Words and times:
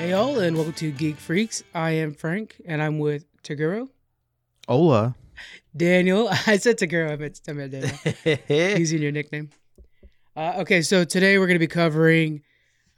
Hey 0.00 0.14
all, 0.14 0.38
and 0.38 0.56
welcome 0.56 0.72
to 0.72 0.92
Geek 0.92 1.16
Freaks. 1.16 1.62
I 1.74 1.90
am 1.90 2.14
Frank, 2.14 2.56
and 2.64 2.80
I'm 2.80 2.98
with 3.00 3.26
Taguro, 3.42 3.90
Ola. 4.66 5.14
Daniel. 5.76 6.26
I 6.46 6.56
said 6.56 6.78
Taguro, 6.78 7.12
I 7.12 7.16
meant, 7.16 7.42
I 7.46 7.52
meant 7.52 7.72
Daniel. 7.72 8.78
using 8.78 9.02
your 9.02 9.12
nickname. 9.12 9.50
Uh, 10.34 10.54
okay, 10.60 10.80
so 10.80 11.04
today 11.04 11.36
we're 11.36 11.46
going 11.46 11.56
to 11.56 11.58
be 11.58 11.66
covering. 11.66 12.40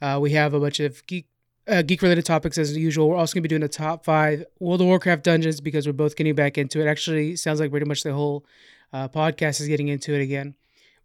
Uh, 0.01 0.17
we 0.21 0.31
have 0.31 0.53
a 0.53 0.61
bunch 0.61 0.79
of 0.79 1.05
geek 1.05 1.27
uh, 1.67 1.81
geek 1.81 2.01
related 2.01 2.25
topics 2.25 2.57
as 2.57 2.73
usual. 2.77 3.09
We're 3.09 3.17
also 3.17 3.33
going 3.33 3.43
to 3.43 3.49
be 3.49 3.53
doing 3.53 3.63
the 3.63 3.67
top 3.67 4.05
five 4.05 4.45
World 4.61 4.79
of 4.79 4.87
Warcraft 4.87 5.25
dungeons 5.25 5.59
because 5.59 5.85
we're 5.85 5.91
both 5.91 6.15
getting 6.15 6.35
back 6.35 6.57
into 6.57 6.79
it. 6.79 6.87
Actually, 6.87 7.35
sounds 7.35 7.59
like 7.59 7.69
pretty 7.69 7.85
much 7.85 8.03
the 8.03 8.13
whole 8.13 8.45
uh, 8.93 9.09
podcast 9.09 9.59
is 9.59 9.67
getting 9.67 9.89
into 9.89 10.13
it 10.13 10.21
again. 10.21 10.55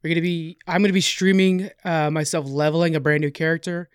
We're 0.05 0.11
going 0.11 0.15
to 0.15 0.23
be. 0.23 0.59
I'm 0.69 0.80
going 0.80 0.91
to 0.91 0.93
be 0.93 1.01
streaming 1.01 1.71
uh, 1.85 2.09
myself 2.12 2.46
leveling 2.46 2.95
a 2.95 3.01
brand 3.01 3.21
new 3.21 3.33
character. 3.33 3.91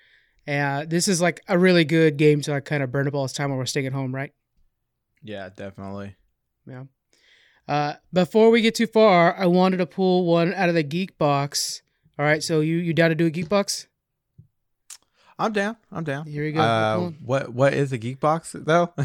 Uh, 0.47 0.85
this 0.87 1.07
is 1.07 1.21
like 1.21 1.41
a 1.47 1.57
really 1.57 1.85
good 1.85 2.17
game 2.17 2.41
to 2.41 2.51
like 2.51 2.65
kind 2.65 2.83
of 2.83 2.91
burn 2.91 3.07
up 3.07 3.13
all 3.13 3.23
this 3.23 3.33
time 3.33 3.49
while 3.49 3.57
we're 3.57 3.65
staying 3.65 3.87
at 3.87 3.93
home, 3.93 4.13
right? 4.13 4.31
yeah, 5.23 5.49
definitely. 5.55 6.15
Yeah. 6.67 6.83
Uh, 7.67 7.93
before 8.11 8.49
we 8.49 8.59
get 8.61 8.75
too 8.75 8.87
far, 8.87 9.33
I 9.37 9.45
wanted 9.45 9.77
to 9.77 9.85
pull 9.85 10.25
one 10.25 10.53
out 10.53 10.67
of 10.67 10.75
the 10.75 10.83
geek 10.83 11.17
box. 11.17 11.81
All 12.19 12.25
right, 12.25 12.43
so 12.43 12.59
you 12.59 12.75
you 12.77 12.93
down 12.93 13.09
to 13.09 13.15
do 13.15 13.25
a 13.25 13.29
geek 13.29 13.47
box? 13.47 13.87
I'm 15.39 15.51
down. 15.53 15.77
I'm 15.91 16.03
down. 16.03 16.25
Here 16.27 16.43
we 16.43 16.51
go. 16.51 16.61
Uh, 16.61 17.11
what 17.23 17.53
what 17.53 17.73
is 17.73 17.91
a 17.93 17.97
geek 17.97 18.19
box 18.19 18.55
though? 18.57 18.93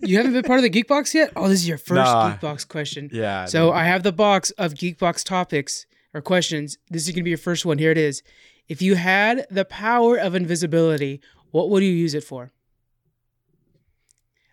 You 0.00 0.16
haven't 0.18 0.32
been 0.32 0.44
part 0.44 0.60
of 0.60 0.62
the 0.62 0.68
geek 0.68 0.86
box 0.86 1.12
yet? 1.12 1.32
Oh, 1.34 1.48
this 1.48 1.58
is 1.58 1.66
your 1.66 1.76
first 1.76 1.96
Nah. 1.96 2.30
geek 2.30 2.40
box 2.40 2.64
question. 2.64 3.10
yeah. 3.12 3.46
So 3.46 3.72
I 3.72 3.82
have 3.82 4.04
the 4.04 4.12
box 4.12 4.52
of 4.52 4.76
geek 4.76 4.96
box 4.96 5.24
topics 5.24 5.86
or 6.14 6.20
questions. 6.20 6.78
This 6.88 7.08
is 7.08 7.12
gonna 7.12 7.24
be 7.24 7.30
your 7.30 7.36
first 7.36 7.66
one. 7.66 7.78
Here 7.78 7.90
it 7.90 7.98
is. 7.98 8.22
If 8.68 8.82
you 8.82 8.96
had 8.96 9.46
the 9.50 9.64
power 9.64 10.16
of 10.16 10.34
invisibility, 10.34 11.20
what 11.50 11.70
would 11.70 11.82
you 11.82 11.90
use 11.90 12.14
it 12.14 12.24
for? 12.24 12.52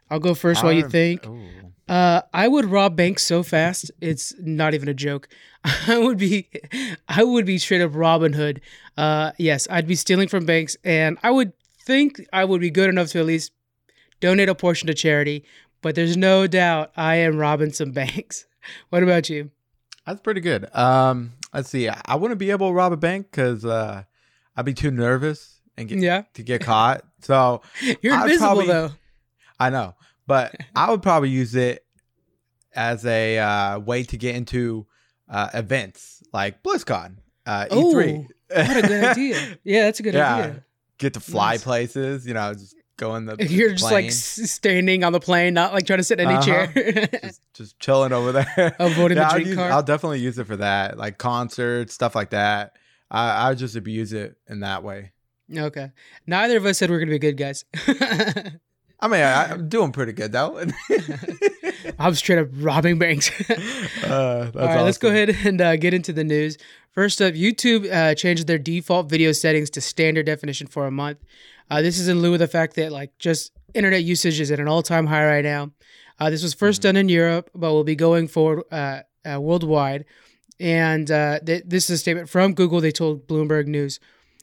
I'll 0.09 0.19
go 0.19 0.33
first 0.33 0.63
while 0.63 0.71
you 0.73 0.87
think. 0.87 1.25
Ooh. 1.25 1.47
Uh, 1.87 2.21
I 2.33 2.47
would 2.47 2.65
rob 2.65 2.95
banks 2.95 3.23
so 3.23 3.43
fast. 3.43 3.91
It's 4.01 4.33
not 4.39 4.73
even 4.73 4.87
a 4.87 4.93
joke. 4.93 5.27
I 5.87 5.97
would 5.97 6.17
be, 6.17 6.49
I 7.07 7.23
would 7.23 7.45
be 7.45 7.57
straight 7.57 7.81
up 7.81 7.91
Robin 7.93 8.33
Hood. 8.33 8.61
Uh, 8.97 9.31
yes, 9.37 9.67
I'd 9.69 9.87
be 9.87 9.95
stealing 9.95 10.27
from 10.27 10.45
banks, 10.45 10.77
and 10.83 11.17
I 11.21 11.31
would 11.31 11.53
think 11.83 12.25
I 12.33 12.45
would 12.45 12.61
be 12.61 12.71
good 12.71 12.89
enough 12.89 13.09
to 13.09 13.19
at 13.19 13.25
least 13.25 13.51
donate 14.19 14.49
a 14.49 14.55
portion 14.55 14.87
to 14.87 14.93
charity. 14.93 15.43
But 15.81 15.93
there's 15.93 16.17
no 16.17 16.47
doubt 16.47 16.91
I 16.95 17.17
am 17.17 17.37
robbing 17.37 17.73
some 17.73 17.91
banks. 17.91 18.47
What 18.89 19.03
about 19.03 19.29
you? 19.29 19.51
That's 20.07 20.21
pretty 20.21 20.41
good. 20.41 20.73
Um, 20.75 21.33
let's 21.55 21.69
see. 21.69 21.89
I 21.89 22.15
wouldn't 22.15 22.39
be 22.39 22.51
able 22.51 22.69
to 22.69 22.73
rob 22.73 22.91
a 22.93 22.97
bank 22.97 23.27
because 23.31 23.65
uh, 23.65 24.03
I'd 24.55 24.65
be 24.65 24.73
too 24.73 24.91
nervous 24.91 25.61
and 25.77 25.87
get 25.89 25.99
Yeah, 25.99 26.23
to 26.35 26.43
get 26.43 26.61
caught. 26.61 27.03
So 27.21 27.61
you're 28.01 28.13
I'd 28.13 28.23
invisible 28.23 28.47
probably- 28.47 28.67
though. 28.67 28.91
I 29.59 29.69
know, 29.69 29.95
but 30.27 30.53
I 30.75 30.91
would 30.91 31.01
probably 31.01 31.29
use 31.29 31.55
it 31.55 31.85
as 32.75 33.05
a 33.05 33.37
uh, 33.39 33.79
way 33.79 34.03
to 34.03 34.17
get 34.17 34.35
into 34.35 34.85
uh, 35.29 35.49
events 35.53 36.21
like 36.33 36.61
BlizzCon, 36.61 37.15
uh, 37.45 37.65
E3. 37.71 38.27
What 38.49 38.77
a 38.77 38.81
good 38.87 39.03
idea. 39.05 39.57
Yeah, 39.63 39.85
that's 39.85 39.99
a 39.99 40.03
good 40.03 40.13
Yeah. 40.13 40.35
idea. 40.35 40.63
Get 40.97 41.13
to 41.15 41.19
fly 41.19 41.53
Nice. 41.53 41.63
places. 41.63 42.27
You 42.27 42.33
know, 42.35 42.53
just 42.53 42.75
go 42.97 43.15
in 43.15 43.25
the. 43.25 43.35
You're 43.49 43.71
just 43.71 43.91
like 43.91 44.11
standing 44.11 45.03
on 45.03 45.13
the 45.13 45.19
plane, 45.19 45.53
not 45.53 45.73
like 45.73 45.85
trying 45.85 45.99
to 45.99 46.03
sit 46.03 46.19
in 46.19 46.27
any 46.27 46.37
Uh-huh. 46.37 46.45
chair. 46.45 47.07
just, 47.23 47.41
just 47.53 47.79
chilling 47.79 48.13
over 48.13 48.31
there. 48.31 48.75
Avoiding 48.79 49.15
the 49.17 49.21
Yeah, 49.21 49.29
I'll, 49.31 49.39
use, 49.39 49.55
cart. 49.55 49.71
I'll 49.71 49.83
definitely 49.83 50.19
use 50.19 50.37
it 50.37 50.47
for 50.47 50.57
that, 50.57 50.97
like 50.97 51.17
concerts, 51.17 51.93
stuff 51.93 52.15
like 52.15 52.31
that. 52.31 52.75
I 53.11 53.29
I 53.45 53.49
would 53.49 53.57
just 53.57 53.75
abuse 53.75 54.13
it 54.13 54.37
in 54.47 54.61
that 54.61 54.83
way. 54.83 55.11
Okay. 55.55 55.91
Neither 56.25 56.57
of 56.57 56.65
us 56.65 56.77
said 56.79 56.89
we 56.89 56.95
are 56.95 56.99
going 56.99 57.09
to 57.09 57.13
be 57.13 57.19
good 57.19 57.37
guys. 57.37 57.65
I 58.99 59.07
mean, 59.07 59.21
I, 59.21 59.51
I'm 59.51 59.69
doing 59.69 59.91
pretty 59.91 60.13
good 60.13 60.31
though. 60.31 60.63
I'm 61.99 62.15
straight 62.15 62.39
up 62.39 62.47
robbing 62.53 62.97
banks. 62.97 63.29
uh, 63.49 64.49
that's 64.51 64.55
All 64.55 64.65
right, 64.67 64.81
let's 64.81 64.97
go 64.97 65.09
ahead 65.09 65.29
and 65.29 65.61
uh, 65.61 65.75
get 65.75 65.93
into 65.93 66.11
the 66.13 66.23
news. 66.23 66.57
First 66.91 67.21
up, 67.21 67.33
YouTube 67.33 67.91
uh, 67.91 68.15
changed 68.15 68.47
their 68.47 68.57
default 68.57 69.09
video 69.09 69.33
settings 69.33 69.69
to 69.71 69.81
standard 69.81 70.25
definition 70.25 70.65
for 70.67 70.87
a 70.87 70.91
month. 70.91 71.19
Uh, 71.69 71.81
this 71.81 71.99
is 71.99 72.07
in 72.07 72.21
lieu 72.21 72.33
of 72.33 72.39
the 72.39 72.47
fact 72.47 72.75
that 72.75 72.91
like 72.91 73.17
just 73.17 73.51
internet 73.73 74.03
usage 74.03 74.39
is 74.39 74.51
at 74.51 74.59
an 74.59 74.67
all-time 74.67 75.07
high 75.07 75.25
right 75.25 75.43
now. 75.43 75.71
Uh, 76.19 76.29
this 76.29 76.43
was 76.43 76.53
1st 76.53 76.79
Mhm. 76.79 76.83
done 76.83 76.95
in 76.97 77.09
Europe, 77.09 77.49
but 77.55 77.71
will 77.73 77.83
be 77.83 77.95
going 77.95 78.27
forward 78.27 78.63
uh, 78.71 79.01
uh, 79.29 79.39
worldwide. 79.41 80.05
And 80.59 81.11
uh, 81.11 81.39
th- 81.45 81.63
this 81.65 81.89
is 81.89 81.95
a 81.95 81.97
statement 81.97 82.29
from 82.29 82.53
Google. 82.53 82.79
They 82.79 82.91
told 82.91 83.27
Bloomberg 83.27 83.67
News. 83.67 83.99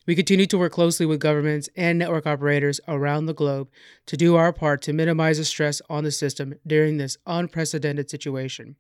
We 0.07 0.15
continue 0.17 0.47
to 0.47 0.59
work 0.59 0.73
closely 0.73 1.07
with 1.07 1.21
governments 1.21 1.69
and 1.77 1.99
network 1.99 2.27
operators 2.27 2.81
around 2.89 3.27
the 3.27 3.33
globe 3.35 3.69
to 4.07 4.17
do 4.17 4.35
our 4.35 4.53
part 4.53 4.83
to 4.83 4.93
minimize 4.93 5.39
the 5.39 5.45
stress 5.45 5.81
on 5.89 6.03
the 6.05 6.11
system 6.11 6.55
during 6.67 6.97
this 6.99 7.17
unprecedented 7.27 8.11
situation. 8.11 8.75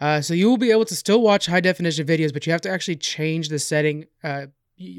Uh, 0.00 0.20
so 0.20 0.32
you 0.32 0.48
will 0.48 0.56
be 0.56 0.70
able 0.70 0.84
to 0.84 0.94
still 0.96 1.20
watch 1.20 1.46
high 1.46 1.60
definition 1.60 2.06
videos, 2.06 2.32
but 2.32 2.46
you 2.46 2.52
have 2.52 2.60
to 2.62 2.70
actually 2.70 2.96
change 2.96 3.48
the 3.48 3.58
setting 3.58 4.06
uh, 4.22 4.46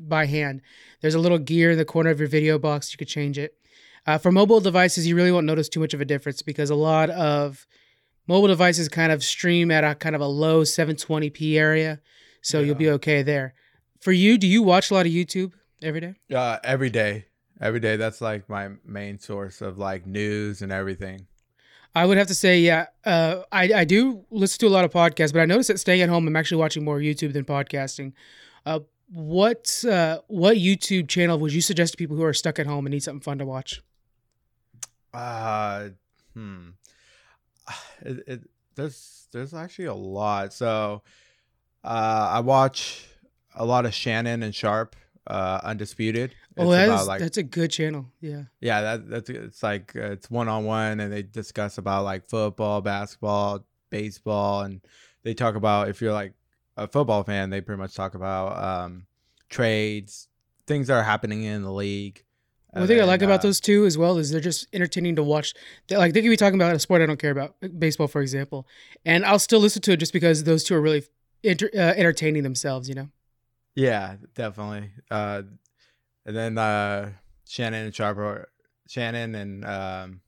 by 0.03 0.25
hand. 0.25 0.61
There's 1.01 1.15
a 1.15 1.19
little 1.19 1.37
gear 1.37 1.71
in 1.71 1.77
the 1.77 1.85
corner 1.85 2.09
of 2.09 2.19
your 2.19 2.29
video 2.29 2.57
box. 2.57 2.91
You 2.91 2.97
could 2.97 3.07
change 3.07 3.37
it. 3.37 3.55
Uh, 4.07 4.17
for 4.17 4.31
mobile 4.31 4.59
devices, 4.59 5.07
you 5.07 5.15
really 5.15 5.31
won't 5.31 5.45
notice 5.45 5.67
too 5.67 5.79
much 5.79 5.93
of 5.93 6.01
a 6.01 6.05
difference 6.05 6.41
because 6.41 6.69
a 6.69 6.75
lot 6.75 7.09
of 7.09 7.65
mobile 8.27 8.47
devices 8.47 8.87
kind 8.87 9.11
of 9.11 9.23
stream 9.23 9.71
at 9.71 9.83
a 9.83 9.95
kind 9.95 10.15
of 10.15 10.21
a 10.21 10.27
low 10.27 10.61
720p 10.61 11.57
area, 11.57 11.99
so 12.41 12.59
you'll 12.59 12.75
be 12.75 12.89
okay 12.91 13.23
there. 13.23 13.55
For 13.99 14.11
you, 14.11 14.37
do 14.37 14.45
you 14.45 14.61
watch 14.61 14.91
a 14.91 14.93
lot 14.93 15.07
of 15.07 15.11
YouTube 15.11 15.53
every 15.81 16.01
day? 16.01 16.13
Uh, 16.33 16.59
every 16.63 16.91
day, 16.91 17.25
every 17.59 17.79
day. 17.79 17.95
That's 17.97 18.21
like 18.21 18.47
my 18.47 18.69
main 18.85 19.19
source 19.19 19.61
of 19.61 19.79
like 19.79 20.05
news 20.05 20.61
and 20.61 20.71
everything. 20.71 21.25
I 21.95 22.05
would 22.05 22.17
have 22.17 22.27
to 22.27 22.35
say, 22.35 22.59
yeah, 22.59 22.87
uh, 23.05 23.43
I, 23.51 23.71
I 23.73 23.85
do 23.85 24.25
listen 24.29 24.59
to 24.59 24.67
a 24.67 24.69
lot 24.69 24.83
of 24.83 24.91
podcasts, 24.91 25.31
but 25.31 25.39
I 25.39 25.45
noticed 25.45 25.69
that 25.69 25.79
staying 25.79 26.01
at 26.01 26.09
home, 26.09 26.27
I'm 26.27 26.35
actually 26.35 26.57
watching 26.57 26.83
more 26.83 26.99
YouTube 26.99 27.31
than 27.31 27.45
podcasting. 27.45 28.11
Uh, 28.65 28.81
what 29.09 29.83
uh, 29.85 30.19
what 30.27 30.57
YouTube 30.57 31.07
channel 31.07 31.37
would 31.39 31.53
you 31.53 31.61
suggest 31.61 31.93
to 31.93 31.97
people 31.97 32.15
who 32.15 32.23
are 32.23 32.33
stuck 32.33 32.59
at 32.59 32.65
home 32.65 32.85
and 32.85 32.93
need 32.93 33.03
something 33.03 33.21
fun 33.21 33.37
to 33.39 33.45
watch? 33.45 33.81
Uh, 35.13 35.89
hmm. 36.33 36.69
It, 38.01 38.23
it, 38.27 38.41
there's 38.75 39.27
there's 39.31 39.53
actually 39.53 39.85
a 39.85 39.93
lot. 39.93 40.53
So, 40.53 41.01
uh, 41.83 42.29
I 42.33 42.39
watch 42.41 43.07
a 43.55 43.65
lot 43.65 43.85
of 43.85 43.93
Shannon 43.93 44.43
and 44.43 44.53
Sharpe, 44.53 44.95
uh, 45.27 45.61
Undisputed. 45.63 46.35
oh, 46.57 46.69
that's 46.69 47.07
like 47.07 47.21
that's 47.21 47.37
a 47.37 47.43
good 47.43 47.71
channel. 47.71 48.05
Yeah. 48.21 48.43
yeah, 48.59 48.81
that 48.81 49.09
that's 49.09 49.29
it's 49.29 49.63
like 49.63 49.95
uh, 49.95 50.11
it's 50.11 50.29
one 50.29 50.49
on 50.49 50.65
one, 50.65 50.99
and 50.99 51.11
they 51.11 51.23
discuss 51.23 51.77
about 51.77 52.03
like 52.03 52.27
football, 52.27 52.81
basketball, 52.81 53.65
baseball, 53.89 54.61
and 54.61 54.81
they 55.23 55.33
talk 55.33 55.55
about 55.55 55.89
if 55.89 56.01
you're 56.01 56.13
like 56.13 56.33
a 56.77 56.87
football 56.87 57.23
fan, 57.23 57.49
they 57.49 57.61
pretty 57.61 57.79
much 57.81 57.93
talk 57.95 58.15
about 58.15 58.63
um 58.63 59.05
trades, 59.49 60.27
things 60.67 60.87
that 60.87 60.93
are 60.95 61.03
happening 61.03 61.43
in 61.43 61.63
the 61.63 61.71
league. 61.71 62.23
One 62.73 62.87
thing 62.87 62.99
I 62.99 63.05
like 63.05 63.21
about 63.21 63.39
uh, 63.39 63.43
those 63.43 63.61
two 63.61 63.85
as 63.85 63.97
well 63.97 64.17
is 64.17 64.31
they're 64.31 64.41
just 64.41 64.67
entertaining 64.73 65.15
to 65.15 65.23
watch. 65.23 65.53
They're, 65.87 65.97
like 65.97 66.11
they 66.13 66.21
could 66.21 66.29
be 66.29 66.35
talking 66.35 66.59
about 66.59 66.75
a 66.75 66.79
sport 66.79 67.01
I 67.01 67.05
don't 67.05 67.15
care 67.19 67.31
about, 67.31 67.55
baseball, 67.79 68.09
for 68.09 68.21
example, 68.21 68.67
and 69.05 69.25
I'll 69.25 69.39
still 69.39 69.61
listen 69.61 69.81
to 69.83 69.93
it 69.93 69.97
just 69.97 70.11
because 70.11 70.43
those 70.43 70.65
two 70.65 70.75
are 70.75 70.81
really 70.81 71.03
enter, 71.41 71.69
uh, 71.73 71.77
entertaining 71.95 72.43
themselves. 72.43 72.89
You 72.89 72.95
know. 72.95 73.09
Yeah, 73.75 74.15
definitely. 74.33 74.89
Uh, 75.09 75.43
and 76.25 76.35
then 76.35 76.57
uh, 76.57 77.11
Shannon 77.47 77.85
and 77.85 77.95
Sharpe, 77.95 78.17
are, 78.17 78.49
Shannon 78.89 79.35
and 79.35 79.63
um, 79.63 80.21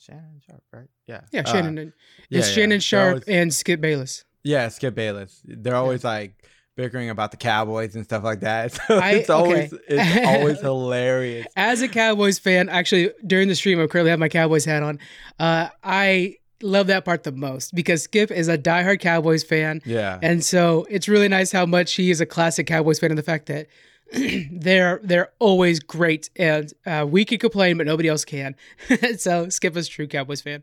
Shannon 0.00 0.40
Sharpe, 0.44 0.62
right? 0.72 0.88
Yeah. 1.06 1.20
Yeah, 1.30 1.42
Uh, 1.42 1.52
Shannon. 1.52 1.78
and 1.78 1.92
yeah, 2.30 2.38
it's 2.40 2.48
yeah. 2.48 2.54
Shannon 2.54 2.80
Sharpe 2.80 3.08
always- 3.08 3.24
and 3.28 3.54
Skip 3.54 3.80
Bayless. 3.80 4.24
Yeah, 4.44 4.68
Skip 4.68 4.94
Bayless. 4.94 5.40
They're 5.44 5.76
always 5.76 6.04
like 6.04 6.34
bickering 6.76 7.10
about 7.10 7.30
the 7.30 7.36
Cowboys 7.36 7.94
and 7.94 8.04
stuff 8.04 8.24
like 8.24 8.40
that. 8.40 8.72
So 8.88 8.98
I- 8.98 9.10
it's 9.12 9.30
always 9.30 9.72
okay. 9.72 9.82
it's 9.88 10.26
always 10.40 10.60
hilarious. 10.60 11.46
As 11.56 11.82
a 11.82 11.88
Cowboys 11.88 12.38
fan, 12.38 12.68
actually 12.68 13.10
during 13.26 13.48
the 13.48 13.54
stream, 13.54 13.80
I 13.80 13.86
currently 13.86 14.10
have 14.10 14.18
my 14.20 14.28
Cowboys 14.28 14.64
hat 14.64 14.82
on. 14.82 14.98
Uh, 15.38 15.68
I 15.84 16.36
love 16.62 16.86
that 16.86 17.04
part 17.04 17.24
the 17.24 17.32
most 17.32 17.74
because 17.74 18.02
Skip 18.04 18.30
is 18.30 18.48
a 18.48 18.56
diehard 18.56 19.00
Cowboys 19.00 19.42
fan, 19.44 19.82
Yeah. 19.84 20.18
and 20.22 20.44
so 20.44 20.86
it's 20.88 21.08
really 21.08 21.28
nice 21.28 21.50
how 21.52 21.66
much 21.66 21.94
he 21.94 22.10
is 22.10 22.20
a 22.20 22.26
classic 22.26 22.66
Cowboys 22.68 22.98
fan, 23.00 23.10
and 23.10 23.18
the 23.18 23.22
fact 23.24 23.46
that 23.46 23.66
they're 24.52 25.00
they're 25.02 25.30
always 25.40 25.80
great, 25.80 26.30
and 26.36 26.72
uh, 26.86 27.04
we 27.08 27.24
can 27.24 27.38
complain, 27.38 27.76
but 27.78 27.86
nobody 27.86 28.08
else 28.08 28.24
can. 28.24 28.54
so 29.18 29.48
Skip 29.48 29.76
is 29.76 29.88
a 29.88 29.90
true 29.90 30.06
Cowboys 30.06 30.40
fan. 30.40 30.62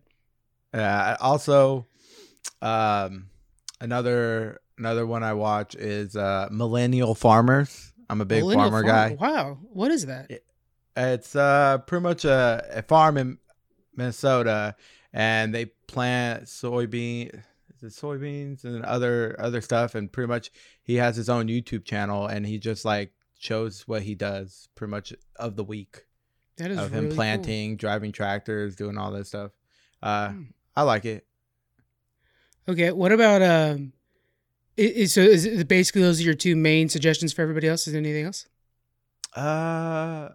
Uh, 0.74 1.18
also, 1.20 1.86
um, 2.62 3.26
another 3.82 4.60
another 4.78 5.06
one 5.06 5.24
I 5.24 5.34
watch 5.34 5.76
is 5.76 6.16
uh, 6.16 6.48
Millennial 6.52 7.16
Farmers. 7.16 7.94
I'm 8.10 8.22
a 8.22 8.26
big 8.26 8.40
Millennial 8.44 8.70
farmer 8.72 8.88
Farm- 8.88 9.18
guy. 9.18 9.18
Wow, 9.20 9.58
what 9.74 9.92
is 9.92 10.06
that? 10.08 10.30
It's 10.98 11.36
uh 11.36 11.78
pretty 11.80 12.04
much 12.04 12.26
a, 12.26 12.66
a 12.74 12.82
farm 12.82 13.18
in 13.18 13.38
Minnesota, 13.96 14.76
and 15.14 15.54
they 15.54 15.66
plant 15.88 16.46
soybean, 16.46 17.42
is 17.78 17.84
it 17.84 18.02
soybeans 18.02 18.64
and 18.64 18.84
other 18.84 19.36
other 19.40 19.62
stuff, 19.62 19.96
and 19.96 20.12
pretty 20.12 20.28
much 20.28 20.52
he 20.84 20.96
has 20.96 21.16
his 21.16 21.30
own 21.30 21.48
YouTube 21.48 21.86
channel, 21.86 22.26
and 22.28 22.46
he 22.46 22.58
just 22.58 22.86
like 22.86 23.12
shows 23.38 23.88
what 23.88 24.02
he 24.02 24.16
does 24.16 24.68
pretty 24.76 24.92
much 24.92 25.14
of 25.38 25.56
the 25.56 25.64
week. 25.64 26.06
That 26.58 26.72
is 26.72 26.78
of 26.78 26.92
really 26.92 27.06
him 27.06 27.10
cool. 27.12 27.16
planting, 27.16 27.78
driving 27.78 28.12
tractors, 28.12 28.76
doing 28.76 28.98
all 28.98 29.12
this 29.12 29.30
stuff. 29.30 29.52
Uh, 30.04 30.30
Hmm. 30.30 30.44
I 30.76 30.84
like 30.84 31.04
it. 31.06 31.26
Okay, 32.70 32.92
what 32.92 33.12
about 33.12 33.42
um? 33.42 33.94
Is, 34.78 35.14
so 35.14 35.22
is 35.22 35.44
it 35.44 35.68
basically 35.68 36.04
those 36.04 36.20
are 36.22 36.24
your 36.24 36.36
two 36.36 36.56
main 36.56 36.88
suggestions 36.88 37.34
for 37.34 37.42
everybody 37.42 37.68
else? 37.68 37.88
Is 37.88 37.94
there 37.94 38.00
anything 38.00 38.26
else? 38.26 38.46
Uh, 39.36 40.30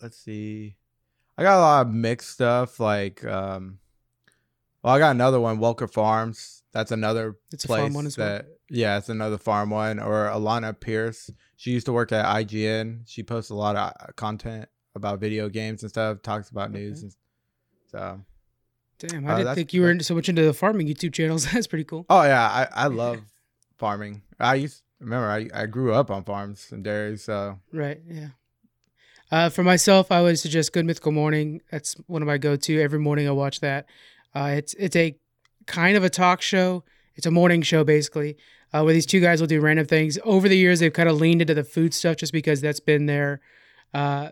let's 0.00 0.16
see. 0.16 0.76
I 1.36 1.42
got 1.42 1.58
a 1.58 1.60
lot 1.60 1.86
of 1.86 1.92
mixed 1.92 2.30
stuff. 2.30 2.78
Like, 2.78 3.24
um, 3.24 3.78
well, 4.82 4.94
I 4.94 5.00
got 5.00 5.10
another 5.10 5.40
one, 5.40 5.58
Welker 5.58 5.92
Farms. 5.92 6.62
That's 6.72 6.92
another 6.92 7.36
It's 7.52 7.64
a 7.64 7.66
place 7.66 7.80
farm 7.80 7.94
one 7.94 8.06
as 8.06 8.16
well. 8.16 8.42
yeah, 8.70 8.96
it's 8.96 9.08
another 9.08 9.36
farm 9.36 9.70
one. 9.70 9.98
Or 9.98 10.26
Alana 10.28 10.78
Pierce. 10.78 11.28
She 11.56 11.72
used 11.72 11.86
to 11.86 11.92
work 11.92 12.12
at 12.12 12.24
IGN. 12.24 13.00
She 13.06 13.24
posts 13.24 13.50
a 13.50 13.54
lot 13.54 13.74
of 13.74 13.92
uh, 14.00 14.12
content 14.16 14.68
about 14.94 15.18
video 15.18 15.48
games 15.48 15.82
and 15.82 15.90
stuff. 15.90 16.22
Talks 16.22 16.50
about 16.50 16.70
news. 16.70 17.02
And, 17.02 17.12
so, 17.90 18.20
Damn, 19.08 19.26
Uh, 19.26 19.32
I 19.34 19.38
didn't 19.38 19.54
think 19.54 19.72
you 19.72 19.82
were 19.82 19.90
into, 19.90 20.04
so 20.04 20.14
much 20.14 20.28
into 20.28 20.42
the 20.42 20.52
farming 20.54 20.86
YouTube 20.88 21.12
channels. 21.12 21.44
That's 21.52 21.66
pretty 21.66 21.84
cool. 21.84 22.06
oh 22.08 22.22
yeah, 22.22 22.42
I 22.48 22.84
I 22.84 22.86
love 22.88 23.20
farming. 23.78 24.22
I 24.40 24.54
used 24.56 24.82
remember 25.00 25.28
I 25.28 25.48
I 25.62 25.66
grew 25.66 25.92
up 25.92 26.10
on 26.10 26.24
farms 26.24 26.68
and 26.72 26.82
dairies. 26.84 27.24
So 27.24 27.58
Right. 27.72 28.00
Yeah. 28.08 28.28
Uh, 29.30 29.48
for 29.48 29.64
myself, 29.64 30.12
I 30.12 30.22
would 30.22 30.38
suggest 30.38 30.72
Good 30.72 30.84
Mythical 30.84 31.10
Morning. 31.10 31.60
That's 31.70 31.94
one 32.06 32.22
of 32.22 32.26
my 32.26 32.38
go-to. 32.38 32.80
Every 32.80 32.98
morning 33.00 33.26
I 33.26 33.32
watch 33.32 33.60
that. 33.60 33.86
Uh, 34.34 34.54
it's 34.56 34.74
it's 34.74 34.94
a 34.96 35.16
kind 35.66 35.96
of 35.96 36.04
a 36.04 36.10
talk 36.10 36.42
show. 36.42 36.84
It's 37.16 37.26
a 37.26 37.30
morning 37.30 37.62
show 37.62 37.84
basically, 37.84 38.36
uh, 38.72 38.82
where 38.82 38.92
these 38.92 39.06
two 39.06 39.20
guys 39.20 39.40
will 39.40 39.46
do 39.48 39.60
random 39.60 39.86
things. 39.86 40.18
Over 40.24 40.48
the 40.48 40.56
years, 40.58 40.80
they've 40.80 40.92
kind 40.92 41.08
of 41.08 41.16
leaned 41.20 41.40
into 41.40 41.54
the 41.54 41.64
food 41.64 41.94
stuff 41.94 42.16
just 42.16 42.32
because 42.32 42.60
that's 42.60 42.80
been 42.80 43.06
their 43.06 43.40
uh, 43.92 44.30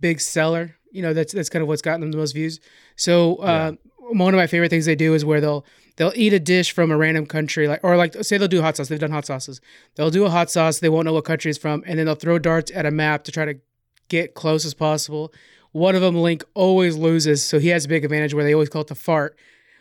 big 0.00 0.20
seller. 0.20 0.76
You 0.90 1.02
know, 1.02 1.12
that's 1.12 1.32
that's 1.32 1.48
kind 1.48 1.62
of 1.62 1.68
what's 1.68 1.82
gotten 1.82 2.00
them 2.00 2.10
the 2.10 2.18
most 2.18 2.32
views. 2.32 2.60
So 2.96 3.36
uh, 3.36 3.72
one 3.96 4.34
of 4.34 4.38
my 4.38 4.46
favorite 4.46 4.70
things 4.70 4.86
they 4.86 4.96
do 4.96 5.14
is 5.14 5.24
where 5.24 5.40
they'll 5.40 5.64
they'll 5.96 6.12
eat 6.14 6.32
a 6.32 6.40
dish 6.40 6.72
from 6.72 6.90
a 6.90 6.96
random 6.96 7.26
country, 7.26 7.68
like 7.68 7.80
or 7.82 7.96
like 7.96 8.14
say 8.22 8.38
they'll 8.38 8.48
do 8.48 8.62
hot 8.62 8.76
sauce. 8.76 8.88
They've 8.88 8.98
done 8.98 9.12
hot 9.12 9.26
sauces. 9.26 9.60
They'll 9.94 10.10
do 10.10 10.24
a 10.24 10.30
hot 10.30 10.50
sauce. 10.50 10.78
They 10.78 10.88
won't 10.88 11.06
know 11.06 11.12
what 11.12 11.24
country 11.24 11.50
it's 11.50 11.58
from, 11.58 11.84
and 11.86 11.98
then 11.98 12.06
they'll 12.06 12.14
throw 12.14 12.38
darts 12.38 12.72
at 12.74 12.86
a 12.86 12.90
map 12.90 13.24
to 13.24 13.32
try 13.32 13.44
to 13.44 13.54
get 14.08 14.34
close 14.34 14.64
as 14.64 14.74
possible. 14.74 15.32
One 15.72 15.94
of 15.94 16.00
them, 16.00 16.16
Link, 16.16 16.44
always 16.54 16.96
loses, 16.96 17.44
so 17.44 17.60
he 17.60 17.68
has 17.68 17.84
a 17.84 17.88
big 17.88 18.04
advantage 18.04 18.34
where 18.34 18.44
they 18.44 18.54
always 18.54 18.68
call 18.68 18.82
it 18.82 18.88
the 18.88 18.96
fart, 18.96 19.38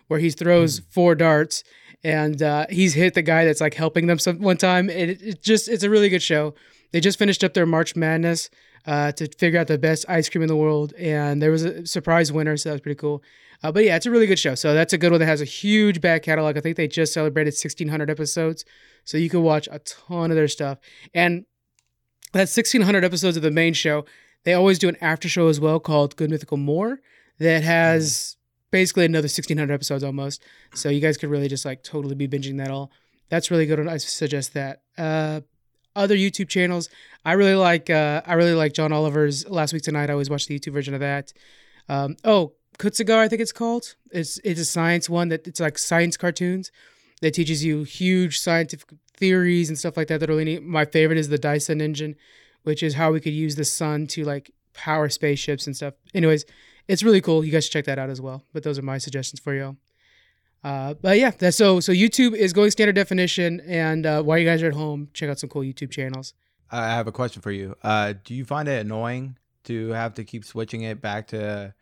where 0.07 0.19
he 0.19 0.29
throws 0.29 0.79
four 0.91 1.15
darts 1.15 1.63
and 2.03 2.41
uh, 2.41 2.65
he's 2.69 2.93
hit 2.93 3.13
the 3.13 3.21
guy 3.21 3.45
that's 3.45 3.61
like 3.61 3.73
helping 3.73 4.07
them 4.07 4.19
some 4.19 4.39
one 4.39 4.57
time. 4.57 4.89
And 4.89 5.11
it, 5.11 5.21
it 5.21 5.41
just 5.41 5.67
it's 5.67 5.83
a 5.83 5.89
really 5.89 6.09
good 6.09 6.21
show. 6.21 6.53
They 6.91 6.99
just 6.99 7.19
finished 7.19 7.43
up 7.43 7.53
their 7.53 7.65
March 7.65 7.95
Madness 7.95 8.49
uh, 8.85 9.11
to 9.13 9.27
figure 9.37 9.59
out 9.59 9.67
the 9.67 9.77
best 9.77 10.05
ice 10.09 10.29
cream 10.29 10.41
in 10.41 10.47
the 10.47 10.55
world, 10.55 10.93
and 10.93 11.41
there 11.41 11.51
was 11.51 11.63
a 11.63 11.85
surprise 11.85 12.31
winner, 12.31 12.57
so 12.57 12.69
that 12.69 12.73
was 12.73 12.81
pretty 12.81 12.99
cool. 12.99 13.23
Uh, 13.61 13.71
but 13.71 13.83
yeah, 13.83 13.95
it's 13.95 14.05
a 14.05 14.11
really 14.11 14.25
good 14.25 14.39
show. 14.39 14.55
So 14.55 14.73
that's 14.73 14.93
a 14.93 14.97
good 14.97 15.11
one 15.11 15.19
that 15.19 15.25
has 15.25 15.41
a 15.41 15.45
huge 15.45 15.99
back 15.99 16.23
catalog. 16.23 16.57
I 16.57 16.61
think 16.61 16.77
they 16.77 16.87
just 16.87 17.13
celebrated 17.13 17.53
1,600 17.53 18.09
episodes, 18.09 18.65
so 19.03 19.17
you 19.17 19.29
can 19.29 19.43
watch 19.43 19.67
a 19.71 19.79
ton 19.79 20.31
of 20.31 20.35
their 20.35 20.47
stuff. 20.47 20.79
And 21.13 21.45
that's 22.31 22.55
1,600 22.55 23.03
episodes 23.03 23.37
of 23.37 23.43
the 23.43 23.51
main 23.51 23.73
show. 23.73 24.05
They 24.43 24.53
always 24.53 24.79
do 24.79 24.87
an 24.87 24.97
after 25.01 25.27
show 25.27 25.47
as 25.47 25.59
well 25.59 25.79
called 25.79 26.15
Good 26.15 26.29
Mythical 26.29 26.57
More 26.57 27.01
that 27.39 27.63
has 27.63 28.37
basically 28.71 29.05
another 29.05 29.25
1,600 29.25 29.73
episodes 29.73 30.03
almost. 30.03 30.41
So 30.73 30.89
you 30.89 31.01
guys 31.01 31.17
could 31.17 31.29
really 31.29 31.47
just 31.47 31.65
like 31.65 31.83
totally 31.83 32.15
be 32.15 32.27
binging 32.27 32.57
that 32.57 32.71
all. 32.71 32.91
That's 33.29 33.51
really 33.51 33.65
good. 33.65 33.85
I 33.87 33.97
suggest 33.97 34.53
that. 34.53 34.83
Uh, 34.97 35.41
other 35.95 36.15
YouTube 36.15 36.49
channels, 36.49 36.89
I 37.25 37.33
really 37.33 37.55
like. 37.55 37.89
Uh, 37.89 38.21
I 38.25 38.33
really 38.33 38.53
like 38.53 38.73
John 38.73 38.91
Oliver's 38.91 39.47
Last 39.47 39.73
Week 39.73 39.83
Tonight. 39.83 40.09
I 40.09 40.13
always 40.13 40.29
watch 40.29 40.47
the 40.47 40.57
YouTube 40.57 40.73
version 40.73 40.93
of 40.93 40.99
that. 40.99 41.33
Um, 41.87 42.15
oh, 42.23 42.53
Kurzgesagt, 42.77 43.17
I 43.17 43.27
think 43.27 43.41
it's 43.41 43.51
called. 43.51 43.95
It's 44.11 44.39
it's 44.43 44.59
a 44.59 44.65
science 44.65 45.09
one 45.09 45.29
that 45.29 45.47
it's 45.47 45.59
like 45.59 45.77
science 45.77 46.17
cartoons 46.17 46.71
that 47.21 47.33
teaches 47.33 47.63
you 47.63 47.83
huge 47.83 48.39
scientific 48.39 48.89
theories 49.17 49.69
and 49.69 49.77
stuff 49.77 49.97
like 49.97 50.07
that. 50.07 50.19
That 50.19 50.29
are 50.29 50.33
really 50.33 50.45
neat. 50.45 50.63
My 50.63 50.85
favorite 50.85 51.17
is 51.17 51.29
the 51.29 51.37
Dyson 51.37 51.81
engine, 51.81 52.15
which 52.63 52.81
is 52.81 52.95
how 52.95 53.11
we 53.11 53.19
could 53.19 53.33
use 53.33 53.55
the 53.55 53.65
sun 53.65 54.07
to 54.07 54.23
like 54.23 54.51
power 54.73 55.09
spaceships 55.09 55.67
and 55.67 55.75
stuff. 55.75 55.95
Anyways, 56.13 56.45
it's 56.87 57.03
really 57.03 57.21
cool. 57.21 57.43
You 57.43 57.51
guys 57.51 57.65
should 57.65 57.73
check 57.73 57.85
that 57.85 57.99
out 57.99 58.09
as 58.09 58.21
well. 58.21 58.43
But 58.53 58.63
those 58.63 58.79
are 58.79 58.83
my 58.83 58.97
suggestions 58.97 59.39
for 59.39 59.53
you. 59.53 59.77
Uh, 60.63 60.93
but 60.95 61.17
yeah, 61.17 61.31
that's 61.31 61.55
so 61.57 61.79
so 61.79 61.91
YouTube 61.93 62.35
is 62.35 62.51
going 62.53 62.69
standard 62.71 62.95
definition, 62.95 63.61
and 63.61 64.05
uh, 64.05 64.21
while 64.21 64.37
you 64.37 64.45
guys 64.45 64.61
are 64.61 64.67
at 64.67 64.73
home, 64.73 65.09
check 65.13 65.29
out 65.29 65.39
some 65.39 65.49
cool 65.49 65.61
YouTube 65.61 65.89
channels. 65.91 66.33
I 66.71 66.87
have 66.87 67.07
a 67.07 67.11
question 67.11 67.41
for 67.41 67.51
you. 67.51 67.75
Uh, 67.81 68.13
do 68.25 68.33
you 68.35 68.43
find 68.45 68.67
it 68.67 68.81
annoying 68.85 69.37
to 69.63 69.89
have 69.89 70.13
to 70.15 70.23
keep 70.23 70.43
switching 70.45 70.81
it 70.83 71.01
back 71.01 71.27
to 71.27 71.73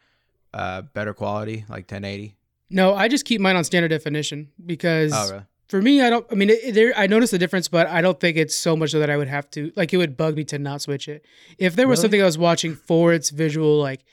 uh, 0.53 0.81
better 0.93 1.13
quality, 1.13 1.65
like 1.69 1.83
1080? 1.91 2.35
No, 2.69 2.93
I 2.93 3.07
just 3.07 3.25
keep 3.25 3.41
mine 3.41 3.55
on 3.55 3.63
standard 3.63 3.89
definition 3.89 4.49
because 4.65 5.11
Oh, 5.15 5.29
really? 5.31 5.43
for 5.69 5.81
me, 5.81 6.01
I 6.01 6.09
don't. 6.11 6.25
I 6.31 6.35
mean, 6.35 6.49
it, 6.51 6.73
there 6.75 6.93
I 6.95 7.07
notice 7.07 7.31
the 7.31 7.39
difference, 7.39 7.67
but 7.67 7.87
I 7.87 8.01
don't 8.01 8.19
think 8.19 8.37
it's 8.37 8.55
so 8.55 8.75
much 8.77 8.91
so 8.91 8.99
that 8.99 9.09
I 9.09 9.17
would 9.17 9.27
have 9.27 9.49
to 9.51 9.71
like. 9.75 9.91
It 9.93 9.97
would 9.97 10.15
bug 10.17 10.35
me 10.35 10.43
to 10.45 10.59
not 10.59 10.81
switch 10.83 11.07
it. 11.07 11.25
If 11.57 11.75
there 11.75 11.87
was 11.87 11.97
Really? 11.99 12.03
something 12.03 12.21
I 12.21 12.25
was 12.25 12.37
watching 12.37 12.75
for 12.75 13.11
its 13.13 13.31
visual, 13.31 13.79
like 13.79 14.05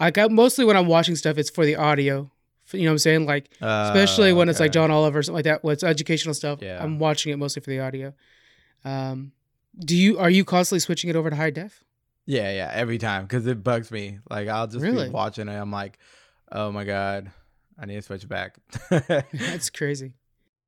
I 0.00 0.10
got 0.10 0.30
mostly 0.30 0.64
when 0.64 0.76
I'm 0.76 0.86
watching 0.86 1.16
stuff, 1.16 1.36
it's 1.36 1.50
for 1.50 1.66
the 1.66 1.76
audio. 1.76 2.30
You 2.72 2.82
know 2.82 2.90
what 2.90 2.92
I'm 2.92 2.98
saying? 2.98 3.26
Like 3.26 3.50
especially 3.60 4.32
when 4.32 4.48
it's 4.48 4.60
like. 4.60 4.72
John 4.72 4.90
Oliver 4.90 5.20
or 5.20 5.22
something 5.22 5.36
like 5.36 5.44
that. 5.44 5.62
When 5.64 5.72
it's 5.72 5.84
educational 5.84 6.34
stuff, 6.34 6.60
Yeah. 6.62 6.82
I'm 6.82 6.98
watching 6.98 7.32
it 7.32 7.36
mostly 7.36 7.62
for 7.62 7.70
the 7.70 7.80
audio. 7.80 8.12
Um, 8.84 9.32
do 9.78 9.96
you 9.96 10.18
are 10.18 10.30
you 10.30 10.44
constantly 10.44 10.80
switching 10.80 11.08
it 11.10 11.16
over 11.16 11.30
to 11.30 11.36
high 11.36 11.50
def? 11.50 11.82
Yeah, 12.26 12.50
yeah, 12.52 12.70
every 12.74 12.98
time 12.98 13.22
because 13.24 13.46
it 13.46 13.62
bugs 13.62 13.90
me. 13.90 14.18
Like 14.28 14.48
I'll 14.48 14.66
just 14.66 14.82
Really? 14.82 15.06
be 15.06 15.10
watching 15.12 15.48
it. 15.48 15.52
I'm 15.52 15.70
like, 15.70 15.98
oh 16.50 16.72
my 16.72 16.84
god, 16.84 17.30
I 17.78 17.86
need 17.86 17.94
to 17.94 18.02
switch 18.02 18.24
it 18.24 18.28
back. 18.28 18.56
That's 18.90 19.70
crazy. 19.70 20.12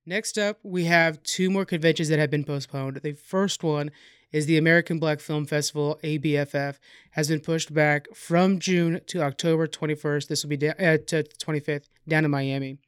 Next 0.06 0.38
up, 0.38 0.58
we 0.62 0.84
have 0.84 1.22
two 1.22 1.50
more 1.50 1.64
conventions 1.64 2.08
that 2.08 2.18
have 2.18 2.30
been 2.30 2.44
postponed. 2.44 3.00
The 3.02 3.12
first 3.12 3.62
one 3.62 3.90
is 4.32 4.46
the 4.46 4.58
American 4.58 4.98
Black 4.98 5.20
Film 5.20 5.46
Festival, 5.46 5.98
ABFF, 6.02 6.78
has 7.12 7.28
been 7.28 7.40
pushed 7.40 7.72
back 7.72 8.06
from 8.14 8.58
June 8.58 9.00
to 9.06 9.22
October 9.22 9.66
21st. 9.66 10.28
This 10.28 10.42
will 10.42 10.50
be 10.50 10.56
da- 10.56 10.70
uh, 10.70 10.98
to 11.06 11.22
25th 11.24 11.88
down 12.06 12.24
in 12.24 12.30
Miami. 12.30 12.78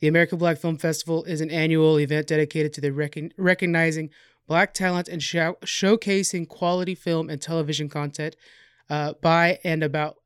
The 0.00 0.08
American 0.08 0.38
Black 0.38 0.58
Film 0.58 0.76
Festival 0.76 1.24
is 1.24 1.40
an 1.40 1.50
annual 1.50 1.98
event 1.98 2.26
dedicated 2.26 2.72
to 2.74 2.80
the 2.80 2.92
recon- 2.92 3.32
recognizing 3.36 4.10
black 4.46 4.74
talent 4.74 5.08
and 5.08 5.22
show- 5.22 5.58
showcasing 5.64 6.48
quality 6.48 6.94
film 6.94 7.30
and 7.30 7.40
television 7.40 7.88
content 7.88 8.34
uh, 8.90 9.12
by 9.20 9.58
and 9.62 9.82
about 9.82 10.16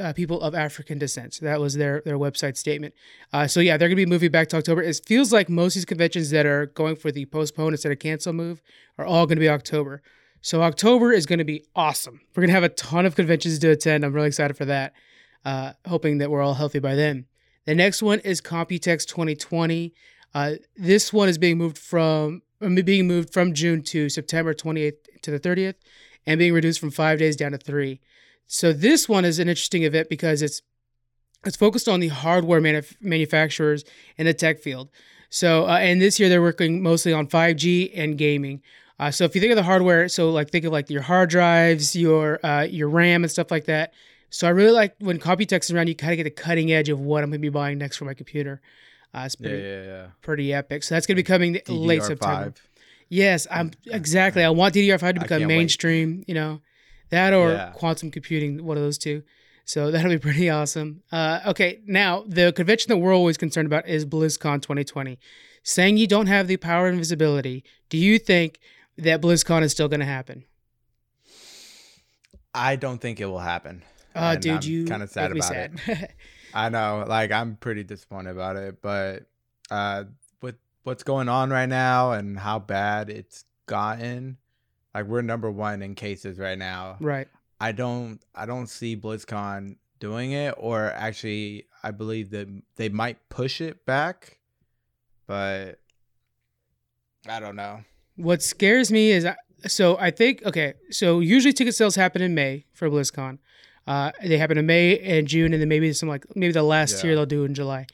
uh, 0.00 0.12
people 0.12 0.40
of 0.40 0.54
African 0.54 0.98
descent. 0.98 1.38
That 1.42 1.60
was 1.60 1.74
their 1.74 2.02
their 2.04 2.18
website 2.18 2.56
statement. 2.56 2.94
Uh, 3.32 3.46
so 3.46 3.60
yeah, 3.60 3.76
they're 3.76 3.88
gonna 3.88 3.96
be 3.96 4.06
moving 4.06 4.30
back 4.30 4.48
to 4.48 4.56
October. 4.56 4.82
It 4.82 5.00
feels 5.06 5.32
like 5.32 5.48
most 5.48 5.72
of 5.72 5.80
these 5.80 5.84
conventions 5.84 6.30
that 6.30 6.46
are 6.46 6.66
going 6.66 6.96
for 6.96 7.12
the 7.12 7.26
postpone 7.26 7.72
instead 7.72 7.92
of 7.92 7.98
cancel 7.98 8.32
move 8.32 8.62
are 8.98 9.04
all 9.04 9.26
gonna 9.26 9.40
be 9.40 9.48
October. 9.48 10.02
So 10.40 10.62
October 10.62 11.12
is 11.12 11.26
gonna 11.26 11.44
be 11.44 11.64
awesome. 11.76 12.20
We're 12.34 12.42
gonna 12.42 12.54
have 12.54 12.64
a 12.64 12.70
ton 12.70 13.06
of 13.06 13.14
conventions 13.14 13.58
to 13.58 13.70
attend. 13.70 14.04
I'm 14.04 14.12
really 14.12 14.28
excited 14.28 14.56
for 14.56 14.64
that. 14.64 14.94
Uh, 15.44 15.72
hoping 15.86 16.18
that 16.18 16.30
we're 16.30 16.42
all 16.42 16.54
healthy 16.54 16.78
by 16.78 16.94
then. 16.94 17.26
The 17.66 17.74
next 17.74 18.02
one 18.02 18.20
is 18.20 18.40
Computex 18.40 19.06
2020. 19.06 19.94
Uh, 20.34 20.54
this 20.76 21.12
one 21.12 21.28
is 21.28 21.38
being 21.38 21.58
moved 21.58 21.78
from 21.78 22.42
being 22.84 23.06
moved 23.06 23.32
from 23.32 23.54
June 23.54 23.82
to 23.82 24.08
September 24.08 24.52
28th 24.52 24.92
to 25.22 25.30
the 25.30 25.40
30th, 25.40 25.74
and 26.26 26.38
being 26.38 26.52
reduced 26.52 26.78
from 26.78 26.90
five 26.90 27.18
days 27.18 27.36
down 27.36 27.52
to 27.52 27.58
three. 27.58 28.00
So 28.52 28.72
this 28.72 29.08
one 29.08 29.24
is 29.24 29.38
an 29.38 29.48
interesting 29.48 29.84
event 29.84 30.08
because 30.08 30.42
it's 30.42 30.60
it's 31.46 31.54
focused 31.56 31.88
on 31.88 32.00
the 32.00 32.08
hardware 32.08 32.60
manuf- 32.60 32.96
manufacturers 33.00 33.84
in 34.18 34.26
the 34.26 34.34
tech 34.34 34.58
field. 34.58 34.90
So 35.28 35.66
uh, 35.66 35.78
and 35.78 36.02
this 36.02 36.18
year 36.18 36.28
they're 36.28 36.42
working 36.42 36.82
mostly 36.82 37.12
on 37.12 37.28
5G 37.28 37.92
and 37.94 38.18
gaming. 38.18 38.60
Uh, 38.98 39.12
so 39.12 39.22
if 39.22 39.36
you 39.36 39.40
think 39.40 39.52
of 39.52 39.56
the 39.56 39.62
hardware, 39.62 40.08
so 40.08 40.30
like 40.30 40.50
think 40.50 40.64
of 40.64 40.72
like 40.72 40.90
your 40.90 41.00
hard 41.00 41.30
drives, 41.30 41.94
your 41.94 42.44
uh, 42.44 42.62
your 42.62 42.88
RAM 42.88 43.22
and 43.22 43.30
stuff 43.30 43.52
like 43.52 43.66
that. 43.66 43.92
So 44.30 44.48
I 44.48 44.50
really 44.50 44.72
like 44.72 44.96
when 44.98 45.20
Computex 45.20 45.66
is 45.66 45.70
around, 45.70 45.86
you 45.86 45.94
kind 45.94 46.12
of 46.12 46.16
get 46.16 46.24
the 46.24 46.30
cutting 46.30 46.72
edge 46.72 46.88
of 46.88 46.98
what 46.98 47.22
I'm 47.22 47.30
going 47.30 47.40
to 47.40 47.42
be 47.42 47.50
buying 47.50 47.78
next 47.78 47.98
for 47.98 48.04
my 48.04 48.14
computer. 48.14 48.60
Uh, 49.14 49.22
it's 49.26 49.36
yeah, 49.38 49.48
pretty 49.48 49.62
yeah, 49.62 49.82
yeah. 49.84 50.06
pretty 50.22 50.52
epic. 50.52 50.82
So 50.82 50.96
that's 50.96 51.06
going 51.06 51.16
to 51.16 51.22
be 51.22 51.26
coming 51.26 51.52
late 51.68 52.00
DDR5. 52.00 52.04
September. 52.04 52.54
Yes, 53.08 53.46
I'm 53.48 53.70
exactly. 53.86 54.42
I 54.42 54.50
want 54.50 54.74
DDR5 54.74 55.14
to 55.14 55.20
become 55.20 55.38
can't 55.38 55.40
wait. 55.42 55.46
mainstream. 55.46 56.24
You 56.26 56.34
know, 56.34 56.60
that 57.10 57.32
or 57.32 57.52
Yeah. 57.52 57.72
quantum 57.72 58.10
computing, 58.10 58.64
one 58.64 58.76
of 58.76 58.82
those 58.82 58.98
two. 58.98 59.22
So 59.64 59.90
that'll 59.92 60.10
be 60.10 60.18
pretty 60.18 60.48
awesome. 60.50 61.02
Uh, 61.12 61.40
okay, 61.48 61.80
now 61.86 62.24
the 62.26 62.52
convention 62.52 62.88
that 62.88 62.96
we're 62.96 63.14
always 63.14 63.36
concerned 63.36 63.66
about 63.66 63.86
is 63.88 64.04
BlizzCon 64.06 64.62
2020. 64.62 65.18
Saying 65.62 65.98
you 65.98 66.06
don't 66.06 66.26
have 66.26 66.48
the 66.48 66.56
power 66.56 66.86
and 66.88 66.96
visibility, 66.98 67.62
do 67.90 67.98
you 67.98 68.18
think 68.18 68.58
that 68.96 69.20
BlizzCon 69.20 69.62
is 69.62 69.72
still 69.72 69.88
going 69.88 70.00
to 70.00 70.06
happen? 70.06 70.44
I 72.54 72.76
don't 72.76 73.00
think 73.00 73.20
it 73.20 73.26
will 73.26 73.38
happen. 73.38 73.82
Uh, 74.14 74.32
And 74.34 74.42
dude, 74.42 74.64
I'm 74.64 74.70
you 74.70 74.84
kinda 74.86 75.06
sad 75.06 75.22
make 75.30 75.34
me 75.34 75.38
about 75.40 75.52
sad. 75.52 76.10
I 76.54 76.68
know, 76.68 77.04
like 77.06 77.30
I'm 77.30 77.56
pretty 77.56 77.84
disappointed 77.84 78.30
about 78.30 78.56
it, 78.56 78.82
but 78.82 79.26
uh 79.70 80.04
with 80.42 80.56
what's 80.82 81.04
going 81.04 81.28
on 81.28 81.50
right 81.50 81.68
now 81.68 82.12
and 82.12 82.36
how 82.38 82.58
bad 82.58 83.08
it's 83.08 83.44
gotten, 83.66 84.38
like 84.94 85.06
we're 85.06 85.22
number 85.22 85.50
one 85.50 85.82
in 85.82 85.94
cases 85.94 86.38
right 86.38 86.58
now. 86.58 86.96
right. 87.00 87.28
I 87.62 87.72
don't 87.72 88.20
I 88.34 88.46
don't 88.46 88.68
see 88.68 88.96
BlizzCon 88.96 89.76
doing 89.98 90.32
it, 90.32 90.54
or 90.56 90.86
actually, 90.92 91.66
I 91.82 91.90
believe 91.90 92.30
that 92.30 92.48
they 92.76 92.88
might 92.88 93.28
push 93.28 93.60
it 93.60 93.84
back, 93.84 94.38
but 95.26 95.78
I 97.28 97.38
don't 97.40 97.56
know. 97.56 97.84
What 98.16 98.42
scares 98.42 98.90
me 98.90 99.10
is 99.10 99.26
so 99.66 99.98
I 99.98 100.10
think 100.10 100.42
okay. 100.44 100.74
So 100.90 101.20
usually 101.20 101.52
ticket 101.52 101.74
sales 101.74 101.96
happen 101.96 102.22
in 102.22 102.34
May 102.34 102.64
for 102.72 102.88
BlizzCon. 102.88 103.38
Uh, 103.86 104.12
they 104.22 104.38
happen 104.38 104.56
in 104.56 104.66
May 104.66 104.98
and 105.00 105.26
June, 105.26 105.52
and 105.52 105.60
then 105.60 105.68
maybe 105.68 105.92
some 105.92 106.08
like 106.08 106.24
maybe 106.34 106.52
the 106.52 106.62
last 106.62 106.96
Yeah. 106.96 107.02
tier 107.02 107.14
they'll 107.14 107.26
do 107.26 107.44
in 107.44 107.54
July. 107.54 107.86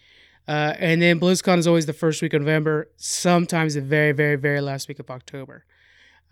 Uh, 0.48 0.74
and 0.78 1.02
then 1.02 1.18
BlizzCon 1.18 1.58
is 1.58 1.66
always 1.66 1.86
the 1.86 1.92
first 1.92 2.22
week 2.22 2.32
of 2.32 2.40
November, 2.40 2.88
sometimes 2.96 3.74
the 3.74 3.80
very, 3.80 4.12
very, 4.12 4.36
very 4.36 4.60
last 4.60 4.86
week 4.86 5.00
of 5.00 5.10
October. 5.10 5.64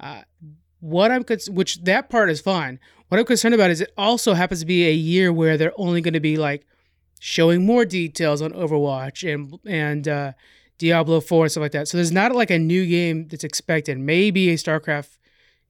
Uh, 0.00 0.22
what 0.80 1.10
I'm 1.10 1.24
cons- 1.24 1.50
which 1.50 1.82
that 1.84 2.10
part 2.10 2.30
is 2.30 2.40
fine. 2.40 2.78
What 3.08 3.18
I'm 3.18 3.26
concerned 3.26 3.54
about 3.54 3.70
is 3.70 3.80
it 3.80 3.92
also 3.96 4.34
happens 4.34 4.60
to 4.60 4.66
be 4.66 4.86
a 4.86 4.92
year 4.92 5.32
where 5.32 5.56
they're 5.56 5.72
only 5.76 6.00
going 6.00 6.14
to 6.14 6.20
be 6.20 6.36
like 6.36 6.66
showing 7.20 7.64
more 7.64 7.84
details 7.84 8.42
on 8.42 8.52
Overwatch 8.52 9.22
and 9.32 9.58
and 9.66 10.08
uh, 10.08 10.32
Diablo 10.78 11.20
Four 11.20 11.44
and 11.44 11.52
stuff 11.52 11.62
like 11.62 11.72
that. 11.72 11.88
So 11.88 11.96
there's 11.96 12.12
not 12.12 12.34
like 12.34 12.50
a 12.50 12.58
new 12.58 12.86
game 12.86 13.28
that's 13.28 13.44
expected. 13.44 13.98
Maybe 13.98 14.50
a 14.50 14.54
StarCraft, 14.54 15.16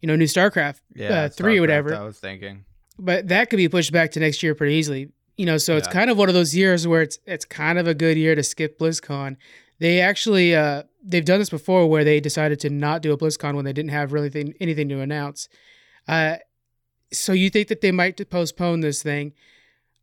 you 0.00 0.06
know, 0.06 0.16
new 0.16 0.24
StarCraft 0.24 0.80
Yeah, 0.94 1.24
uh, 1.24 1.28
three 1.28 1.58
or 1.58 1.60
whatever. 1.60 1.94
I 1.94 2.02
was 2.04 2.18
thinking. 2.18 2.64
but 2.98 3.28
that 3.28 3.50
could 3.50 3.58
be 3.58 3.68
pushed 3.68 3.92
back 3.92 4.12
to 4.12 4.20
next 4.20 4.42
year 4.42 4.54
pretty 4.54 4.74
easily. 4.74 5.10
You 5.36 5.46
know, 5.46 5.58
so 5.58 5.76
it's 5.76 5.88
kind 5.88 6.10
of 6.10 6.16
one 6.16 6.28
of 6.28 6.34
those 6.34 6.54
years 6.54 6.86
where 6.86 7.02
it's 7.02 7.18
it's 7.26 7.44
kind 7.44 7.78
of 7.78 7.86
a 7.88 7.94
good 7.94 8.16
year 8.16 8.34
to 8.34 8.42
skip 8.42 8.78
BlizzCon. 8.78 9.36
They 9.78 10.00
actually 10.00 10.54
uh, 10.54 10.84
they've 11.02 11.24
done 11.24 11.38
this 11.38 11.50
before 11.50 11.88
where 11.88 12.04
they 12.04 12.20
decided 12.20 12.60
to 12.60 12.70
not 12.70 13.02
do 13.02 13.12
a 13.12 13.18
BlizzCon 13.18 13.54
when 13.54 13.64
they 13.64 13.72
didn't 13.72 13.90
have 13.90 14.12
really 14.12 14.30
thing, 14.30 14.54
anything 14.60 14.88
to 14.88 15.00
announce. 15.00 15.48
Uh, 16.06 16.36
so 17.12 17.32
you 17.32 17.50
think 17.50 17.68
that 17.68 17.80
they 17.80 17.92
might 17.92 18.28
postpone 18.30 18.80
this 18.80 19.02
thing? 19.02 19.32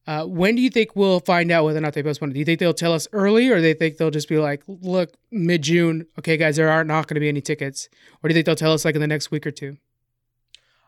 Uh, 0.07 0.25
when 0.25 0.55
do 0.55 0.61
you 0.61 0.69
think 0.69 0.95
we'll 0.95 1.19
find 1.19 1.51
out 1.51 1.63
whether 1.63 1.77
or 1.77 1.81
not 1.81 1.93
they 1.93 2.01
postpone 2.01 2.31
it? 2.31 2.33
Do 2.33 2.39
you 2.39 2.45
think 2.45 2.59
they'll 2.59 2.73
tell 2.73 2.93
us 2.93 3.07
early, 3.13 3.49
or 3.49 3.61
they 3.61 3.73
think 3.73 3.97
they'll 3.97 4.09
just 4.09 4.27
be 4.27 4.39
like, 4.39 4.63
"Look, 4.67 5.13
mid 5.29 5.61
June, 5.61 6.07
okay, 6.17 6.37
guys, 6.37 6.55
there 6.55 6.69
are 6.69 6.83
not 6.83 7.07
going 7.07 7.15
to 7.15 7.19
be 7.21 7.29
any 7.29 7.41
tickets," 7.41 7.87
or 8.21 8.27
do 8.27 8.33
you 8.33 8.35
think 8.35 8.47
they'll 8.47 8.55
tell 8.55 8.73
us 8.73 8.83
like 8.83 8.95
in 8.95 9.01
the 9.01 9.07
next 9.07 9.29
week 9.29 9.45
or 9.45 9.51
two? 9.51 9.77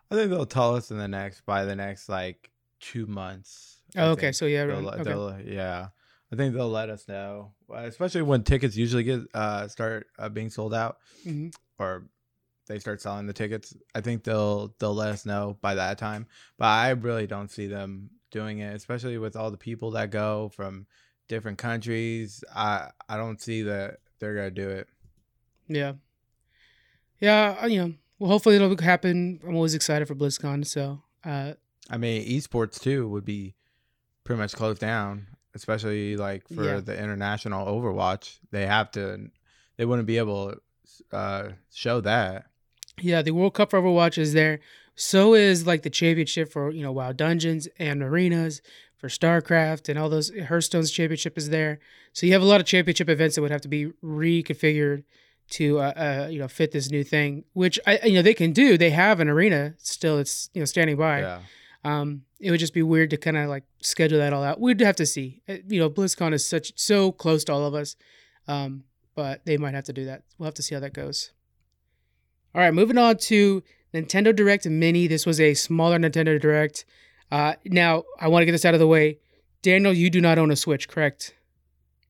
I 0.10 0.16
think 0.16 0.32
they'll 0.32 0.46
tell 0.46 0.76
us 0.76 0.90
in 0.90 0.98
the 0.98 1.08
next 1.08 1.46
by 1.46 1.64
the 1.64 1.76
next 1.76 2.10
like 2.10 2.50
two 2.80 3.06
months. 3.06 3.78
Oh, 3.96 4.12
okay, 4.12 4.32
so 4.32 4.46
yeah, 4.46 4.64
okay. 4.64 5.46
yeah. 5.46 5.88
I 6.34 6.36
think 6.36 6.56
they'll 6.56 6.68
let 6.70 6.90
us 6.90 7.08
know, 7.08 7.54
uh, 7.70 7.84
especially 7.84 8.24
when 8.24 8.44
tickets 8.44 8.76
usually 8.76 9.04
get 9.04 9.20
uh, 9.36 9.68
start 9.68 10.08
uh, 10.18 10.30
being 10.30 10.50
sold 10.50 10.74
out, 10.74 10.98
Mhm. 11.26 11.54
or 11.78 12.08
they 12.68 12.80
start 12.80 13.02
selling 13.02 13.28
the 13.28 13.34
tickets. 13.34 13.76
I 13.94 14.02
think 14.02 14.24
they'll 14.24 14.74
they'll 14.80 14.96
let 14.96 15.10
us 15.12 15.26
know 15.28 15.58
by 15.62 15.76
that 15.76 16.00
time. 16.00 16.26
But 16.58 16.66
I 16.66 16.90
really 16.90 17.28
don't 17.28 17.52
see 17.52 17.68
them 17.68 18.10
doing 18.32 18.60
it, 18.60 18.74
especially 18.76 19.20
with 19.20 19.36
all 19.36 19.52
the 19.52 19.58
people 19.58 19.92
that 19.92 20.10
go 20.10 20.50
from 20.56 20.88
different 21.28 21.60
countries. 21.60 22.44
I 22.56 22.90
I 23.08 23.18
don't 23.18 23.40
see 23.40 23.62
that 23.64 24.00
they're 24.20 24.34
gonna 24.36 24.50
do 24.50 24.70
it. 24.70 24.88
Yeah. 25.68 25.94
Yeah, 27.20 27.66
you 27.68 27.82
know, 27.82 27.94
well, 28.20 28.32
hopefully 28.32 28.56
it'll 28.56 28.76
happen. 28.78 29.40
I'm 29.48 29.56
always 29.56 29.74
excited 29.76 30.08
for 30.08 30.16
BlizzCon. 30.16 30.66
So, 30.66 31.02
uh, 31.24 31.54
I 31.90 31.98
mean, 31.98 32.28
esports 32.28 32.80
too 32.82 33.08
would 33.10 33.24
be 33.26 33.56
pretty 34.24 34.40
much 34.40 34.54
closed 34.54 34.82
down, 34.82 35.28
especially 35.56 36.18
like 36.18 36.48
for 36.48 36.64
Yeah. 36.64 36.80
the 36.80 36.98
international 36.98 37.66
Overwatch. 37.68 38.38
They 38.52 38.66
have 38.66 38.92
to, 38.92 39.30
they 39.78 39.86
wouldn't 39.86 40.08
be 40.08 40.18
able 40.18 40.52
to 41.12 41.16
uh, 41.16 41.52
show 41.74 42.02
that. 42.02 42.46
yeah, 43.02 43.22
the 43.22 43.32
World 43.32 43.54
Cup 43.56 43.72
for 43.72 43.82
Overwatch 43.82 44.18
is 44.18 44.34
there. 44.34 44.60
So 44.96 45.34
is 45.34 45.66
like 45.66 45.82
the 45.82 45.90
championship 45.90 46.52
for, 46.52 46.70
you 46.72 46.84
know, 46.84 46.92
WoW 46.92 47.12
Dungeons 47.14 47.68
and 47.80 48.04
Arenas 48.04 48.62
for 48.98 49.08
StarCraft 49.08 49.90
and 49.90 49.98
all 49.98 50.08
those. 50.10 50.32
Hearthstone's 50.48 50.92
championship 50.92 51.36
is 51.38 51.50
there. 51.50 51.80
So 52.14 52.28
you 52.28 52.34
have 52.34 52.44
a 52.44 52.46
lot 52.46 52.62
of 52.62 52.68
championship 52.68 53.10
events 53.10 53.36
that 53.36 53.42
would 53.42 53.50
have 53.52 53.62
to 53.62 53.68
be 53.68 53.88
reconfigured 54.04 55.04
to, 55.52 55.80
uh, 55.80 55.94
uh, 56.26 56.28
you 56.32 56.40
know, 56.40 56.48
fit 56.48 56.72
this 56.72 56.90
new 56.92 57.04
thing, 57.04 57.44
which 57.54 57.80
I, 57.88 58.00
you 58.06 58.14
know, 58.14 58.22
they 58.22 58.34
can 58.34 58.54
do. 58.54 58.78
They 58.78 58.92
have 58.92 59.20
an 59.20 59.28
arena 59.30 59.74
still. 59.80 60.18
It's, 60.20 60.50
you 60.54 60.62
know, 60.62 60.66
standing 60.66 60.96
by. 60.98 61.22
Yeah, 61.22 61.40
Um, 61.84 62.24
it 62.44 62.52
would 62.52 62.60
just 62.60 62.74
be 62.74 62.84
weird 62.84 63.10
to 63.12 63.18
kind 63.18 63.38
of 63.38 63.50
like 63.50 63.64
schedule 63.82 64.20
that 64.20 64.34
all 64.34 64.44
out. 64.44 64.60
We'd 64.60 64.80
have 64.82 64.96
to 64.98 65.06
see. 65.06 65.42
Uh, 65.48 65.58
You 65.68 65.80
know, 65.80 65.90
BlizzCon 65.90 66.34
is 66.34 66.46
such 66.46 66.74
so 66.78 67.12
close 67.12 67.44
to 67.46 67.54
all 67.54 67.66
of 67.66 67.74
us, 67.74 67.96
um, 68.48 68.84
but 69.16 69.46
they 69.46 69.58
might 69.58 69.74
have 69.74 69.86
to 69.86 69.94
do 69.94 70.06
that. 70.06 70.24
We'll 70.38 70.48
have 70.48 70.54
to 70.56 70.64
see 70.64 70.76
how 70.76 70.82
that 70.82 70.94
goes. 70.94 71.32
All 72.56 72.62
right, 72.62 72.74
moving 72.74 72.98
on 72.98 73.18
to 73.18 73.64
Nintendo 73.94 74.36
Direct 74.36 74.66
Mini. 74.68 75.08
This 75.08 75.26
was 75.26 75.40
a 75.40 75.54
smaller 75.54 75.98
Nintendo 75.98 76.40
Direct. 76.40 76.86
Uh, 77.32 77.54
now 77.66 78.04
I 78.20 78.28
want 78.28 78.42
to 78.42 78.46
get 78.46 78.52
this 78.52 78.66
out 78.66 78.74
of 78.76 78.80
the 78.80 78.88
way. 78.88 79.18
Daniel, 79.64 79.94
you 79.94 80.10
do 80.10 80.22
not 80.22 80.38
own 80.38 80.52
a 80.52 80.56
Switch, 80.56 80.88
correct? 80.88 81.34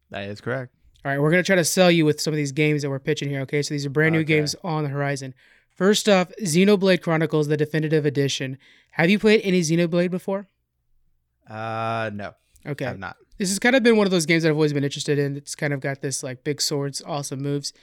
that 0.09 0.23
is 0.29 0.41
correct. 0.41 0.73
All 1.05 1.11
right, 1.11 1.19
we're 1.19 1.31
gonna 1.31 1.43
try 1.43 1.55
to 1.55 1.63
sell 1.65 1.89
you 1.91 2.05
with 2.05 2.21
some 2.21 2.33
of 2.33 2.37
these 2.37 2.51
games 2.51 2.81
that 2.81 2.89
we're 2.89 2.99
pitching 2.99 3.29
here. 3.29 3.41
Okay, 3.41 3.61
so 3.61 3.73
these 3.73 3.85
are 3.85 3.89
brand 3.89 4.13
new 4.13 4.19
Okay. 4.19 4.35
games 4.37 4.55
on 4.63 4.83
the 4.83 4.89
horizon. 4.89 5.33
First 5.75 6.07
off, 6.07 6.31
Xenoblade 6.41 7.01
Chronicles, 7.01 7.47
the 7.47 7.57
definitive 7.57 8.05
edition. 8.05 8.57
Have 8.93 9.09
you 9.09 9.19
played 9.19 9.41
any 9.43 9.61
Xenoblade 9.61 10.11
before? 10.11 10.47
Uh, 11.49 12.09
no, 12.13 12.33
Okay. 12.65 12.85
I'm 12.85 12.99
not. 12.99 13.17
this 13.37 13.49
has 13.49 13.59
kind 13.59 13.75
of 13.75 13.83
been 13.83 13.97
one 13.97 14.07
of 14.07 14.11
those 14.11 14.25
games 14.25 14.43
that 14.43 14.49
I've 14.49 14.55
always 14.55 14.73
been 14.73 14.83
interested 14.83 15.19
in. 15.19 15.35
It's 15.35 15.55
kind 15.55 15.73
of 15.73 15.79
got 15.81 16.01
this 16.01 16.23
like 16.23 16.43
big 16.43 16.61
swords, 16.61 17.01
awesome 17.05 17.41
moves. 17.41 17.73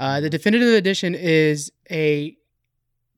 Uh, 0.00 0.20
the 0.20 0.28
definitive 0.30 0.74
edition 0.74 1.14
is 1.14 1.70
a 1.90 2.36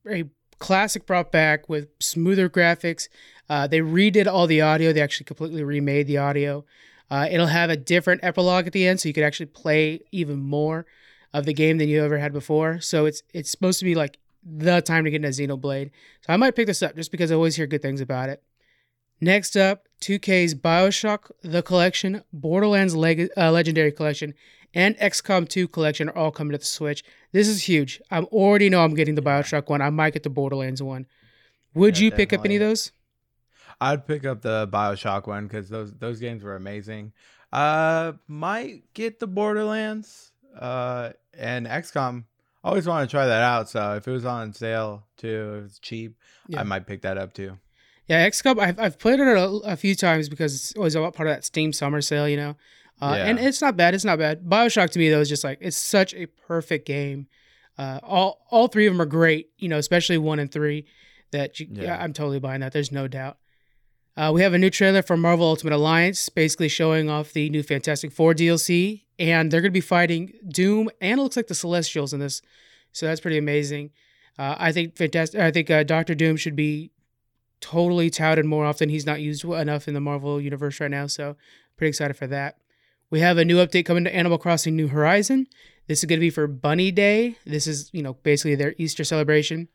a 0.09 0.25
classic 0.59 1.07
brought 1.07 1.33
back 1.33 1.69
with 1.69 1.89
smoother 2.01 2.49
graphics. 2.49 3.09
Uh, 3.49 3.67
they 3.67 3.81
redid 3.81 4.27
all 4.27 4.47
the 4.47 4.61
audio. 4.61 4.93
They 4.93 5.01
actually 5.01 5.25
completely 5.25 5.63
remade 5.65 6.07
the 6.07 6.19
audio. 6.19 6.65
Uh, 7.11 7.29
it'll 7.31 7.47
have 7.47 7.71
a 7.71 7.77
different 7.77 8.23
epilogue 8.25 8.67
at 8.67 8.73
the 8.73 8.87
end, 8.87 9.01
so 9.01 9.09
you 9.09 9.13
could 9.15 9.25
actually 9.25 9.47
play 9.47 10.01
even 10.13 10.39
more 10.39 10.85
of 11.33 11.45
the 11.47 11.55
game 11.55 11.79
than 11.79 11.89
you 11.89 12.03
ever 12.05 12.19
had 12.19 12.33
before. 12.33 12.81
So 12.81 13.07
it's 13.07 13.23
it's 13.33 13.51
supposed 13.51 13.79
to 13.79 13.85
be 13.85 13.95
like 13.95 14.19
the 14.49 14.81
time 14.81 15.05
to 15.05 15.11
get 15.11 15.25
into 15.25 15.29
Xenoblade. 15.29 15.91
So 16.23 16.33
I 16.33 16.37
might 16.37 16.55
pick 16.55 16.67
this 16.67 16.83
up 16.83 16.95
just 16.95 17.11
because 17.11 17.33
I 17.33 17.35
always 17.35 17.57
hear 17.57 17.67
good 17.67 17.83
things 17.83 18.01
about 18.01 18.29
it. 18.29 18.43
Next 19.21 19.57
up, 19.57 19.89
2K's 20.03 20.55
Bioshock 20.55 21.31
The 21.43 21.63
Collection, 21.63 22.23
Borderlands 22.33 22.95
Leg- 22.95 23.31
uh, 23.37 23.51
Legendary 23.51 23.91
Collection, 23.91 24.35
and 24.75 24.97
XCOM 24.99 25.49
2 25.49 25.69
Collection 25.69 26.09
are 26.11 26.17
all 26.17 26.31
coming 26.31 26.53
to 26.53 26.59
the 26.59 26.65
Switch. 26.65 27.03
This 27.33 27.49
is 27.49 27.63
huge. 27.63 28.01
I 28.11 28.21
already 28.21 28.69
know 28.69 28.85
I'm 28.85 28.95
getting 28.95 29.15
the 29.15 29.23
Bioshock 29.23 29.69
one. 29.69 29.81
I 29.81 29.89
might 29.91 30.13
get 30.13 30.23
the 30.23 30.31
Borderlands 30.31 30.83
one. 30.83 31.07
Would 31.75 31.99
Yeah, 31.99 32.05
you 32.07 32.11
pick 32.13 32.33
up 32.33 32.45
any 32.45 32.57
of 32.57 32.61
those? 32.61 32.93
I'd 33.81 34.07
pick 34.07 34.25
up 34.27 34.43
the 34.43 34.69
Bioshock 34.69 35.27
one 35.27 35.47
because 35.47 35.69
those 35.69 35.93
those 35.95 36.19
games 36.21 36.43
were 36.43 36.57
amazing. 36.57 37.13
Uh, 37.53 38.13
might 38.27 38.85
get 38.95 39.19
the 39.19 39.27
Borderlands. 39.27 40.33
Uh, 40.59 41.13
and 41.37 41.67
XCOM. 41.67 42.25
I 42.67 42.71
always 42.71 42.87
want 42.89 43.09
to 43.09 43.15
try 43.15 43.27
that 43.27 43.43
out. 43.43 43.69
So 43.69 43.95
if 43.95 44.09
it 44.09 44.11
was 44.11 44.25
on 44.25 44.53
sale 44.53 45.05
too, 45.17 45.61
if 45.61 45.65
it's 45.67 45.79
cheap, 45.79 46.17
Yeah. 46.49 46.61
I 46.61 46.63
might 46.65 46.87
pick 46.87 47.03
that 47.03 47.17
up 47.17 47.33
too. 47.33 47.59
Yeah, 48.09 48.29
XCOM. 48.29 48.59
I've, 48.61 48.79
I've 48.79 48.99
played 48.99 49.21
it 49.21 49.27
a, 49.27 49.45
a 49.65 49.77
few 49.77 49.95
times 49.95 50.29
because 50.29 50.55
it's 50.55 50.77
always 50.77 50.95
a 50.95 51.01
part 51.11 51.29
of 51.29 51.35
that 51.35 51.45
Steam 51.45 51.73
summer 51.73 52.01
sale, 52.01 52.29
you 52.29 52.37
know. 52.37 52.57
Uh, 53.01 53.15
Yeah. 53.17 53.27
And 53.27 53.39
it's 53.39 53.61
not 53.61 53.77
bad. 53.77 53.95
It's 53.95 54.05
not 54.05 54.19
bad. 54.19 54.45
Bioshock 54.45 54.91
to 54.91 54.99
me 54.99 55.11
though 55.11 55.21
is 55.21 55.29
just 55.29 55.45
like 55.45 55.59
it's 55.61 55.77
such 55.77 56.13
a 56.15 56.27
perfect 56.27 56.87
game. 56.87 57.29
Uh, 57.79 58.01
all 58.03 58.45
all 58.51 58.69
three 58.69 58.87
of 58.87 58.95
them 58.95 59.01
are 59.03 59.07
great, 59.07 59.51
you 59.59 59.69
know, 59.69 59.79
especially 59.79 60.19
one 60.19 60.39
and 60.39 60.51
three. 60.51 60.87
That 61.33 61.61
you. 61.61 61.67
Yeah. 61.71 62.03
I'm 62.03 62.13
totally 62.13 62.39
buying 62.41 62.61
that. 62.63 62.73
There's 62.73 62.91
no 62.93 63.07
doubt. 63.09 63.39
Uh, 64.17 64.31
we 64.33 64.41
have 64.43 64.55
a 64.55 64.59
new 64.59 64.71
trailer 64.71 65.03
for 65.03 65.17
Marvel 65.17 65.47
Ultimate 65.47 65.75
Alliance, 65.75 66.29
basically 66.31 66.69
showing 66.69 67.11
off 67.11 67.35
the 67.35 67.51
new 67.51 67.63
Fantastic 67.63 68.13
Four 68.13 68.33
DLC, 68.33 69.03
and 69.19 69.51
they're 69.51 69.61
going 69.61 69.71
to 69.71 69.77
be 69.77 69.81
fighting 69.81 70.33
Doom 70.49 70.89
and 71.01 71.21
it 71.21 71.23
looks 71.23 71.37
like 71.37 71.49
the 71.49 71.55
Celestials 71.55 72.15
in 72.15 72.21
this, 72.21 72.41
so 72.93 73.07
that's 73.07 73.21
pretty 73.21 73.37
amazing. 73.37 73.91
Uh, 74.39 74.55
I 74.59 74.73
think 74.73 74.97
fantastic. 74.97 75.41
I 75.41 75.51
think 75.51 75.71
uh, 75.71 75.83
Doctor 75.83 76.15
Doom 76.15 76.37
should 76.37 76.57
be 76.57 76.91
totally 77.61 78.11
touted 78.11 78.45
more 78.47 78.65
often. 78.65 78.89
He's 78.89 79.07
not 79.07 79.21
used 79.21 79.45
enough 79.45 79.89
in 79.89 79.95
the 79.95 80.01
Marvel 80.01 80.41
universe 80.41 80.81
right 80.81 80.91
now, 80.91 81.07
so 81.07 81.37
pretty 81.77 81.91
excited 81.91 82.17
for 82.17 82.27
that. 82.27 82.57
We 83.11 83.21
have 83.21 83.39
a 83.39 83.45
new 83.45 83.57
update 83.57 83.87
coming 83.87 84.05
to 84.05 84.15
Animal 84.15 84.39
Crossing 84.39 84.77
New 84.77 84.89
Horizon. 84.89 85.47
This 85.87 86.01
is 86.01 86.07
going 86.07 86.19
to 86.19 86.27
be 86.27 86.31
for 86.31 86.47
Bunny 86.47 86.91
Day. 86.91 87.37
This 87.45 87.67
is 87.67 87.91
you 87.93 88.03
know 88.03 88.15
basically 88.15 88.55
their 88.55 88.75
Easter 88.79 89.05
celebration. 89.05 89.69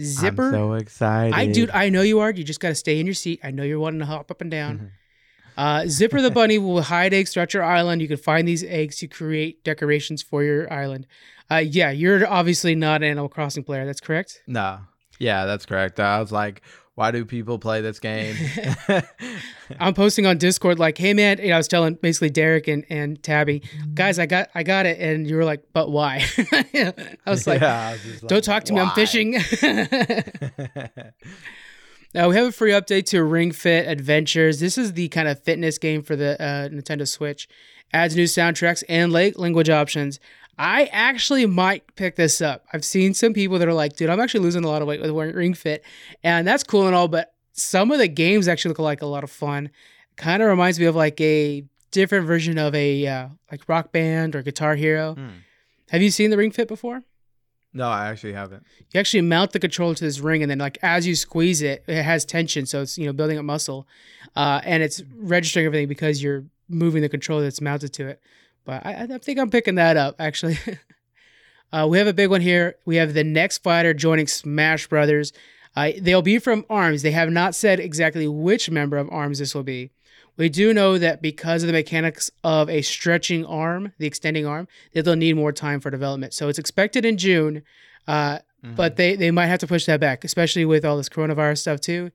Zipper. 0.00 0.46
I'm 0.48 0.52
so 0.52 0.72
excited. 0.74 1.34
I 1.34 1.46
dude, 1.46 1.70
I 1.70 1.88
know 1.88 2.02
you 2.02 2.20
are. 2.20 2.30
You 2.30 2.44
just 2.44 2.60
got 2.60 2.68
to 2.68 2.74
stay 2.74 3.00
in 3.00 3.06
your 3.06 3.14
seat. 3.14 3.40
I 3.42 3.50
know 3.50 3.62
you're 3.62 3.78
wanting 3.78 4.00
to 4.00 4.06
hop 4.06 4.30
up 4.30 4.40
and 4.40 4.50
down. 4.50 4.78
Mhm. 4.78 4.90
Uh, 5.56 5.86
Zipper 5.88 6.20
the 6.22 6.30
bunny 6.30 6.56
will 6.58 6.82
hide 6.82 7.12
eggs 7.12 7.32
throughout 7.34 7.52
your 7.52 7.64
island. 7.64 8.00
You 8.00 8.06
can 8.06 8.16
find 8.16 8.46
these 8.46 8.62
eggs 8.62 8.98
to 8.98 9.08
create 9.08 9.64
decorations 9.64 10.22
for 10.22 10.44
your 10.44 10.72
island. 10.72 11.06
Uh, 11.50 11.56
yeah, 11.56 11.90
you're 11.90 12.26
obviously 12.28 12.74
not 12.76 13.02
an 13.02 13.08
Animal 13.10 13.28
Crossing 13.28 13.64
player. 13.64 13.84
That's 13.84 14.00
correct. 14.00 14.40
No. 14.46 14.78
Yeah, 15.18 15.46
that's 15.46 15.66
correct. 15.66 15.98
I 15.98 16.20
was 16.20 16.30
like, 16.30 16.62
why 16.98 17.12
do 17.12 17.24
people 17.24 17.60
play 17.60 17.80
this 17.80 18.00
game? 18.00 18.34
I'm 19.78 19.94
posting 19.94 20.26
on 20.26 20.36
Discord 20.36 20.80
like, 20.80 20.98
"Hey 20.98 21.14
man," 21.14 21.38
you 21.38 21.50
know, 21.50 21.54
I 21.54 21.56
was 21.58 21.68
telling 21.68 21.94
basically 21.94 22.30
Derek 22.30 22.66
and, 22.66 22.84
and 22.90 23.22
Tabby, 23.22 23.62
guys, 23.94 24.18
I 24.18 24.26
got 24.26 24.48
I 24.52 24.64
got 24.64 24.84
it, 24.84 24.98
and 24.98 25.24
you 25.24 25.36
were 25.36 25.44
like, 25.44 25.62
"But 25.72 25.92
why?" 25.92 26.24
I 26.52 27.14
was 27.24 27.46
like, 27.46 27.60
Yeah, 27.60 27.90
I 27.90 27.92
was 27.92 28.20
"Don't 28.22 28.32
like, 28.32 28.42
talk 28.42 28.64
to 28.64 28.72
me. 28.72 28.80
I'm 28.80 28.90
fishing." 28.96 29.30
Now 32.14 32.28
we 32.30 32.34
have 32.34 32.46
a 32.48 32.52
free 32.52 32.72
update 32.72 33.04
to 33.10 33.22
Ring 33.22 33.52
Fit 33.52 33.86
Adventures. 33.86 34.58
This 34.58 34.76
is 34.76 34.94
the 34.94 35.08
kind 35.08 35.28
of 35.28 35.40
fitness 35.40 35.78
game 35.78 36.02
for 36.02 36.16
the 36.16 36.32
uh, 36.42 36.68
Nintendo 36.68 37.06
Switch. 37.06 37.48
Adds 37.92 38.16
new 38.16 38.24
soundtracks 38.24 38.82
and 38.88 39.12
language 39.12 39.70
options. 39.70 40.18
I 40.58 40.86
actually 40.86 41.46
might 41.46 41.94
pick 41.94 42.16
this 42.16 42.40
up. 42.40 42.64
I've 42.72 42.84
seen 42.84 43.14
some 43.14 43.32
people 43.32 43.58
that 43.58 43.68
are 43.68 43.74
like, 43.74 43.96
dude, 43.96 44.10
I'm 44.10 44.20
actually 44.20 44.40
losing 44.40 44.64
a 44.64 44.68
lot 44.68 44.82
of 44.82 44.88
weight 44.88 45.00
with 45.00 45.10
wearing 45.10 45.34
Ring 45.34 45.54
Fit, 45.54 45.84
and 46.22 46.46
that's 46.46 46.64
cool 46.64 46.86
and 46.86 46.96
all, 46.96 47.08
but 47.08 47.34
some 47.52 47.90
of 47.90 47.98
the 47.98 48.08
games 48.08 48.48
actually 48.48 48.70
look 48.70 48.78
like 48.78 49.02
a 49.02 49.06
lot 49.06 49.24
of 49.24 49.30
fun. 49.30 49.70
Kind 50.16 50.42
of 50.42 50.48
reminds 50.48 50.80
me 50.80 50.86
of 50.86 50.96
like 50.96 51.20
a 51.20 51.64
different 51.90 52.26
version 52.26 52.58
of 52.58 52.74
a 52.74 53.06
uh, 53.06 53.28
like 53.50 53.68
Rock 53.68 53.92
Band 53.92 54.34
or 54.34 54.42
Guitar 54.42 54.74
Hero. 54.74 55.14
Hmm. 55.14 55.28
Have 55.90 56.02
you 56.02 56.10
seen 56.10 56.30
the 56.30 56.36
Ring 56.36 56.50
Fit 56.50 56.68
before? 56.68 57.02
No, 57.72 57.88
I 57.88 58.08
actually 58.08 58.32
haven't. 58.32 58.64
You 58.92 58.98
actually 58.98 59.20
mount 59.20 59.52
the 59.52 59.60
controller 59.60 59.94
to 59.94 60.04
this 60.04 60.18
ring, 60.20 60.42
and 60.42 60.50
then 60.50 60.58
like 60.58 60.78
as 60.82 61.06
you 61.06 61.14
squeeze 61.14 61.62
it, 61.62 61.84
it 61.86 62.02
has 62.02 62.24
tension, 62.24 62.66
so 62.66 62.82
it's 62.82 62.98
you 62.98 63.06
know 63.06 63.12
building 63.12 63.38
up 63.38 63.44
muscle, 63.44 63.86
uh, 64.34 64.60
and 64.64 64.82
it's 64.82 65.02
registering 65.16 65.66
everything 65.66 65.88
because 65.88 66.22
you're 66.22 66.44
moving 66.68 67.02
the 67.02 67.08
controller 67.08 67.42
that's 67.42 67.60
mounted 67.60 67.92
to 67.94 68.08
it. 68.08 68.20
But 68.68 68.84
I, 68.84 69.06
I 69.14 69.18
think 69.18 69.38
I'm 69.38 69.48
picking 69.48 69.76
that 69.76 69.96
up 69.96 70.16
actually. 70.18 70.58
uh, 71.72 71.86
we 71.88 71.96
have 71.96 72.06
a 72.06 72.12
big 72.12 72.28
one 72.28 72.42
here. 72.42 72.76
We 72.84 72.96
have 72.96 73.14
the 73.14 73.24
next 73.24 73.62
fighter 73.62 73.94
joining 73.94 74.26
Smash 74.26 74.86
Brothers. 74.88 75.32
Uh, 75.74 75.92
they'll 75.98 76.20
be 76.20 76.38
from 76.38 76.66
ARMS. 76.68 77.00
They 77.00 77.12
have 77.12 77.30
not 77.30 77.54
said 77.54 77.80
exactly 77.80 78.28
which 78.28 78.68
member 78.68 78.98
of 78.98 79.08
ARMS 79.10 79.38
this 79.38 79.54
will 79.54 79.62
be. 79.62 79.90
We 80.36 80.50
do 80.50 80.74
know 80.74 80.98
that 80.98 81.22
because 81.22 81.62
of 81.62 81.68
the 81.68 81.72
mechanics 81.72 82.30
of 82.44 82.68
a 82.68 82.82
stretching 82.82 83.46
arm, 83.46 83.94
the 83.96 84.06
extending 84.06 84.44
arm, 84.44 84.68
that 84.92 85.06
they'll 85.06 85.16
need 85.16 85.36
more 85.36 85.50
time 85.50 85.80
for 85.80 85.90
development. 85.90 86.34
So 86.34 86.48
it's 86.48 86.58
expected 86.58 87.06
in 87.06 87.16
June, 87.16 87.62
uh, 88.06 88.40
Mhm. 88.62 88.76
but 88.76 88.96
they, 88.96 89.16
they 89.16 89.30
might 89.30 89.46
have 89.46 89.60
to 89.60 89.66
push 89.66 89.86
that 89.86 89.98
back, 89.98 90.24
especially 90.24 90.66
with 90.66 90.84
all 90.84 90.98
this 90.98 91.08
coronavirus 91.08 91.58
stuff 91.58 91.80
too. 91.80 92.10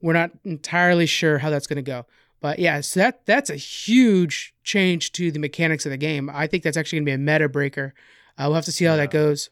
We're 0.00 0.12
not 0.14 0.30
entirely 0.42 1.06
sure 1.06 1.38
how 1.38 1.50
that's 1.50 1.66
going 1.66 1.76
to 1.76 1.82
go. 1.82 2.06
But 2.42 2.58
yeah, 2.58 2.80
so 2.82 3.00
that 3.00 3.24
that's 3.24 3.48
a 3.48 3.56
huge 3.56 4.52
change 4.64 5.12
to 5.12 5.30
the 5.32 5.38
mechanics 5.38 5.86
of 5.86 5.90
the 5.90 5.96
game. 5.96 6.28
I 6.28 6.46
think 6.46 6.62
that's 6.64 6.76
actually 6.76 6.98
going 6.98 7.06
to 7.06 7.10
be 7.10 7.14
a 7.14 7.18
meta 7.18 7.48
breaker. 7.48 7.94
Uh, 8.36 8.44
we'll 8.46 8.54
have 8.56 8.64
to 8.66 8.72
see 8.72 8.84
how 8.84 8.92
Yeah. 8.92 8.96
that 8.98 9.10
goes. 9.10 9.48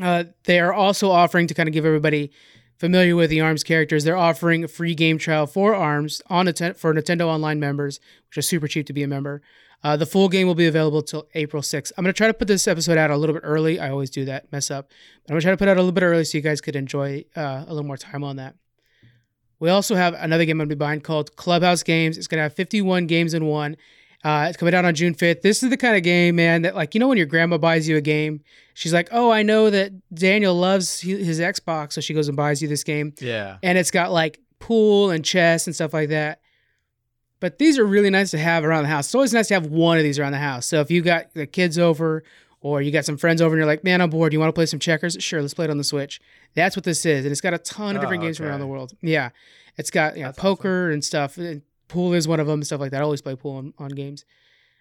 Uh, 0.00 0.24
they 0.44 0.60
are 0.60 0.72
also 0.72 1.10
offering 1.10 1.46
to 1.48 1.54
kind 1.54 1.68
of 1.68 1.72
give 1.72 1.84
everybody 1.84 2.30
familiar 2.78 3.16
with 3.16 3.30
the 3.30 3.40
ARMS 3.40 3.64
characters. 3.64 4.04
They're 4.04 4.16
offering 4.16 4.62
a 4.62 4.68
free 4.68 4.94
game 4.94 5.18
trial 5.18 5.46
for 5.46 5.74
ARMS 5.74 6.22
on 6.28 6.46
for 6.46 6.94
Nintendo 6.94 7.22
Online 7.26 7.58
members, 7.58 7.98
which 8.28 8.38
is 8.38 8.46
super 8.46 8.68
cheap 8.68 8.86
to 8.86 8.92
be 8.92 9.02
a 9.02 9.08
member. 9.08 9.42
Uh, 9.82 9.96
the 9.96 10.06
full 10.06 10.28
game 10.28 10.46
will 10.46 10.54
be 10.54 10.66
available 10.66 11.02
till 11.02 11.26
April 11.34 11.62
6th. 11.62 11.92
I'm 11.96 12.04
going 12.04 12.12
to 12.12 12.16
try 12.16 12.26
to 12.26 12.34
put 12.34 12.48
this 12.48 12.68
episode 12.68 12.98
out 12.98 13.10
a 13.10 13.16
little 13.16 13.34
bit 13.34 13.42
early. 13.44 13.80
I 13.80 13.90
always 13.90 14.10
do 14.10 14.24
that, 14.26 14.50
mess 14.52 14.70
up. 14.70 14.88
But 15.24 15.30
I'm 15.30 15.34
going 15.34 15.40
to 15.40 15.44
try 15.46 15.50
to 15.52 15.56
put 15.56 15.68
it 15.68 15.70
out 15.72 15.76
a 15.76 15.80
little 15.80 15.92
bit 15.92 16.02
early 16.04 16.24
so 16.24 16.36
you 16.38 16.42
guys 16.42 16.60
could 16.60 16.76
enjoy 16.76 17.24
uh, 17.36 17.64
a 17.66 17.70
little 17.72 17.86
more 17.86 17.96
time 17.96 18.22
on 18.24 18.36
that. 18.36 18.54
We 19.60 19.70
also 19.70 19.94
have 19.96 20.14
another 20.14 20.44
game 20.44 20.60
I'm 20.60 20.68
to 20.68 20.74
be 20.74 20.78
buying 20.78 21.00
called 21.00 21.34
Clubhouse 21.36 21.82
Games. 21.82 22.16
It's 22.16 22.26
going 22.26 22.38
to 22.38 22.42
have 22.42 22.54
51 22.54 23.06
games 23.06 23.34
in 23.34 23.46
one. 23.46 23.76
Uh, 24.24 24.46
it's 24.48 24.56
coming 24.56 24.74
out 24.74 24.84
on 24.84 24.94
June 24.94 25.14
5th. 25.14 25.42
This 25.42 25.62
is 25.62 25.70
the 25.70 25.76
kind 25.76 25.96
of 25.96 26.02
game, 26.02 26.36
man, 26.36 26.62
that 26.62 26.74
like 26.74 26.94
you 26.94 26.98
know 27.00 27.06
when 27.08 27.16
your 27.18 27.26
grandma 27.26 27.56
buys 27.58 27.88
you 27.88 27.96
a 27.96 28.00
game, 28.00 28.40
she's 28.74 28.92
like, 28.92 29.08
"Oh, 29.12 29.30
I 29.30 29.42
know 29.44 29.70
that 29.70 29.92
Daniel 30.12 30.54
loves 30.56 31.00
his 31.00 31.38
Xbox," 31.38 31.92
so 31.92 32.00
she 32.00 32.14
goes 32.14 32.26
and 32.26 32.36
buys 32.36 32.60
you 32.60 32.66
this 32.66 32.82
game, 32.82 33.14
Yeah. 33.20 33.58
and 33.62 33.78
it's 33.78 33.92
got 33.92 34.10
like 34.10 34.40
pool 34.58 35.10
and 35.10 35.24
chess 35.24 35.66
and 35.68 35.74
stuff 35.74 35.94
like 35.94 36.08
that. 36.08 36.40
But 37.38 37.58
these 37.58 37.78
are 37.78 37.84
really 37.86 38.10
nice 38.10 38.32
to 38.32 38.38
have 38.38 38.64
around 38.64 38.82
the 38.82 38.88
house. 38.88 39.06
It's 39.06 39.14
always 39.14 39.32
nice 39.32 39.46
to 39.48 39.54
have 39.54 39.66
one 39.66 39.98
of 39.98 40.02
these 40.02 40.18
around 40.18 40.32
the 40.32 40.38
house. 40.38 40.66
So 40.66 40.80
if 40.80 40.90
you 40.90 41.00
got 41.02 41.32
the 41.34 41.46
kids 41.46 41.78
over 41.78 42.24
or 42.68 42.82
you 42.82 42.90
got 42.90 43.04
some 43.04 43.16
friends 43.16 43.40
over 43.42 43.54
and 43.54 43.60
you're 43.60 43.66
like, 43.66 43.84
man, 43.84 44.00
I'm 44.00 44.10
bored. 44.10 44.32
You 44.32 44.38
want 44.40 44.48
to 44.48 44.52
play 44.52 44.66
some 44.66 44.78
checkers? 44.80 45.16
Sure, 45.20 45.40
let's 45.40 45.54
play 45.54 45.64
it 45.64 45.70
on 45.70 45.78
the 45.78 45.84
Switch. 45.84 46.20
That's 46.54 46.76
what 46.76 46.84
this 46.84 47.04
is. 47.06 47.24
And 47.24 47.32
it's 47.32 47.40
got 47.40 47.54
a 47.54 47.58
ton 47.58 47.96
of 47.96 48.00
Oh, 48.00 48.02
different 48.02 48.22
games 48.22 48.36
from 48.36 48.46
around 48.46 48.60
the 48.60 48.66
world. 48.66 48.92
Yeah. 49.00 49.30
It's 49.76 49.90
got 49.90 50.16
you 50.16 50.22
know, 50.22 50.28
That's 50.28 50.38
awesome. 50.38 50.56
poker 50.56 50.90
and 50.90 51.04
stuff. 51.04 51.38
And 51.38 51.62
pool 51.88 52.12
is 52.14 52.26
one 52.28 52.40
of 52.40 52.46
them 52.46 52.54
and 52.60 52.66
stuff 52.66 52.80
like 52.80 52.90
that. 52.90 53.00
I 53.00 53.04
always 53.04 53.22
play 53.22 53.34
pool 53.36 53.56
on, 53.56 53.74
on 53.78 53.90
games. 53.90 54.24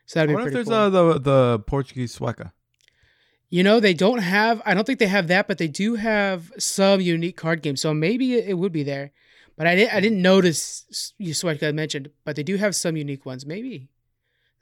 So 0.06 0.20
I 0.22 0.26
that'd 0.26 0.30
be 0.30 0.36
wonder 0.36 0.48
if 0.50 0.54
pretty 0.54 0.70
there's 0.70 0.92
cool. 0.92 1.00
uh, 1.00 1.14
the 1.14 1.20
the 1.20 1.60
Portuguese 1.60 2.18
sueca. 2.18 2.52
You 3.50 3.64
know, 3.64 3.80
they 3.80 3.94
don't 3.94 4.20
have, 4.20 4.62
I 4.66 4.74
don't 4.74 4.86
think 4.86 5.00
they 5.00 5.08
have 5.08 5.28
that, 5.30 5.48
but 5.48 5.58
they 5.58 5.70
do 5.70 5.96
have 5.96 6.52
some 6.58 7.00
unique 7.00 7.38
card 7.38 7.62
games. 7.62 7.80
So 7.80 7.94
maybe 7.94 8.34
it, 8.34 8.50
it 8.50 8.54
would 8.56 8.74
be 8.74 8.84
there. 8.84 9.12
But 9.56 9.68
I 9.68 9.76
didn't, 9.76 9.94
I 9.94 10.00
didn't 10.02 10.22
notice 10.22 11.14
you 11.18 11.34
sueca 11.34 11.74
mentioned, 11.74 12.10
but 12.26 12.36
they 12.36 12.44
do 12.44 12.58
have 12.58 12.76
some 12.76 12.98
unique 12.98 13.26
ones. 13.26 13.46
Maybe. 13.46 13.88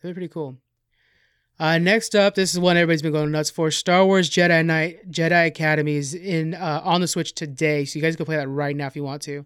That'd 0.01 0.15
be 0.15 0.19
pretty 0.19 0.33
cool. 0.33 0.57
Uh, 1.57 1.77
next 1.77 2.15
up, 2.15 2.35
this 2.35 2.53
is 2.53 2.59
one 2.59 2.75
everybody's 2.75 3.01
been 3.01 3.13
going 3.13 3.31
nuts 3.31 3.49
for. 3.49 3.71
Star 3.71 4.05
Wars 4.05 4.29
Jedi 4.29 4.65
Knight 4.65 5.09
Jedi 5.09 5.47
Academy 5.47 5.95
is 5.95 6.13
in 6.13 6.53
uh, 6.53 6.81
on 6.83 6.99
the 7.01 7.07
Switch 7.07 7.33
today, 7.33 7.85
so 7.85 7.97
you 7.97 8.03
guys 8.03 8.15
can 8.15 8.25
play 8.25 8.35
that 8.35 8.49
right 8.49 8.75
now 8.75 8.87
if 8.87 8.95
you 8.95 9.03
want 9.03 9.21
to. 9.23 9.45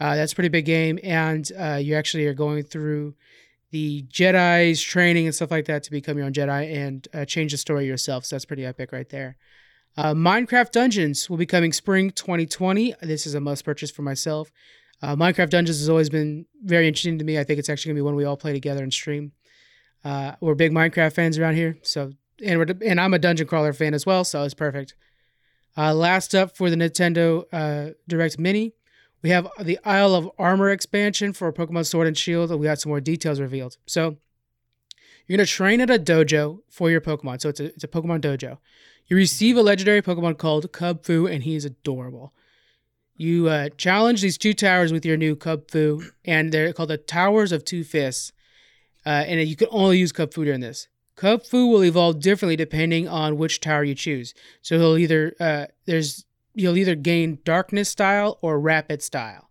Uh, 0.00 0.16
that's 0.16 0.32
a 0.32 0.34
pretty 0.34 0.48
big 0.48 0.64
game, 0.64 0.98
and 1.02 1.50
uh, 1.58 1.74
you 1.74 1.94
actually 1.94 2.26
are 2.26 2.34
going 2.34 2.62
through 2.62 3.14
the 3.70 4.02
Jedi's 4.04 4.80
training 4.80 5.26
and 5.26 5.34
stuff 5.34 5.50
like 5.50 5.66
that 5.66 5.82
to 5.82 5.90
become 5.90 6.16
your 6.16 6.26
own 6.26 6.32
Jedi 6.32 6.74
and 6.74 7.06
uh, 7.12 7.24
change 7.24 7.52
the 7.52 7.58
story 7.58 7.86
yourself. 7.86 8.24
So 8.24 8.36
that's 8.36 8.44
pretty 8.44 8.64
epic 8.64 8.92
right 8.92 9.08
there. 9.08 9.36
Uh, 9.96 10.14
Minecraft 10.14 10.72
Dungeons 10.72 11.28
will 11.28 11.38
be 11.38 11.46
coming 11.46 11.72
spring 11.72 12.10
2020. 12.10 12.94
This 13.02 13.26
is 13.26 13.34
a 13.34 13.40
must 13.40 13.64
purchase 13.64 13.90
for 13.90 14.02
myself. 14.02 14.50
Uh, 15.02 15.16
Minecraft 15.16 15.50
Dungeons 15.50 15.78
has 15.78 15.88
always 15.88 16.08
been 16.08 16.46
very 16.62 16.86
interesting 16.88 17.18
to 17.18 17.24
me. 17.24 17.38
I 17.38 17.44
think 17.44 17.58
it's 17.58 17.68
actually 17.68 17.90
gonna 17.90 17.98
be 17.98 18.02
one 18.02 18.14
we 18.14 18.24
all 18.24 18.36
play 18.36 18.52
together 18.52 18.82
and 18.82 18.92
stream. 18.92 19.32
Uh, 20.06 20.36
we're 20.40 20.54
big 20.54 20.70
Minecraft 20.70 21.12
fans 21.12 21.36
around 21.36 21.56
here, 21.56 21.78
so 21.82 22.12
and 22.40 22.60
we're 22.60 22.66
and 22.84 23.00
I'm 23.00 23.12
a 23.12 23.18
dungeon 23.18 23.48
crawler 23.48 23.72
fan 23.72 23.92
as 23.92 24.06
well, 24.06 24.22
so 24.22 24.44
it's 24.44 24.54
perfect. 24.54 24.94
Uh, 25.76 25.92
last 25.92 26.32
up 26.32 26.56
for 26.56 26.70
the 26.70 26.76
Nintendo 26.76 27.44
uh, 27.52 27.94
Direct 28.06 28.38
Mini, 28.38 28.72
we 29.20 29.30
have 29.30 29.48
the 29.60 29.80
Isle 29.84 30.14
of 30.14 30.30
Armor 30.38 30.70
expansion 30.70 31.32
for 31.32 31.52
Pokemon 31.52 31.86
Sword 31.86 32.06
and 32.06 32.16
Shield. 32.16 32.52
and 32.52 32.60
We 32.60 32.66
got 32.66 32.78
some 32.78 32.90
more 32.90 33.00
details 33.00 33.40
revealed. 33.40 33.78
So 33.84 34.18
you're 35.26 35.36
gonna 35.36 35.44
train 35.44 35.80
at 35.80 35.90
a 35.90 35.98
dojo 35.98 36.60
for 36.70 36.88
your 36.88 37.00
Pokemon. 37.00 37.40
So 37.40 37.48
it's 37.48 37.58
a 37.58 37.64
it's 37.64 37.82
a 37.82 37.88
Pokemon 37.88 38.20
dojo. 38.20 38.58
You 39.08 39.16
receive 39.16 39.56
a 39.56 39.62
legendary 39.62 40.02
Pokemon 40.02 40.38
called 40.38 40.70
Kubfu, 40.70 41.28
and 41.28 41.42
he 41.42 41.56
is 41.56 41.64
adorable. 41.64 42.32
You 43.16 43.48
uh, 43.48 43.70
challenge 43.70 44.22
these 44.22 44.38
two 44.38 44.54
towers 44.54 44.92
with 44.92 45.04
your 45.04 45.16
new 45.16 45.34
Kubfu, 45.34 46.12
and 46.24 46.52
they're 46.52 46.72
called 46.72 46.90
the 46.90 46.96
Towers 46.96 47.50
of 47.50 47.64
Two 47.64 47.82
Fists. 47.82 48.30
Uh, 49.06 49.24
and 49.26 49.48
you 49.48 49.54
can 49.54 49.68
only 49.70 49.98
use 49.98 50.12
Kubfu 50.12 50.44
during 50.44 50.60
this. 50.60 50.88
Kubfu 51.16 51.70
will 51.70 51.84
evolve 51.84 52.20
differently 52.20 52.56
depending 52.56 53.08
on 53.08 53.38
which 53.38 53.60
tower 53.60 53.84
you 53.84 53.94
choose. 53.94 54.34
So 54.60 54.78
he'll 54.78 54.98
either 54.98 55.34
uh, 55.40 55.66
there's 55.86 56.24
you'll 56.54 56.76
either 56.76 56.94
gain 56.96 57.38
Darkness 57.44 57.88
style 57.88 58.38
or 58.42 58.58
Rapid 58.58 59.02
style. 59.02 59.48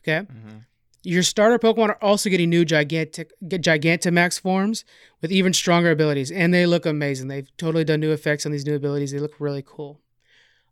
Okay. 0.00 0.26
Mhm. 0.26 0.64
Your 1.04 1.22
starter 1.22 1.58
Pokemon 1.58 1.88
are 1.90 2.02
also 2.02 2.28
getting 2.28 2.50
new 2.50 2.64
gigantic 2.64 3.32
Gigantamax 3.42 4.38
forms 4.40 4.84
with 5.22 5.32
even 5.32 5.52
stronger 5.54 5.90
abilities, 5.90 6.30
and 6.30 6.52
they 6.52 6.66
look 6.66 6.84
amazing. 6.84 7.28
They've 7.28 7.48
totally 7.56 7.84
done 7.84 8.00
new 8.00 8.10
effects 8.12 8.44
on 8.44 8.52
these 8.52 8.66
new 8.66 8.74
abilities. 8.74 9.12
They 9.12 9.18
look 9.18 9.34
really 9.38 9.62
cool. 9.64 10.00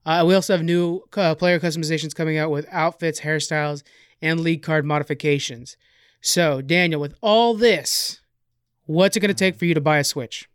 Uh, 0.04 0.24
we 0.26 0.34
also 0.34 0.52
have 0.52 0.62
new 0.64 1.02
uh, 1.16 1.34
player 1.36 1.58
customizations 1.58 2.14
coming 2.14 2.36
out 2.36 2.50
with 2.50 2.66
outfits, 2.70 3.20
hairstyles, 3.20 3.82
and 4.20 4.40
league 4.40 4.62
card 4.62 4.84
modifications. 4.84 5.76
So, 6.20 6.60
Daniel, 6.60 7.00
with 7.00 7.14
all 7.22 7.54
this, 7.54 8.20
what's 8.86 9.16
it 9.16 9.20
going 9.20 9.28
to 9.28 9.34
take 9.34 9.56
for 9.56 9.64
you 9.66 9.74
to 9.74 9.80
buy 9.80 9.98
a 9.98 10.04
Switch? 10.04 10.48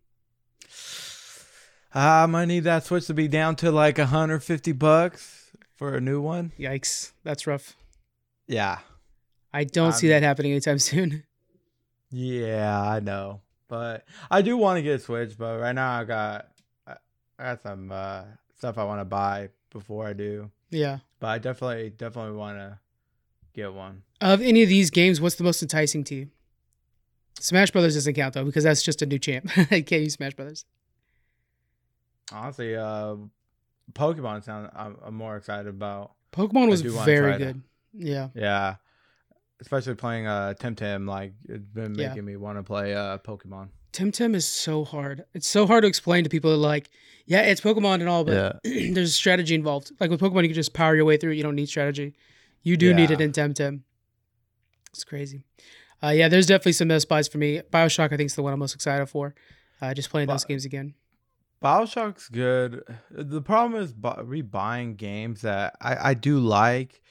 I'm 1.94 2.32
gonna 2.32 2.46
need 2.46 2.62
that 2.62 2.86
Switch 2.86 3.08
to 3.08 3.13
be 3.13 3.28
down 3.28 3.56
to 3.58 3.72
like 3.72 3.98
150 3.98 4.72
bucks 4.74 5.52
for 5.76 5.96
a 5.96 6.02
new 6.02 6.22
one. 6.22 6.54
Yikes, 6.58 7.12
that's 7.24 7.46
rough. 7.46 7.76
Yeah. 8.48 8.80
I 9.54 9.65
don't 9.65 9.91
see 9.91 10.08
that 10.10 10.24
happening 10.24 10.52
anytime 10.54 10.80
soon. 10.91 11.24
Yeah, 12.10 12.82
I 12.82 13.00
know, 13.02 13.41
but 13.67 14.06
I 14.30 14.41
do 14.41 14.56
want 14.58 14.78
to 14.78 14.82
get 14.82 14.96
a 14.96 15.00
Switch. 15.00 15.38
But 15.38 15.60
right 15.60 15.74
now, 15.74 16.00
I 16.00 16.04
got 16.06 16.48
I 16.88 16.96
I 17.38 17.44
got 17.44 17.62
some 17.62 17.91
uh, 17.91 18.24
stuff 18.58 18.78
I 18.78 18.84
want 18.86 19.02
to 19.02 19.06
buy 19.06 19.50
before 19.70 20.08
I 20.08 20.13
do. 20.13 20.50
yeah. 20.70 21.00
But 21.20 21.28
I 21.28 21.38
definitely 21.39 21.89
definitely 21.89 22.38
want 22.38 22.58
to 22.58 22.80
get 23.54 23.74
one. 23.74 24.04
Of 24.22 24.41
any 24.41 24.63
of 24.63 24.70
these 24.70 24.89
games, 24.89 25.20
what's 25.20 25.36
the 25.36 25.44
most 25.44 25.62
enticing 25.62 26.04
to 26.06 26.15
you? 26.15 26.28
Smash 27.43 27.71
Brothers 27.71 27.95
doesn't 27.95 28.13
count 28.13 28.34
though 28.34 28.45
because 28.45 28.63
that's 28.63 28.84
just 28.84 29.01
a 29.01 29.06
new 29.06 29.19
champ. 29.19 29.49
I 29.58 29.82
can't 29.82 30.04
use 30.04 30.13
Smash 30.13 30.34
Brothers. 30.36 30.65
Honestly, 32.32 32.75
uh, 32.75 33.15
Pokemon 33.93 34.43
sound 34.43 34.69
I'm, 34.75 34.95
I'm 35.04 35.15
more 35.15 35.36
excited 35.38 35.67
about. 35.67 36.13
Pokemon 36.32 36.69
was 36.69 36.82
very 36.82 37.38
good. 37.38 37.62
Yeah. 37.93 38.30
Yeah, 38.34 38.75
especially 39.60 39.95
playing 39.95 40.27
uh 40.27 40.54
Temtem. 40.58 41.08
Like 41.08 41.34
it's 41.49 41.65
been 41.67 41.95
Yeah. 41.95 42.10
making 42.10 42.25
me 42.25 42.38
want 42.38 42.58
to 42.58 42.63
play 42.63 42.95
uh 42.95 43.17
Pokemon. 43.17 43.69
Temtem 43.91 44.34
is 44.36 44.45
so 44.45 44.86
hard. 44.86 45.25
It's 45.34 45.47
so 45.47 45.67
hard 45.67 45.82
to 45.82 45.88
explain 45.89 46.23
to 46.23 46.30
people 46.30 46.51
that 46.51 46.58
like, 46.58 46.89
yeah, 47.25 47.41
it's 47.41 47.60
Pokemon 47.60 47.95
and 47.95 48.08
all, 48.08 48.23
but 48.23 48.62
yeah. 48.63 48.91
there's 48.93 49.13
strategy 49.13 49.54
involved. 49.54 49.91
Like 49.99 50.10
with 50.10 50.21
Pokemon, 50.21 50.43
you 50.43 50.49
can 50.49 50.56
just 50.56 50.73
power 50.73 50.95
your 50.95 51.04
way 51.04 51.17
through. 51.17 51.32
it. 51.32 51.36
You 51.36 51.43
don't 51.43 51.56
need 51.56 51.67
strategy. 51.67 52.13
You 52.63 52.77
do 52.77 52.93
need 52.93 53.12
it 53.12 53.19
in 53.19 53.32
Temtem. 53.34 53.82
It's 54.91 55.04
crazy. 55.04 55.43
Uh, 56.03 56.09
yeah, 56.09 56.27
there's 56.27 56.47
definitely 56.47 56.71
some 56.73 56.87
best 56.87 57.07
buys 57.07 57.27
for 57.27 57.37
me. 57.37 57.61
Bioshock, 57.71 58.11
I 58.11 58.17
think, 58.17 58.27
is 58.27 58.35
the 58.35 58.43
one 58.43 58.53
I'm 58.53 58.59
most 58.59 58.73
excited 58.75 59.05
for. 59.07 59.35
Uh, 59.81 59.93
just 59.93 60.09
playing 60.09 60.27
those 60.27 60.43
Bi- 60.45 60.49
games 60.49 60.65
again. 60.65 60.93
Bioshock's 61.63 62.27
good. 62.29 62.83
The 63.11 63.41
problem 63.41 63.81
is 63.81 63.93
bu- 63.93 64.09
rebuying 64.23 64.97
games 64.97 65.41
that 65.41 65.75
I, 65.79 66.09
I 66.09 66.13
do 66.15 66.39
like. 66.39 67.01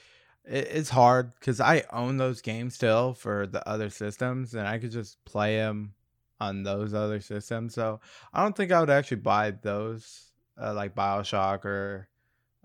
it, 0.45 0.67
it's 0.71 0.91
hard 0.91 1.33
because 1.39 1.61
I 1.61 1.85
own 1.93 2.17
those 2.17 2.41
games 2.43 2.75
still 2.75 3.15
for 3.15 3.47
the 3.47 3.67
other 3.69 3.91
systems, 3.91 4.55
and 4.55 4.67
I 4.67 4.79
could 4.79 4.91
just 4.91 5.25
play 5.25 5.57
them 5.57 5.95
on 6.41 6.63
those 6.65 6.95
other 6.95 7.21
systems. 7.21 7.75
So 7.75 8.01
I 8.33 8.43
don't 8.43 8.57
think 8.57 8.73
I 8.73 8.81
would 8.81 8.91
actually 8.91 9.19
buy 9.19 9.53
those 9.53 10.33
uh, 10.61 10.75
like 10.75 10.95
Bioshock 10.97 11.65
or, 11.65 12.09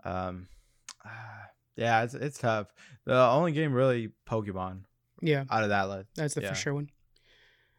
um, 0.03 0.47
yeah, 1.75 2.03
it's 2.03 2.13
it's 2.15 2.39
tough. 2.39 2.73
The 3.05 3.15
only 3.15 3.51
game 3.51 3.73
really 3.73 4.11
Pokemon 4.27 4.85
Yeah, 5.21 5.45
out 5.49 5.63
of 5.63 5.69
that 5.69 5.84
list. 5.89 6.10
that's 6.15 6.34
the 6.34 6.41
Yeah. 6.41 6.49
for 6.49 6.56
sure 6.56 6.73
one. 6.73 6.89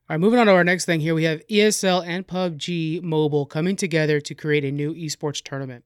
All 0.09 0.15
right, 0.15 0.21
moving 0.21 0.39
on 0.39 0.47
to 0.47 0.53
our 0.53 0.63
next 0.65 0.85
thing 0.85 1.01
here, 1.01 1.15
we 1.15 1.25
have 1.25 1.43
ESL 1.49 2.01
and 2.07 2.27
PUBG 2.27 3.03
Mobile 3.03 3.45
coming 3.45 3.75
together 3.77 4.21
to 4.21 4.35
create 4.35 4.65
a 4.65 4.71
new 4.71 4.95
esports 4.95 5.43
tournament. 5.43 5.85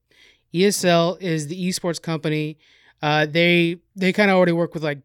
ESL 0.53 1.17
is 1.21 1.47
the 1.47 1.67
esports 1.67 2.01
company. 2.01 2.57
Uh, 3.01 3.25
they 3.25 3.77
they 3.95 4.13
kind 4.13 4.29
of 4.29 4.37
already 4.37 4.51
work 4.51 4.73
with 4.73 4.83
like 4.83 4.99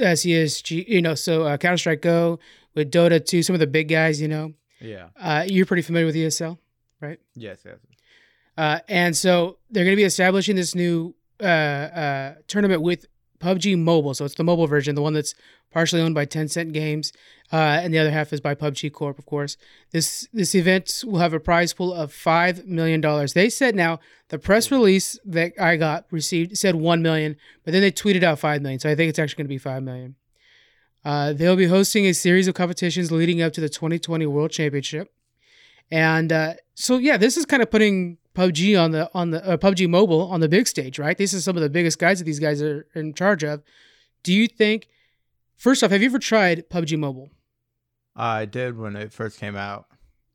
uh, 0.00 0.12
CSG, 0.14 0.86
you 0.86 1.00
know, 1.00 1.14
so 1.14 1.44
uh, 1.44 1.56
Counter 1.56 1.78
Strike 1.78 2.02
Go 2.02 2.38
with 2.74 2.90
Dota 2.90 3.24
2, 3.24 3.42
some 3.42 3.54
of 3.54 3.60
the 3.60 3.66
big 3.66 3.88
guys, 3.88 4.20
you 4.20 4.28
know. 4.28 4.52
Yeah. 4.80 5.08
Uh, 5.18 5.44
you're 5.46 5.64
pretty 5.66 5.82
familiar 5.82 6.06
with 6.06 6.14
ESL. 6.14 6.58
Right? 7.00 7.18
Yes. 7.34 7.60
Yes. 7.64 7.78
Uh, 8.56 8.80
and 8.88 9.16
so 9.16 9.56
they're 9.70 9.84
going 9.84 9.96
to 9.96 10.00
be 10.00 10.04
establishing 10.04 10.56
this 10.56 10.74
new 10.74 11.14
uh, 11.40 11.44
uh, 11.44 12.34
tournament 12.48 12.82
with 12.82 13.06
PUBG 13.42 13.78
Mobile. 13.78 14.14
So 14.14 14.24
it's 14.24 14.34
the 14.34 14.44
mobile 14.44 14.66
version, 14.66 14.94
the 14.94 15.02
one 15.02 15.14
that's 15.14 15.34
partially 15.72 16.00
owned 16.00 16.14
by 16.14 16.26
Tencent 16.26 16.72
Games, 16.72 17.12
uh, 17.52 17.80
and 17.82 17.92
the 17.92 17.98
other 17.98 18.10
half 18.10 18.32
is 18.32 18.40
by 18.40 18.54
PUBG 18.54 18.92
Corp, 18.92 19.18
of 19.18 19.26
course. 19.26 19.56
This 19.90 20.28
this 20.32 20.54
event 20.54 21.02
will 21.06 21.18
have 21.18 21.34
a 21.34 21.40
prize 21.40 21.72
pool 21.72 21.92
of 21.92 22.12
five 22.12 22.66
million 22.66 23.00
dollars. 23.00 23.32
They 23.32 23.50
said 23.50 23.74
now 23.74 24.00
the 24.28 24.38
press 24.38 24.70
release 24.70 25.18
that 25.24 25.52
I 25.60 25.76
got 25.76 26.06
received 26.10 26.56
said 26.56 26.76
one 26.76 27.02
million, 27.02 27.36
but 27.64 27.72
then 27.72 27.82
they 27.82 27.92
tweeted 27.92 28.22
out 28.22 28.38
five 28.38 28.62
million. 28.62 28.80
So 28.80 28.90
I 28.90 28.94
think 28.94 29.10
it's 29.10 29.18
actually 29.18 29.42
going 29.42 29.46
to 29.46 29.54
be 29.54 29.58
five 29.58 29.82
million. 29.82 30.16
Uh, 31.04 31.32
they'll 31.32 31.56
be 31.56 31.66
hosting 31.66 32.06
a 32.06 32.14
series 32.14 32.46
of 32.46 32.54
competitions 32.54 33.10
leading 33.10 33.42
up 33.42 33.52
to 33.54 33.60
the 33.60 33.68
2020 33.68 34.24
World 34.26 34.52
Championship. 34.52 35.12
And 35.90 36.32
uh, 36.32 36.54
so 36.74 36.98
yeah, 36.98 37.16
this 37.16 37.36
is 37.36 37.44
kind 37.44 37.62
of 37.62 37.70
putting 37.70 38.18
PUBG 38.34 38.80
on 38.80 38.92
the 38.92 39.10
on 39.14 39.30
the 39.30 39.46
uh, 39.46 39.56
PUBG 39.56 39.88
Mobile 39.88 40.22
on 40.22 40.40
the 40.40 40.48
big 40.48 40.66
stage, 40.66 40.98
right? 40.98 41.16
These 41.16 41.34
are 41.34 41.40
some 41.40 41.56
of 41.56 41.62
the 41.62 41.70
biggest 41.70 41.98
guys 41.98 42.18
that 42.18 42.24
these 42.24 42.40
guys 42.40 42.62
are 42.62 42.86
in 42.94 43.14
charge 43.14 43.44
of. 43.44 43.62
Do 44.22 44.32
you 44.32 44.46
think? 44.46 44.88
First 45.56 45.82
off, 45.84 45.90
have 45.90 46.02
you 46.02 46.08
ever 46.08 46.18
tried 46.18 46.68
PUBG 46.70 46.98
Mobile? 46.98 47.30
I 48.16 48.46
did 48.46 48.76
when 48.76 48.96
it 48.96 49.12
first 49.12 49.38
came 49.38 49.56
out. 49.56 49.86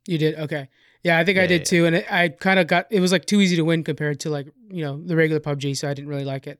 You 0.05 0.17
did, 0.17 0.39
okay. 0.39 0.69
Yeah, 1.03 1.19
I 1.19 1.25
think 1.25 1.37
I 1.37 1.47
did 1.47 1.61
yeah. 1.61 1.65
too, 1.65 1.85
and 1.85 1.95
it, 1.97 2.11
I 2.11 2.29
kind 2.29 2.59
of 2.59 2.67
got 2.67 2.87
it 2.89 2.99
was 2.99 3.11
like 3.11 3.25
too 3.25 3.39
easy 3.39 3.55
to 3.55 3.63
win 3.63 3.83
compared 3.83 4.19
to 4.21 4.29
like 4.29 4.47
you 4.69 4.83
know 4.83 5.01
the 5.01 5.15
regular 5.15 5.39
PUBG, 5.39 5.77
so 5.77 5.89
I 5.89 5.93
didn't 5.93 6.09
really 6.09 6.25
like 6.25 6.47
it. 6.47 6.59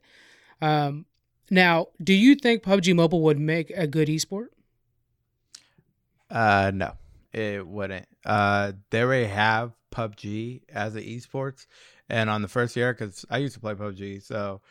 Um, 0.62 1.06
now, 1.50 1.88
do 2.04 2.14
you 2.14 2.36
think 2.36 2.64
PUBG 2.64 2.96
Mobile 2.96 3.22
would 3.22 3.40
make 3.40 3.72
a 3.72 3.88
good 3.88 4.08
esport? 4.08 4.48
Uh, 6.30 6.72
no, 6.74 6.94
it 7.34 7.66
wouldn't. 7.66 8.08
Uh, 8.26 8.74
they 8.90 9.02
already 9.02 9.28
have 9.28 9.72
PUBG 9.92 10.62
as 10.70 10.96
an 10.96 11.04
esports, 11.04 11.68
and 12.10 12.30
on 12.30 12.42
the 12.42 12.48
first 12.48 12.76
year, 12.76 12.94
because 12.94 13.26
I 13.30 13.38
used 13.38 13.54
to 13.56 13.60
play 13.60 13.74
PUBG, 13.74 14.24
so 14.24 14.62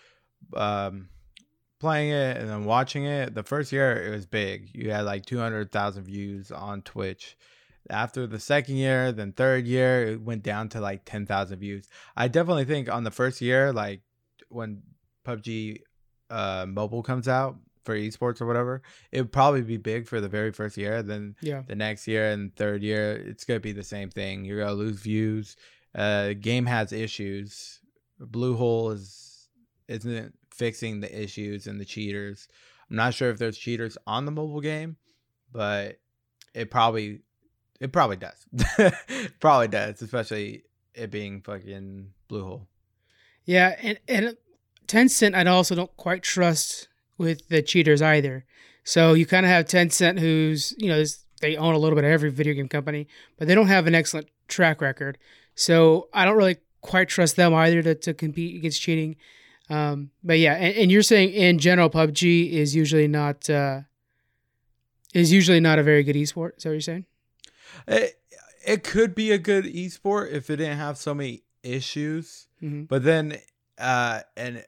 um, 0.55 1.09
playing 1.79 2.11
it 2.11 2.37
and 2.37 2.49
then 2.49 2.65
watching 2.65 3.05
it, 3.05 3.35
the 3.35 3.43
first 3.43 3.73
year 3.73 4.07
it 4.07 4.11
was 4.11 4.27
big. 4.27 4.71
You 4.73 4.91
had 4.91 5.05
like 5.05 5.27
two 5.27 5.39
hundred 5.39 5.73
thousand 5.73 6.05
views 6.05 6.51
on 6.51 6.83
Twitch. 6.83 7.37
After 7.89 8.27
the 8.27 8.41
second 8.41 8.77
year, 8.77 9.13
then 9.13 9.33
third 9.33 9.65
year, 9.65 10.07
it 10.07 10.21
went 10.21 10.43
down 10.43 10.69
to 10.71 10.81
like 10.81 11.05
ten 11.05 11.27
thousand 11.27 11.61
views. 11.61 11.89
I 12.17 12.29
definitely 12.29 12.65
think 12.65 12.93
on 12.93 13.05
the 13.05 13.11
first 13.11 13.41
year, 13.41 13.73
like 13.73 14.01
when 14.49 14.83
PUBG 15.25 15.83
uh, 16.31 16.67
mobile 16.69 17.03
comes 17.03 17.29
out 17.29 17.57
for 17.87 17.97
esports 17.97 18.41
or 18.41 18.47
whatever, 18.47 18.83
it 19.13 19.23
would 19.23 19.33
probably 19.33 19.63
be 19.63 19.79
big 19.79 20.07
for 20.07 20.21
the 20.21 20.29
very 20.29 20.53
first 20.53 20.77
year. 20.77 21.03
Then 21.03 21.37
Yeah, 21.41 21.63
the 21.67 21.77
next 21.77 22.07
year 22.07 22.31
and 22.31 22.55
third 22.55 22.83
year, 22.83 23.17
it's 23.17 23.45
gonna 23.45 23.61
be 23.61 23.73
the 23.73 23.85
same 23.85 24.11
thing. 24.11 24.45
You're 24.45 24.61
gonna 24.61 24.75
lose 24.75 25.01
views. 25.01 25.57
Uh, 25.95 26.35
game 26.35 26.67
has 26.67 26.93
issues. 26.93 27.81
Bluehole 28.21 28.93
is 28.93 29.49
isn't 29.89 30.35
fixing 30.51 31.01
the 31.01 31.23
issues 31.23 31.67
and 31.67 31.81
the 31.81 31.85
cheaters. 31.85 32.49
I'm 32.91 32.97
not 32.97 33.15
sure 33.15 33.31
if 33.31 33.39
there's 33.39 33.59
cheaters 33.59 33.97
on 34.07 34.27
the 34.27 34.33
mobile 34.33 34.61
game, 34.61 34.97
but 35.53 35.99
it 36.55 36.71
probably 36.71 37.21
it 37.81 37.93
probably 37.93 38.17
does. 38.17 38.47
probably 39.41 39.69
does, 39.69 40.03
especially 40.03 40.65
it 40.95 41.11
being 41.11 41.43
fucking 41.43 42.11
Bluehole. 42.29 42.67
yeah, 43.45 43.77
and 43.81 43.99
and 44.09 44.37
Tencent, 44.87 45.35
I 45.35 45.45
also 45.51 45.75
don't 45.75 45.97
quite 45.97 46.23
trust 46.23 46.89
with 47.19 47.49
the 47.49 47.63
cheaters 47.63 48.03
either. 48.03 48.45
So 48.85 49.15
you 49.15 49.27
kind 49.27 49.45
of 49.45 49.51
have 49.51 49.67
Tencent, 49.67 50.19
who's 50.19 50.75
you 50.79 50.89
know 50.89 51.03
they 51.41 51.57
own 51.57 51.75
a 51.75 51.79
little 51.79 51.97
bit 51.97 52.05
of 52.05 52.11
every 52.11 52.31
video 52.31 52.55
game 52.55 52.69
company, 52.69 53.09
but 53.39 53.49
they 53.49 53.55
don't 53.55 53.67
have 53.69 53.87
an 53.87 53.95
excellent 53.95 54.29
track 54.49 54.81
record. 54.81 55.19
So 55.55 56.09
I 56.13 56.25
don't 56.25 56.37
really 56.37 56.59
quite 56.81 57.09
trust 57.09 57.37
them 57.37 57.53
either 57.55 57.83
to, 57.83 57.95
to 57.95 58.15
compete 58.15 58.57
against 58.57 58.81
cheating. 58.81 59.17
Um, 59.69 60.11
but 60.23 60.39
yeah, 60.39 60.55
and, 60.55 60.77
and 60.77 60.93
you're 60.93 61.03
saying 61.03 61.33
in 61.33 61.59
general, 61.59 61.91
PUBG 61.91 62.53
is 62.53 62.77
usually 62.77 63.09
not 63.09 63.51
uh, 63.51 63.81
is 65.13 65.33
usually 65.33 65.61
not 65.61 65.79
a 65.79 65.83
very 65.83 66.05
good 66.05 66.17
esport. 66.17 66.57
Is 66.57 66.63
that 66.63 66.69
what 66.71 66.73
you're 66.73 66.81
saying? 66.81 67.07
It 67.89 68.21
it 68.65 68.85
could 68.85 69.15
be 69.15 69.33
a 69.33 69.39
good 69.39 69.65
esport 69.65 70.33
if 70.33 70.51
it 70.51 70.57
didn't 70.57 70.79
have 70.79 70.97
so 70.97 71.15
many 71.15 71.43
issues. 71.63 72.47
hmm 72.61 72.85
But 72.85 73.03
then, 73.03 73.39
uh, 73.79 74.21
and 74.37 74.65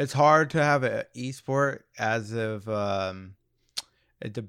it's 0.00 0.14
hard 0.14 0.48
to 0.50 0.62
have 0.62 0.82
an 0.82 1.04
esport 1.14 1.80
as 1.98 2.32
of 2.32 2.66
um, 2.70 3.34
it 4.22 4.32
de- 4.32 4.48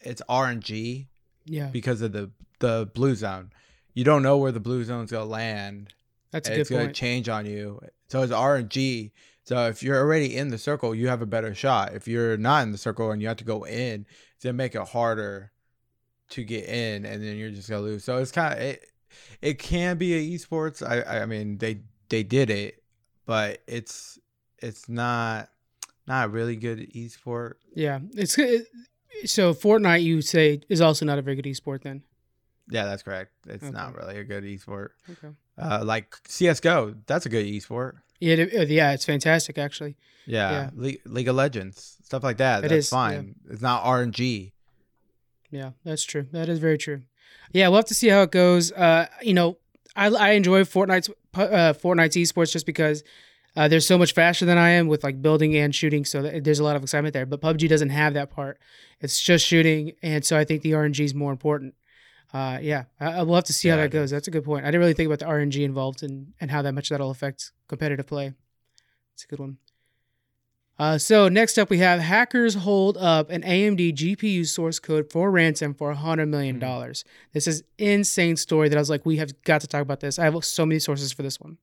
it's 0.00 0.20
RNG 0.28 1.06
Yeah, 1.46 1.68
because 1.68 2.02
of 2.02 2.12
the 2.12 2.30
the 2.58 2.90
blue 2.94 3.14
zone. 3.14 3.52
You 3.94 4.04
don't 4.04 4.22
know 4.22 4.36
where 4.36 4.52
the 4.52 4.60
blue 4.60 4.84
zone's 4.84 5.10
gonna 5.10 5.24
land. 5.24 5.94
that's 6.30 6.48
a 6.48 6.52
good 6.52 6.60
it's 6.60 6.70
gonna 6.70 6.92
change 6.92 7.30
on 7.30 7.46
you. 7.46 7.80
So 8.08 8.22
it's 8.22 8.32
RNG. 8.32 9.12
So 9.44 9.66
if 9.68 9.82
you're 9.82 9.98
already 9.98 10.36
in 10.36 10.48
the 10.48 10.58
circle, 10.58 10.94
you 10.94 11.08
have 11.08 11.22
a 11.22 11.26
better 11.26 11.54
shot. 11.54 11.94
If 11.94 12.06
you're 12.06 12.36
not 12.36 12.62
in 12.62 12.72
the 12.72 12.78
circle 12.78 13.10
and 13.10 13.22
you 13.22 13.28
have 13.28 13.38
to 13.38 13.44
go 13.44 13.64
in, 13.64 14.06
it's 14.34 14.44
gonna 14.44 14.52
make 14.52 14.74
it 14.74 14.88
harder 14.88 15.52
to 16.30 16.44
get 16.44 16.66
in, 16.66 17.06
and 17.06 17.22
then 17.22 17.36
you're 17.36 17.50
just 17.50 17.70
gonna 17.70 17.80
lose. 17.82 18.04
So 18.04 18.18
it's 18.18 18.30
kind 18.30 18.52
of 18.52 18.60
it. 18.60 18.86
It 19.40 19.58
can 19.58 19.96
be 19.96 20.14
a 20.14 20.38
esports. 20.38 20.86
I 20.86 21.22
I 21.22 21.26
mean 21.26 21.56
they 21.56 21.80
they 22.10 22.22
did 22.22 22.50
it, 22.50 22.82
but 23.24 23.62
it's 23.66 24.18
it's 24.62 24.88
not 24.88 25.48
not 26.06 26.30
really 26.32 26.56
good 26.56 26.92
esport. 26.94 27.54
Yeah, 27.74 28.00
it's 28.14 28.38
it, 28.38 28.66
so 29.24 29.52
Fortnite. 29.54 30.02
You 30.02 30.22
say 30.22 30.60
is 30.68 30.80
also 30.80 31.04
not 31.04 31.18
a 31.18 31.22
very 31.22 31.36
good 31.36 31.44
esport 31.44 31.82
then. 31.82 32.02
Yeah, 32.70 32.84
that's 32.84 33.02
correct. 33.02 33.32
It's 33.46 33.62
Okay. 33.64 33.72
not 33.72 33.96
really 33.96 34.18
a 34.18 34.24
good 34.24 34.44
esport. 34.44 34.90
Okay. 35.10 35.34
Uh, 35.58 35.82
like 35.84 36.16
CS:GO, 36.28 36.94
that's 37.06 37.26
a 37.26 37.28
good 37.28 37.44
esport. 37.46 37.94
Yeah, 38.20 38.34
it- 38.36 38.54
uh, 38.54 38.62
yeah, 38.72 38.92
it's 38.92 39.04
fantastic 39.04 39.58
actually. 39.58 39.96
Yeah, 40.26 40.50
Yeah. 40.52 40.70
Le- 40.74 40.92
League 41.12 41.28
of 41.28 41.34
Legends, 41.36 41.98
stuff 42.04 42.22
like 42.22 42.36
that. 42.38 42.64
It 42.64 42.68
that's 42.68 42.86
is, 42.86 42.88
fine. 42.88 43.34
It's 43.50 43.60
not 43.60 43.82
RNG. 43.84 44.52
Yeah, 45.50 45.72
that's 45.84 46.04
true. 46.04 46.26
That 46.32 46.48
is 46.48 46.58
very 46.60 46.78
true. 46.78 47.02
Yeah, 47.52 47.68
we'll 47.68 47.76
have 47.78 47.84
to 47.86 47.94
see 47.94 48.08
how 48.08 48.22
it 48.22 48.30
goes. 48.30 48.72
Uh, 48.72 49.06
you 49.20 49.34
know, 49.34 49.58
I, 49.96 50.06
I 50.08 50.30
enjoy 50.30 50.62
Fortnite's 50.62 51.10
uh, 51.34 51.74
Fortnite's 51.74 52.16
esports 52.16 52.52
just 52.52 52.64
because 52.66 53.02
uh, 53.56 53.68
they're 53.68 53.80
so 53.80 53.98
much 53.98 54.14
faster 54.14 54.44
than 54.44 54.58
I 54.58 54.70
am 54.70 54.88
with 54.88 55.04
like 55.04 55.20
building 55.20 55.56
and 55.56 55.74
shooting. 55.74 56.04
So 56.04 56.22
th- 56.22 56.42
there's 56.42 56.58
a 56.58 56.64
lot 56.64 56.76
of 56.76 56.82
excitement 56.82 57.12
there. 57.12 57.26
But 57.26 57.40
PUBG 57.40 57.68
doesn't 57.68 57.90
have 57.90 58.14
that 58.14 58.30
part. 58.30 58.58
It's 59.00 59.20
just 59.20 59.46
shooting, 59.46 59.92
and 60.02 60.24
so 60.24 60.38
I 60.38 60.44
think 60.44 60.62
the 60.62 60.72
RNG 60.72 61.00
is 61.04 61.14
more 61.14 61.32
important. 61.32 61.74
Uh, 62.32 62.58
yeah, 62.62 62.84
I, 62.98 63.12
I 63.18 63.22
will 63.24 63.34
have 63.34 63.44
to 63.44 63.52
see 63.52 63.68
how 63.68 63.76
that 63.76 63.90
goes. 63.90 64.10
That's 64.10 64.28
a 64.28 64.30
good 64.30 64.44
point. 64.44 64.64
I 64.64 64.68
didn't 64.68 64.80
really 64.80 64.94
think 64.94 65.06
about 65.08 65.18
the 65.18 65.26
RNG 65.26 65.62
involved 65.64 66.02
and 66.02 66.32
and 66.40 66.50
how 66.50 66.62
that 66.62 66.72
much 66.72 66.88
that'll 66.88 67.10
affect 67.10 67.52
competitive 67.68 68.06
play. 68.06 68.32
It's 69.14 69.24
a 69.24 69.26
good 69.26 69.38
one. 69.38 69.58
Uh, 70.78 70.98
so 70.98 71.28
next 71.28 71.58
up, 71.58 71.68
we 71.70 71.78
have 71.78 72.00
hackers 72.00 72.54
hold 72.54 72.96
up 72.96 73.30
an 73.30 73.42
AMD 73.42 73.92
GPU 73.94 74.46
source 74.46 74.78
code 74.78 75.12
for 75.12 75.30
ransom 75.30 75.74
for 75.74 75.94
$100 75.94 76.28
million. 76.28 76.58
Mhm. 76.58 77.04
This 77.32 77.46
is 77.46 77.62
insane 77.78 78.36
story 78.36 78.68
that 78.68 78.76
I 78.76 78.80
was 78.80 78.90
like, 78.90 79.04
we 79.04 79.18
have 79.18 79.30
got 79.44 79.60
to 79.60 79.66
talk 79.66 79.82
about 79.82 80.00
this. 80.00 80.18
I 80.18 80.24
have 80.24 80.44
so 80.44 80.64
many 80.64 80.80
sources 80.80 81.12
for 81.12 81.22
this 81.22 81.38
one. 81.38 81.58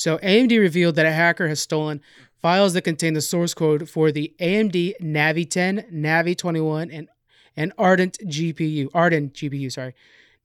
So 0.00 0.16
AMD 0.18 0.58
revealed 0.58 0.94
that 0.96 1.04
a 1.04 1.12
hacker 1.12 1.46
has 1.48 1.60
stolen 1.60 2.00
files 2.40 2.72
that 2.72 2.82
contain 2.82 3.12
the 3.12 3.20
source 3.20 3.52
code 3.52 3.86
for 3.86 4.10
the 4.10 4.34
AMD 4.40 4.94
Navi 5.02 5.48
10, 5.48 5.88
Navi 5.92 6.36
21, 6.36 6.90
and 6.90 7.08
and 7.54 7.72
Ardent 7.76 8.16
GPU. 8.24 8.88
Ardent 8.94 9.34
GPU, 9.34 9.70
sorry. 9.70 9.94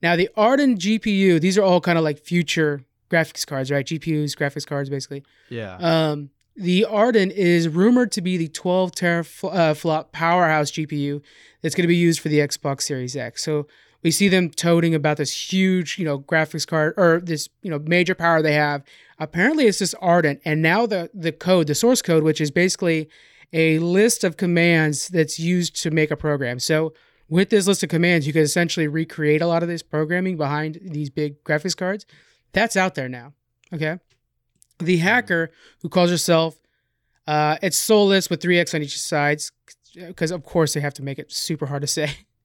Now 0.02 0.14
the 0.14 0.28
Ardent 0.36 0.78
GPU, 0.78 1.40
these 1.40 1.56
are 1.56 1.62
all 1.62 1.80
kind 1.80 1.96
of 1.96 2.04
like 2.04 2.18
future 2.18 2.82
graphics 3.10 3.46
cards, 3.46 3.70
right? 3.70 3.86
GPUs, 3.86 4.36
graphics 4.36 4.66
cards, 4.66 4.90
basically. 4.90 5.24
Yeah. 5.48 5.76
Um, 5.76 6.28
the 6.54 6.84
Arden 6.84 7.30
is 7.30 7.66
rumored 7.66 8.12
to 8.12 8.20
be 8.20 8.36
the 8.36 8.48
12 8.48 8.92
teraflop 8.92 10.12
powerhouse 10.12 10.70
GPU 10.70 11.22
that's 11.62 11.74
going 11.74 11.84
to 11.84 11.88
be 11.88 11.96
used 11.96 12.20
for 12.20 12.28
the 12.28 12.40
Xbox 12.40 12.82
Series 12.82 13.16
X. 13.16 13.42
So 13.42 13.66
we 14.06 14.12
see 14.12 14.28
them 14.28 14.50
toting 14.50 14.94
about 14.94 15.16
this 15.16 15.52
huge, 15.52 15.98
you 15.98 16.04
know, 16.04 16.20
graphics 16.20 16.64
card 16.64 16.94
or 16.96 17.20
this, 17.20 17.48
you 17.62 17.68
know, 17.68 17.80
major 17.80 18.14
power 18.14 18.40
they 18.40 18.52
have. 18.52 18.84
Apparently, 19.18 19.66
it's 19.66 19.80
this 19.80 19.94
Ardent, 19.94 20.40
and 20.44 20.62
now 20.62 20.86
the 20.86 21.10
the 21.12 21.32
code, 21.32 21.66
the 21.66 21.74
source 21.74 22.02
code, 22.02 22.22
which 22.22 22.40
is 22.40 22.52
basically 22.52 23.08
a 23.52 23.80
list 23.80 24.22
of 24.22 24.36
commands 24.36 25.08
that's 25.08 25.40
used 25.40 25.74
to 25.82 25.90
make 25.90 26.12
a 26.12 26.16
program. 26.16 26.60
So 26.60 26.94
with 27.28 27.50
this 27.50 27.66
list 27.66 27.82
of 27.82 27.88
commands, 27.88 28.28
you 28.28 28.32
can 28.32 28.42
essentially 28.42 28.86
recreate 28.86 29.42
a 29.42 29.48
lot 29.48 29.64
of 29.64 29.68
this 29.68 29.82
programming 29.82 30.36
behind 30.36 30.78
these 30.80 31.10
big 31.10 31.42
graphics 31.42 31.76
cards. 31.76 32.06
That's 32.52 32.76
out 32.76 32.94
there 32.94 33.08
now. 33.08 33.32
Okay. 33.72 33.98
The 34.78 34.98
hacker 34.98 35.50
who 35.82 35.88
calls 35.88 36.10
herself, 36.10 36.60
uh, 37.26 37.56
it's 37.60 37.76
soulless 37.76 38.30
with 38.30 38.40
3x 38.40 38.72
on 38.72 38.82
each 38.82 39.00
sides, 39.00 39.50
because 39.96 40.30
of 40.30 40.44
course 40.44 40.74
they 40.74 40.80
have 40.80 40.94
to 40.94 41.02
make 41.02 41.18
it 41.18 41.32
super 41.32 41.66
hard 41.66 41.82
to 41.82 41.88
say, 41.88 42.18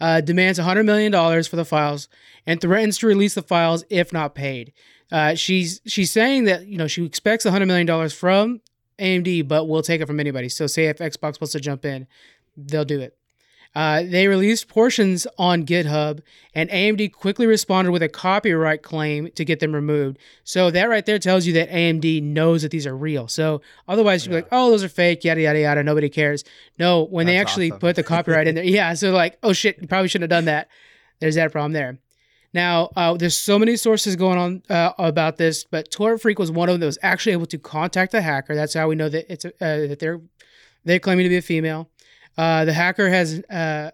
uh, 0.00 0.20
demands 0.20 0.58
$100 0.58 0.84
million 0.84 1.12
for 1.44 1.56
the 1.56 1.64
files 1.64 2.08
and 2.46 2.60
threatens 2.60 2.98
to 2.98 3.06
release 3.06 3.34
the 3.34 3.42
files 3.42 3.84
if 3.90 4.12
not 4.12 4.34
paid. 4.34 4.72
Uh, 5.12 5.34
she's 5.34 5.80
she's 5.86 6.10
saying 6.10 6.44
that 6.44 6.66
you 6.66 6.78
know 6.78 6.86
she 6.86 7.04
expects 7.04 7.44
$100 7.44 7.66
million 7.66 8.08
from 8.08 8.60
AMD, 8.98 9.46
but 9.46 9.68
will 9.68 9.82
take 9.82 10.00
it 10.00 10.06
from 10.06 10.18
anybody. 10.18 10.48
So 10.48 10.66
say 10.66 10.86
if 10.86 10.98
Xbox 10.98 11.40
wants 11.40 11.52
to 11.52 11.60
jump 11.60 11.84
in, 11.84 12.06
they'll 12.56 12.84
do 12.84 13.00
it. 13.00 13.16
Uh, 13.74 14.04
they 14.04 14.28
released 14.28 14.68
portions 14.68 15.26
on 15.36 15.66
GitHub, 15.66 16.20
and 16.54 16.70
AMD 16.70 17.12
quickly 17.12 17.46
responded 17.46 17.90
with 17.90 18.02
a 18.02 18.08
copyright 18.08 18.82
claim 18.82 19.30
to 19.32 19.44
get 19.44 19.58
them 19.58 19.74
removed. 19.74 20.18
So 20.44 20.70
that 20.70 20.88
right 20.88 21.04
there 21.04 21.18
tells 21.18 21.44
you 21.46 21.52
that 21.54 21.70
AMD 21.70 22.22
knows 22.22 22.62
that 22.62 22.70
these 22.70 22.86
are 22.86 22.96
real. 22.96 23.26
So 23.26 23.62
otherwise, 23.88 24.24
you'd 24.24 24.30
be 24.30 24.36
like, 24.36 24.48
"Oh, 24.52 24.70
those 24.70 24.84
are 24.84 24.88
fake," 24.88 25.24
yada 25.24 25.40
yada 25.40 25.58
yada. 25.58 25.82
Nobody 25.82 26.08
cares. 26.08 26.44
No, 26.78 27.04
when 27.06 27.26
they 27.26 27.36
actually 27.36 27.70
awesome. 27.70 27.80
put 27.80 27.96
the 27.96 28.04
copyright 28.04 28.46
in 28.46 28.54
there, 28.54 28.64
yeah. 28.78 28.94
So 28.94 29.10
like, 29.10 29.38
oh 29.42 29.52
shit, 29.52 29.80
you 29.80 29.88
probably 29.88 30.08
shouldn't 30.08 30.30
have 30.30 30.38
done 30.38 30.46
that. 30.46 30.68
There's 31.20 31.34
that 31.34 31.50
problem 31.50 31.72
there. 31.72 31.98
Now, 32.52 32.90
uh, 32.94 33.14
there's 33.14 33.36
so 33.36 33.58
many 33.58 33.76
sources 33.76 34.14
going 34.14 34.38
on 34.38 34.62
uh, 34.70 34.92
about 34.98 35.38
this, 35.38 35.64
but 35.64 35.90
Torrent 35.90 36.22
Freak 36.22 36.38
was 36.38 36.52
one 36.52 36.68
of 36.68 36.74
them 36.74 36.80
that 36.80 36.86
was 36.86 36.98
actually 37.02 37.32
able 37.32 37.46
to 37.46 37.58
contact 37.58 38.12
the 38.12 38.22
hacker. 38.22 38.54
That's 38.54 38.74
how 38.74 38.86
we 38.86 38.94
know 38.94 39.08
that 39.08 39.30
it's 39.30 39.44
uh, 39.44 39.50
that 39.60 39.98
they're 39.98 40.20
they're 40.84 41.00
claiming 41.00 41.24
to 41.24 41.28
be 41.28 41.36
a 41.36 41.42
female. 41.42 41.90
Uh, 42.36 42.64
the 42.64 42.72
hacker 42.72 43.08
has 43.08 43.40
uh, 43.50 43.90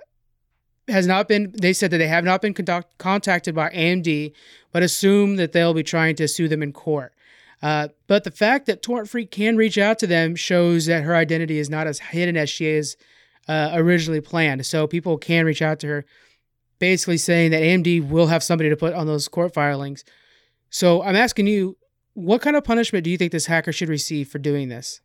has 0.88 1.07
not 1.07 1.29
been. 1.29 1.53
They 1.53 1.72
said 1.72 1.90
that 1.90 1.98
they 1.98 2.09
have 2.09 2.24
not 2.24 2.42
been 2.42 2.55
contact- 2.55 2.98
contacted 2.98 3.55
by 3.55 3.70
AMD, 3.70 4.33
but 4.72 4.83
assume 4.83 5.37
that 5.37 5.53
they'll 5.53 5.74
be 5.74 5.83
trying 5.83 6.16
to 6.16 6.29
sue 6.29 6.48
them 6.48 6.62
in 6.62 6.72
court. 6.72 7.12
Uh, 7.62 7.88
but 8.07 8.24
the 8.24 8.31
fact 8.31 8.66
that 8.66 8.83
Torrent 8.83 9.09
Freak 9.09 9.31
can 9.31 9.57
reach 9.57 9.76
out 9.76 9.98
to 9.98 10.07
them 10.07 10.35
shows 10.35 10.87
that 10.87 11.03
her 11.03 11.14
identity 11.14 11.59
is 11.59 11.68
not 11.68 11.87
as 11.87 11.98
hidden 11.98 12.37
as 12.37 12.48
she 12.48 12.66
is 12.66 12.96
uh, 13.48 13.70
originally 13.74 14.20
planned. 14.20 14.64
So 14.64 14.87
people 14.87 15.18
can 15.18 15.44
reach 15.44 15.61
out 15.61 15.79
to 15.81 15.87
her, 15.87 16.05
basically 16.79 17.18
saying 17.18 17.50
that 17.50 17.62
AMD 17.62 18.09
will 18.09 18.29
have 18.29 18.42
somebody 18.42 18.70
to 18.70 18.76
put 18.76 18.94
on 18.94 19.07
those 19.07 19.29
court 19.29 19.53
filings. 19.53 20.05
So 20.70 21.03
I'm 21.03 21.16
asking 21.16 21.48
you, 21.48 21.76
what 22.14 22.40
kind 22.40 22.57
of 22.57 22.64
punishment 22.64 23.05
do 23.05 23.11
you 23.11 23.18
think 23.18 23.33
this 23.33 23.46
hacker 23.46 23.72
should 23.72 23.88
receive 23.88 24.29
for 24.29 24.38
doing 24.38 24.68
this? 24.68 25.00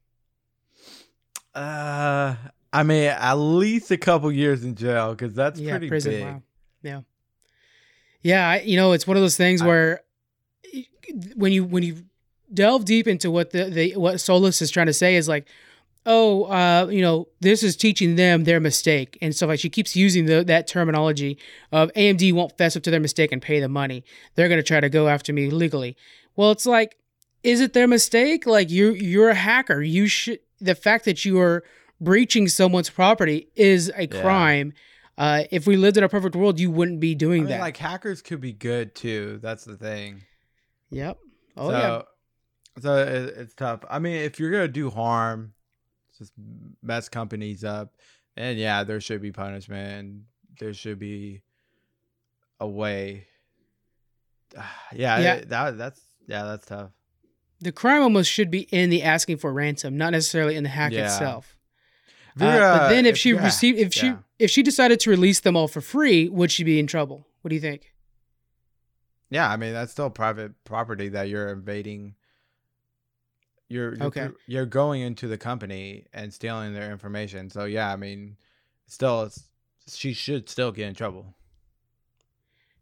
Uh, 1.53 2.35
I 2.75 2.83
mean, 2.83 3.05
at 3.05 3.33
least 3.35 3.89
a 3.91 3.97
couple 3.97 4.31
years 4.31 4.63
in 4.65 4.75
jail 4.75 5.11
because 5.11 5.33
that's 5.33 5.59
yeah, 5.59 5.71
pretty 5.71 5.87
prison. 5.87 6.11
big. 6.11 6.23
Wow. 6.25 6.41
Yeah. 6.83 7.01
Yeah, 8.21 8.49
I, 8.49 8.59
you 8.61 8.75
know, 8.75 8.91
it's 8.91 9.07
one 9.07 9.15
of 9.17 9.23
those 9.23 9.37
things 9.37 9.61
I- 9.61 9.67
where 9.67 10.01
when 11.35 11.51
you 11.51 11.63
when 11.63 11.83
you 11.83 12.03
delve 12.53 12.85
deep 12.85 13.07
into 13.07 13.31
what 13.31 13.51
the, 13.51 13.65
the 13.65 13.95
what 13.95 14.19
Solus 14.19 14.61
is 14.61 14.71
trying 14.71 14.87
to 14.87 14.93
say 14.93 15.15
is 15.15 15.27
like, 15.29 15.47
oh, 16.05 16.43
uh, 16.45 16.87
you 16.89 17.01
know, 17.01 17.27
this 17.39 17.63
is 17.63 17.75
teaching 17.75 18.15
them 18.15 18.43
their 18.43 18.59
mistake 18.59 19.17
and 19.21 19.35
stuff 19.35 19.47
like. 19.49 19.59
She 19.59 19.69
keeps 19.69 19.95
using 19.95 20.25
the, 20.25 20.43
that 20.43 20.67
terminology 20.67 21.37
of 21.71 21.91
AMD 21.93 22.33
won't 22.33 22.57
fess 22.57 22.75
up 22.75 22.83
to 22.83 22.91
their 22.91 22.99
mistake 22.99 23.31
and 23.31 23.41
pay 23.41 23.59
the 23.59 23.69
money. 23.69 24.03
They're 24.35 24.49
gonna 24.49 24.63
try 24.63 24.79
to 24.79 24.89
go 24.89 25.07
after 25.07 25.31
me 25.31 25.49
legally. 25.49 25.95
Well, 26.35 26.51
it's 26.51 26.65
like, 26.65 26.97
is 27.43 27.61
it 27.61 27.73
their 27.73 27.87
mistake? 27.87 28.45
Like 28.45 28.69
you 28.69 28.91
you're 28.91 29.29
a 29.29 29.35
hacker. 29.35 29.81
You 29.81 30.07
should 30.07 30.39
the 30.59 30.75
fact 30.75 31.05
that 31.05 31.23
you 31.25 31.39
are 31.39 31.63
breaching 32.01 32.47
someone's 32.47 32.89
property 32.89 33.49
is 33.55 33.91
a 33.95 34.07
Yeah. 34.07 34.21
crime. 34.21 34.73
Uh, 35.17 35.43
if 35.51 35.65
we 35.65 35.77
lived 35.77 35.95
in 35.97 36.03
a 36.03 36.09
perfect 36.09 36.35
world, 36.35 36.59
you 36.59 36.69
wouldn't 36.69 36.99
be 36.99 37.11
I 37.11 37.13
doing 37.15 37.41
mean, 37.43 37.49
that. 37.51 37.61
like 37.61 37.77
hackers 37.77 38.21
could 38.21 38.41
be 38.41 38.51
good 38.51 38.93
too. 38.95 39.39
That's 39.41 39.63
the 39.63 39.77
thing. 39.77 40.23
yep. 40.89 41.17
Oh 41.57 41.69
so, 41.71 41.77
yeah. 41.77 42.01
So 42.81 42.97
it, 42.97 43.33
it's 43.37 43.53
tough. 43.53 43.79
I 43.89 43.99
mean, 43.99 44.15
if 44.17 44.39
you're 44.39 44.51
gonna 44.51 44.67
do 44.67 44.89
harm, 44.89 45.53
just 46.17 46.33
mess 46.83 47.07
companies 47.07 47.63
up, 47.63 47.93
and 48.35 48.57
yeah, 48.59 48.83
there 48.83 48.99
should 48.99 49.21
be 49.21 49.31
punishment. 49.31 49.89
And 49.99 50.23
there 50.59 50.73
should 50.73 50.99
be 50.99 51.41
a 52.59 52.67
way. 52.67 53.27
Yeah, 54.93 55.19
Yeah. 55.19 55.33
it- 55.35 55.49
that 55.49 55.77
that's 55.77 56.01
yeah, 56.27 56.43
that's 56.43 56.65
tough. 56.65 56.91
The 57.61 57.71
crime 57.71 58.01
almost 58.01 58.29
should 58.29 58.51
be 58.51 58.61
in 58.63 58.89
the 58.89 59.01
asking 59.03 59.37
for 59.37 59.53
ransom, 59.53 59.95
not 59.97 60.11
necessarily 60.11 60.55
in 60.55 60.63
the 60.63 60.69
hack 60.69 60.91
Yeah. 60.91 61.05
itself. 61.05 61.55
If 62.35 62.41
Uh, 62.41 62.47
but 62.47 62.81
uh, 62.83 62.89
then 62.89 63.05
if, 63.05 63.17
she 63.17 63.31
yeah, 63.31 63.43
received, 63.43 63.79
if 63.79 63.93
she 63.93 64.13
if 64.39 64.51
she 64.51 64.61
decided 64.61 64.99
to 65.01 65.09
release 65.09 65.39
them 65.39 65.55
all 65.55 65.67
for 65.67 65.81
free, 65.81 66.27
would 66.29 66.51
she 66.51 66.63
be 66.63 66.79
in 66.79 66.87
trouble? 66.87 67.25
What 67.41 67.49
do 67.49 67.55
you 67.55 67.61
think? 67.61 67.93
Yeah, 69.29 69.49
I 69.49 69.57
mean 69.57 69.73
that's 69.73 69.91
still 69.91 70.09
private 70.09 70.51
property 70.65 71.09
that 71.09 71.29
you're 71.29 71.49
invading. 71.49 72.15
You're 73.69 73.95
you're, 73.95 74.07
Okay. 74.07 74.29
you're 74.47 74.65
going 74.65 75.01
into 75.01 75.27
the 75.27 75.37
company 75.37 76.05
and 76.13 76.33
stealing 76.33 76.73
their 76.73 76.91
information. 76.91 77.49
So 77.49 77.65
yeah, 77.65 77.91
I 77.91 77.95
mean, 77.95 78.37
still, 78.87 79.23
it's, 79.23 79.43
she 79.87 80.13
should 80.13 80.49
still 80.49 80.71
get 80.71 80.87
in 80.87 80.93
trouble. 80.93 81.35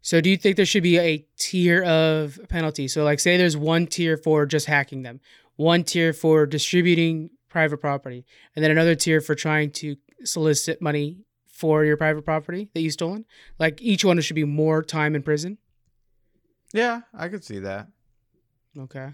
So 0.02 0.20
do 0.20 0.28
you 0.28 0.36
think 0.36 0.56
there 0.56 0.66
should 0.66 0.82
be 0.82 0.98
a 0.98 1.26
tier 1.38 1.82
of 1.82 2.38
penalty? 2.50 2.88
So 2.88 3.04
like 3.04 3.20
say 3.20 3.38
there's 3.38 3.56
one 3.56 3.86
tier 3.86 4.18
for 4.18 4.44
just 4.44 4.66
hacking 4.66 5.02
them, 5.02 5.20
one 5.56 5.82
tier 5.84 6.12
for 6.12 6.44
distributing 6.44 7.30
private 7.54 7.78
property, 7.78 8.26
and 8.54 8.64
then 8.64 8.72
another 8.72 8.96
tier 8.96 9.20
for 9.20 9.36
trying 9.36 9.70
to 9.70 9.96
solicit 10.24 10.82
money 10.82 11.18
for 11.46 11.84
your 11.84 11.96
private 11.96 12.24
property 12.24 12.68
that 12.74 12.80
you 12.80 12.90
stolen. 12.90 13.24
Like 13.60 13.80
each 13.80 14.04
one 14.04 14.20
should 14.20 14.34
be 14.34 14.42
more 14.44 14.82
time 14.82 15.14
in 15.14 15.22
prison. 15.22 15.58
Yeah, 16.72 17.02
I 17.16 17.28
could 17.28 17.44
see 17.44 17.60
that. 17.60 17.86
Okay. 18.76 19.10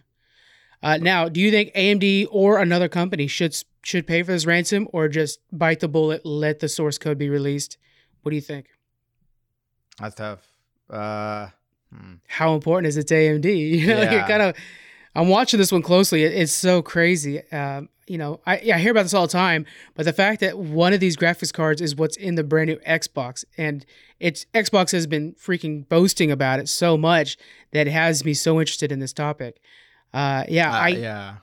Uh, 0.82 0.96
now, 0.96 1.28
do 1.28 1.38
you 1.38 1.50
think 1.50 1.74
AMD 1.74 2.28
or 2.30 2.58
another 2.58 2.88
company 2.88 3.26
should 3.26 3.54
should 3.82 4.06
pay 4.06 4.22
for 4.22 4.32
this 4.32 4.46
ransom, 4.46 4.88
or 4.90 5.06
just 5.06 5.40
bite 5.52 5.80
the 5.80 5.88
bullet, 5.88 6.24
let 6.24 6.60
the 6.60 6.68
source 6.68 6.96
code 6.96 7.18
be 7.18 7.28
released? 7.28 7.76
What 8.22 8.30
do 8.30 8.36
you 8.36 8.40
think? 8.40 8.68
That's 10.00 10.14
tough. 10.14 10.40
Uh, 10.88 11.48
hmm. 11.94 12.14
How 12.26 12.54
important 12.54 12.86
is 12.88 12.96
it 12.96 13.06
to 13.08 13.14
AMD? 13.14 13.44
You 13.80 13.86
know, 13.86 14.10
you're 14.10 14.26
kind 14.26 14.42
of. 14.42 14.56
I'm 15.14 15.28
watching 15.28 15.58
this 15.58 15.72
one 15.72 15.82
closely. 15.82 16.24
It- 16.24 16.32
it's 16.34 16.52
so 16.52 16.82
crazy. 16.82 17.42
Um, 17.52 17.88
you 18.06 18.18
know, 18.18 18.40
I, 18.46 18.54
I 18.74 18.78
hear 18.78 18.90
about 18.90 19.04
this 19.04 19.14
all 19.14 19.26
the 19.26 19.32
time, 19.32 19.66
but 19.94 20.04
the 20.04 20.12
fact 20.12 20.40
that 20.40 20.58
one 20.58 20.92
of 20.92 20.98
these 21.00 21.16
graphics 21.16 21.52
cards 21.52 21.80
is 21.80 21.94
what's 21.94 22.16
in 22.16 22.34
the 22.34 22.42
brand 22.42 22.68
new 22.68 22.76
Xbox, 22.78 23.44
and 23.56 23.86
it's 24.18 24.46
Xbox 24.52 24.90
has 24.92 25.06
been 25.06 25.34
freaking 25.34 25.88
boasting 25.88 26.30
about 26.30 26.58
it 26.58 26.68
so 26.68 26.96
much 26.96 27.36
that 27.72 27.86
it 27.86 27.90
has 27.92 28.24
me 28.24 28.34
so 28.34 28.58
interested 28.58 28.90
in 28.90 28.98
this 28.98 29.12
topic. 29.12 29.60
Uh, 30.12 30.44
yeah, 30.48 30.72
Uh, 30.72 30.80
I 30.80 30.88
yeah. 30.88 31.34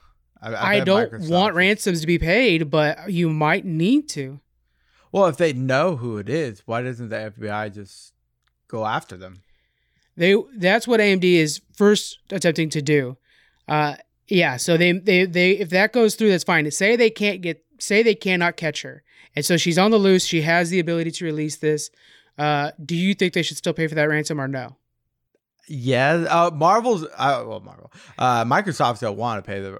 I, 0.42 0.56
I, 0.56 0.78
bet 0.80 0.86
don't 0.86 1.12
Microsoft 1.12 1.30
want 1.30 1.52
is- 1.54 1.58
ransoms 1.58 2.02
to 2.02 2.08
be 2.08 2.20
paid, 2.20 2.70
but 2.70 3.12
you 3.12 3.30
might 3.30 3.64
need 3.66 4.10
to. 4.10 4.40
Well, 5.12 5.26
if 5.28 5.38
they 5.38 5.54
know 5.54 5.96
who 5.96 6.18
it 6.18 6.28
is, 6.30 6.62
why 6.66 6.82
doesn't 6.82 7.10
the 7.10 7.34
FBI 7.38 7.74
just 7.74 8.14
go 8.68 8.86
after 8.86 9.16
them? 9.16 9.42
They 10.18 10.36
that's 10.58 10.86
what 10.88 11.00
AMD 11.00 11.24
is 11.24 11.62
first 11.74 12.20
attempting 12.30 12.70
to 12.72 12.82
do. 12.82 13.18
Uh, 13.68 13.96
yeah, 14.28 14.58
so 14.58 14.78
they 14.78 14.92
they 14.94 15.26
they 15.26 15.52
if 15.52 15.70
that 15.70 15.94
goes 15.94 16.16
through, 16.16 16.30
that's 16.30 16.44
fine. 16.44 16.70
Say 16.72 16.96
they 16.96 17.10
can't 17.10 17.42
get 17.42 17.64
say 17.80 18.04
they 18.04 18.16
cannot 18.16 18.58
catch 18.58 18.82
her, 18.82 19.04
and 19.36 19.46
so 19.46 19.58
she's 19.58 19.78
on 19.78 19.92
the 19.92 19.98
loose. 19.98 20.26
She 20.26 20.42
has 20.42 20.70
the 20.70 20.80
ability 20.80 21.12
to 21.12 21.26
release 21.26 21.58
this. 21.58 21.90
Uh, 22.38 22.72
do 22.84 22.96
you 22.96 23.14
think 23.14 23.34
they 23.34 23.42
should 23.42 23.58
still 23.58 23.74
pay 23.74 23.88
for 23.88 23.96
that 23.96 24.10
ransom 24.10 24.40
or 24.40 24.48
no? 24.48 24.76
Yeah, 25.68 26.26
uh, 26.30 26.52
Marvel's 26.54 27.04
uh, 27.04 27.44
well, 27.48 27.60
Marvel, 27.60 27.92
uh, 28.18 28.46
Microsoft 28.46 29.00
don't 29.00 29.18
want 29.18 29.44
to 29.44 29.50
pay 29.50 29.60
the 29.60 29.80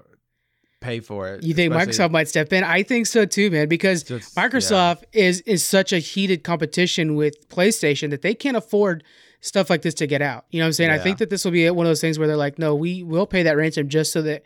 pay 0.80 1.00
for 1.00 1.28
it. 1.28 1.42
You 1.42 1.54
think 1.54 1.72
Microsoft 1.72 2.10
might 2.10 2.28
step 2.28 2.52
in? 2.52 2.64
I 2.64 2.82
think 2.82 3.06
so 3.06 3.24
too, 3.24 3.50
man. 3.50 3.68
Because 3.68 4.02
just- 4.02 4.36
yeah. 4.36 4.48
Microsoft 4.48 5.04
is 5.12 5.40
is 5.42 5.64
such 5.64 5.92
a 5.92 5.98
heated 5.98 6.44
competition 6.44 7.14
with 7.16 7.48
PlayStation 7.48 8.10
that 8.10 8.22
they 8.22 8.34
can't 8.34 8.56
afford 8.56 9.04
stuff 9.40 9.70
like 9.70 9.82
this 9.82 9.94
to 9.94 10.06
get 10.06 10.20
out. 10.22 10.44
You 10.50 10.58
know 10.60 10.64
what 10.64 10.68
I'm 10.68 10.72
saying? 10.74 10.90
I 10.90 10.98
think 10.98 11.18
that 11.18 11.30
this 11.30 11.44
will 11.44 11.52
be 11.52 11.68
one 11.70 11.86
of 11.86 11.90
those 11.90 12.00
things 12.00 12.18
where 12.18 12.26
they're 12.28 12.36
like, 12.36 12.58
no, 12.58 12.74
we 12.74 13.02
will 13.02 13.26
pay 13.26 13.42
that 13.44 13.56
ransom 13.56 13.88
just 13.88 14.12
so 14.12 14.22
that 14.22 14.42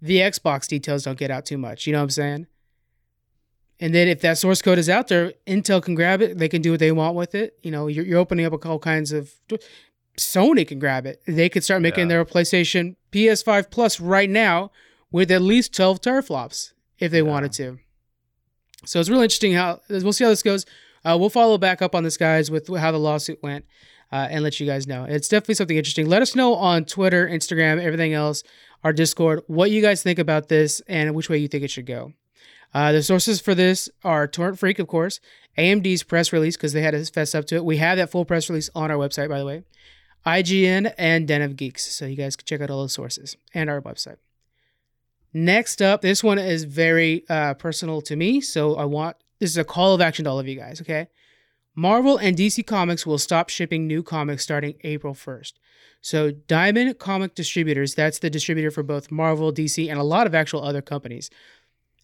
the 0.00 0.18
Xbox 0.18 0.66
details 0.66 1.04
don't 1.04 1.18
get 1.18 1.30
out 1.30 1.44
too 1.46 1.58
much. 1.58 1.86
You 1.86 1.92
know 1.92 1.98
what 1.98 2.04
I'm 2.04 2.10
saying? 2.10 2.46
And 3.80 3.94
then 3.94 4.08
if 4.08 4.20
that 4.20 4.38
source 4.38 4.62
code 4.62 4.78
is 4.78 4.88
out 4.88 5.08
there, 5.08 5.32
Intel 5.46 5.82
can 5.82 5.94
grab 5.94 6.22
it. 6.22 6.38
They 6.38 6.48
can 6.48 6.62
do 6.62 6.70
what 6.70 6.80
they 6.80 6.92
want 6.92 7.16
with 7.16 7.34
it. 7.34 7.58
You 7.62 7.70
know, 7.70 7.86
you're, 7.88 8.04
you're 8.04 8.18
opening 8.18 8.46
up 8.46 8.64
all 8.64 8.78
kinds 8.78 9.12
of. 9.12 9.32
Sony 10.16 10.66
can 10.66 10.78
grab 10.78 11.06
it. 11.06 11.20
They 11.26 11.48
could 11.48 11.64
start 11.64 11.82
making 11.82 12.04
Yeah. 12.08 12.16
their 12.16 12.24
PlayStation 12.24 12.94
PS5 13.10 13.68
Plus 13.70 13.98
right 13.98 14.30
now 14.30 14.70
with 15.10 15.30
at 15.32 15.42
least 15.42 15.74
12 15.74 16.00
teraflops 16.00 16.72
if 17.00 17.10
they 17.10 17.18
Yeah. 17.18 17.22
wanted 17.24 17.52
to. 17.54 17.78
So 18.86 19.00
it's 19.00 19.08
really 19.08 19.24
interesting 19.24 19.54
how 19.54 19.80
we'll 19.90 20.12
see 20.12 20.22
how 20.24 20.30
this 20.30 20.42
goes. 20.44 20.66
Uh, 21.04 21.16
we'll 21.18 21.30
follow 21.30 21.58
back 21.58 21.82
up 21.82 21.94
on 21.96 22.04
this, 22.04 22.16
guys, 22.16 22.50
with 22.50 22.68
how 22.76 22.92
the 22.92 22.98
lawsuit 22.98 23.42
went 23.42 23.64
uh, 24.14 24.28
and 24.30 24.44
let 24.44 24.60
you 24.60 24.66
guys 24.66 24.86
know. 24.86 25.02
It's 25.02 25.26
definitely 25.26 25.56
something 25.56 25.76
interesting. 25.76 26.08
Let 26.08 26.22
us 26.22 26.36
know 26.36 26.54
on 26.54 26.84
Twitter, 26.84 27.28
Instagram, 27.28 27.82
everything 27.82 28.12
else, 28.12 28.44
our 28.84 28.92
Discord, 28.92 29.42
what 29.48 29.72
you 29.72 29.82
guys 29.82 30.04
think 30.04 30.20
about 30.20 30.46
this 30.46 30.80
and 30.86 31.16
which 31.16 31.28
way 31.28 31.36
you 31.36 31.48
think 31.48 31.64
it 31.64 31.70
should 31.72 31.84
go. 31.84 32.12
Uh, 32.72 32.92
the 32.92 33.02
sources 33.02 33.40
for 33.40 33.56
this 33.56 33.90
are 34.04 34.28
Torrent 34.28 34.60
Freak, 34.60 34.78
of 34.78 34.86
course, 34.86 35.18
AMD's 35.58 36.04
press 36.04 36.32
release 36.32 36.56
because 36.56 36.72
they 36.72 36.82
had 36.82 36.92
to 36.92 37.04
fess 37.06 37.34
up 37.34 37.44
to 37.46 37.56
it. 37.56 37.64
We 37.64 37.78
have 37.78 37.96
that 37.96 38.08
full 38.08 38.24
press 38.24 38.48
release 38.48 38.70
on 38.72 38.88
our 38.92 38.96
website, 38.96 39.28
by 39.28 39.40
the 39.40 39.46
way. 39.46 39.64
IGN 40.24 40.94
and 40.96 41.26
Den 41.26 41.42
of 41.42 41.56
Geeks, 41.56 41.84
so 41.84 42.06
you 42.06 42.14
guys 42.14 42.36
can 42.36 42.46
check 42.46 42.60
out 42.60 42.70
all 42.70 42.82
those 42.82 42.92
sources 42.92 43.36
and 43.52 43.68
our 43.68 43.80
website. 43.80 44.18
Next 45.32 45.82
up, 45.82 46.02
this 46.02 46.22
one 46.22 46.38
is 46.38 46.62
very 46.62 47.24
uh, 47.28 47.54
personal 47.54 48.00
to 48.02 48.14
me, 48.14 48.40
so 48.40 48.76
I 48.76 48.84
want 48.84 49.16
this 49.40 49.50
is 49.50 49.58
a 49.58 49.64
call 49.64 49.92
of 49.92 50.00
action 50.00 50.24
to 50.24 50.30
all 50.30 50.38
of 50.38 50.46
you 50.46 50.54
guys. 50.54 50.80
Okay, 50.80 51.08
Marvel 51.74 52.16
and 52.16 52.36
DC 52.36 52.66
Comics 52.66 53.06
will 53.06 53.18
stop 53.18 53.48
shipping 53.48 53.86
new 53.86 54.02
comics 54.02 54.42
starting 54.42 54.74
April 54.84 55.14
1st. 55.14 55.54
So, 56.00 56.30
Diamond 56.30 56.98
Comic 56.98 57.34
Distributors, 57.34 57.94
that's 57.94 58.18
the 58.18 58.28
distributor 58.28 58.70
for 58.70 58.82
both 58.82 59.10
Marvel, 59.10 59.52
DC, 59.52 59.88
and 59.90 59.98
a 59.98 60.04
lot 60.04 60.26
of 60.26 60.34
actual 60.34 60.62
other 60.62 60.82
companies. 60.82 61.30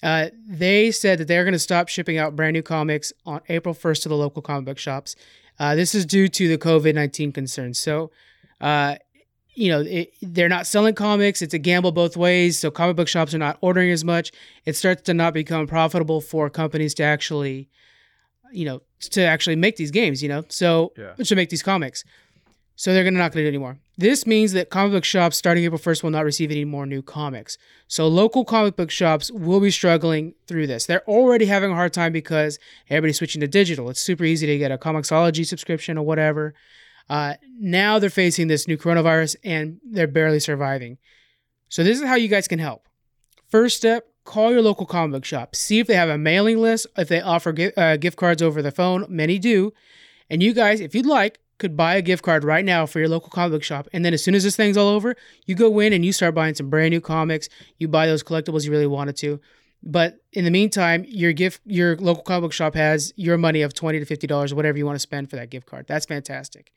Uh, 0.03 0.29
they 0.49 0.91
said 0.91 1.19
that 1.19 1.29
they're 1.29 1.45
going 1.45 1.53
to 1.53 1.59
stop 1.59 1.89
shipping 1.89 2.17
out 2.17 2.35
brand 2.35 2.55
new 2.55 2.63
comics 2.63 3.13
on 3.27 3.43
April 3.49 3.75
1st 3.75 4.03
to 4.03 4.09
the 4.09 4.17
local 4.17 4.41
comic 4.41 4.65
book 4.65 4.79
shops. 4.79 5.17
Uh, 5.59 5.75
this 5.75 5.95
is 5.95 6.07
due 6.07 6.27
to 6.29 6.49
the 6.49 6.57
COVID 6.57 6.95
19 6.95 7.33
concerns. 7.33 7.79
So, 7.79 8.11
uh, 8.61 8.97
you 9.55 9.71
know, 9.71 9.81
it, 9.81 10.15
they're 10.23 10.49
not 10.49 10.67
selling 10.67 10.95
comics. 10.95 11.43
It's 11.43 11.53
a 11.53 11.59
gamble 11.59 11.93
both 11.93 12.17
ways. 12.17 12.59
So, 12.59 12.71
comic 12.71 12.97
book 12.97 13.09
shops 13.09 13.35
are 13.35 13.39
not 13.39 13.59
ordering 13.61 13.91
as 13.91 14.03
much. 14.03 14.33
It 14.65 14.75
starts 14.75 15.03
to 15.03 15.15
not 15.15 15.35
become 15.35 15.67
profitable 15.67 16.23
for 16.23 16.49
companies 16.49 16.95
to 16.95 17.03
actually, 17.03 17.69
you 18.53 18.65
know, 18.65 18.83
to 19.01 19.23
actually 19.23 19.57
make 19.57 19.77
these 19.77 19.91
games, 19.91 20.23
you 20.23 20.29
know, 20.29 20.45
so 20.49 20.93
Yeah. 20.99 21.15
to 21.25 21.37
make 21.37 21.51
these 21.51 21.63
comics. 21.63 22.05
So 22.77 22.95
they're 22.95 23.05
gonna 23.05 23.19
not 23.19 23.33
gonna 23.33 23.43
do 23.43 23.47
it 23.47 23.49
anymore. 23.49 23.79
This 23.99 24.27
means 24.27 24.53
that 24.53 24.71
comic 24.71 24.93
book 24.93 25.05
shops 25.05 25.37
starting 25.37 25.65
April 25.65 25.79
1st 25.79 26.03
will 26.03 26.11
not 26.11 26.25
receive 26.25 26.51
any 26.51 26.65
more 26.65 26.87
new 26.87 27.03
comics. 27.03 27.59
So 27.89 28.09
local 28.09 28.43
comic 28.45 28.75
book 28.77 28.91
shops 28.91 29.31
will 29.31 29.61
be 29.61 29.71
struggling 29.71 30.35
through 30.47 30.67
this. 30.67 30.87
They're 30.87 31.07
already 31.07 31.45
having 31.45 31.71
a 31.73 31.75
hard 31.75 31.93
time 31.93 32.11
because 32.13 32.59
everybody's 32.89 33.19
switching 33.19 33.43
to 33.43 33.47
digital. 33.49 33.91
It's 33.91 34.01
super 34.01 34.25
easy 34.25 34.47
to 34.47 34.57
get 34.57 34.73
a 34.73 34.79
Comixology 34.79 35.45
subscription 35.47 35.99
or 35.99 36.07
whatever. 36.07 36.55
Uh, 37.11 37.35
now 37.59 37.99
they're 37.99 38.09
facing 38.09 38.49
this 38.49 38.67
new 38.67 38.79
coronavirus 38.79 39.37
and 39.45 39.79
they're 39.85 40.07
barely 40.07 40.41
surviving. 40.41 40.97
So 41.69 41.85
this 41.85 42.01
is 42.01 42.07
how 42.07 42.15
you 42.15 42.29
guys 42.29 42.49
can 42.49 42.59
help. 42.61 42.89
First 43.51 43.77
step, 43.77 44.07
call 44.31 44.53
your 44.53 44.63
local 44.63 44.87
comic 44.87 45.13
book 45.13 45.25
shop. 45.25 45.57
See 45.57 45.81
if 45.81 45.87
they 45.89 45.97
have 45.97 46.09
a 46.09 46.17
mailing 46.17 46.59
list, 46.59 46.87
if 46.97 47.09
they 47.09 47.21
offer 47.21 47.55
uh, 47.77 47.97
gift 47.97 48.17
cards 48.17 48.41
over 48.41 48.63
the 48.63 48.71
phone. 48.71 49.05
Many 49.09 49.39
do. 49.39 49.73
And 50.31 50.43
you 50.43 50.55
guys, 50.55 50.81
if 50.81 50.95
you'd 50.95 51.07
like, 51.07 51.41
could 51.59 51.77
buy 51.77 51.97
a 51.97 52.03
gift 52.03 52.23
card 52.23 52.45
right 52.45 52.65
now 52.65 52.87
for 52.87 53.01
your 53.01 53.09
local 53.09 53.29
comic 53.29 53.53
book 53.53 53.63
shop. 53.65 53.89
And 53.93 54.05
then 54.05 54.15
as 54.15 54.25
soon 54.25 54.35
as 54.35 54.45
this 54.45 54.57
thing's 54.57 54.77
all 54.77 54.89
over, 54.89 55.17
you 55.47 55.55
go 55.55 55.81
in 55.81 55.93
and 55.93 56.05
you 56.05 56.13
start 56.13 56.35
buying 56.35 56.55
some 56.55 56.71
brand 56.71 56.93
new 56.93 57.01
comics. 57.01 57.49
You 57.79 57.89
buy 57.89 58.07
those 58.07 58.23
collectibles 58.23 58.65
you 58.65 58.71
really 58.71 58.87
wanted 58.87 59.17
to. 59.19 59.41
But 59.83 60.21
in 60.33 60.45
the 60.45 60.51
meantime, 60.51 61.05
your 61.09 61.33
gift, 61.33 61.61
your 61.67 61.97
local 61.97 62.23
comic 62.23 62.43
book 62.43 62.53
shop 62.53 62.75
has 62.75 63.13
your 63.17 63.37
money 63.37 63.63
of 63.63 63.75
twenty 63.75 63.99
to 63.99 64.05
fifty 64.05 64.27
dollars, 64.27 64.55
whatever 64.55 64.79
you 64.79 64.87
want 64.87 64.97
to 64.97 65.01
spend 65.01 65.29
for 65.29 65.37
that 65.37 65.51
gift 65.51 65.67
card. 65.67 65.87
That's 65.89 66.07
fantastic. 66.07 66.73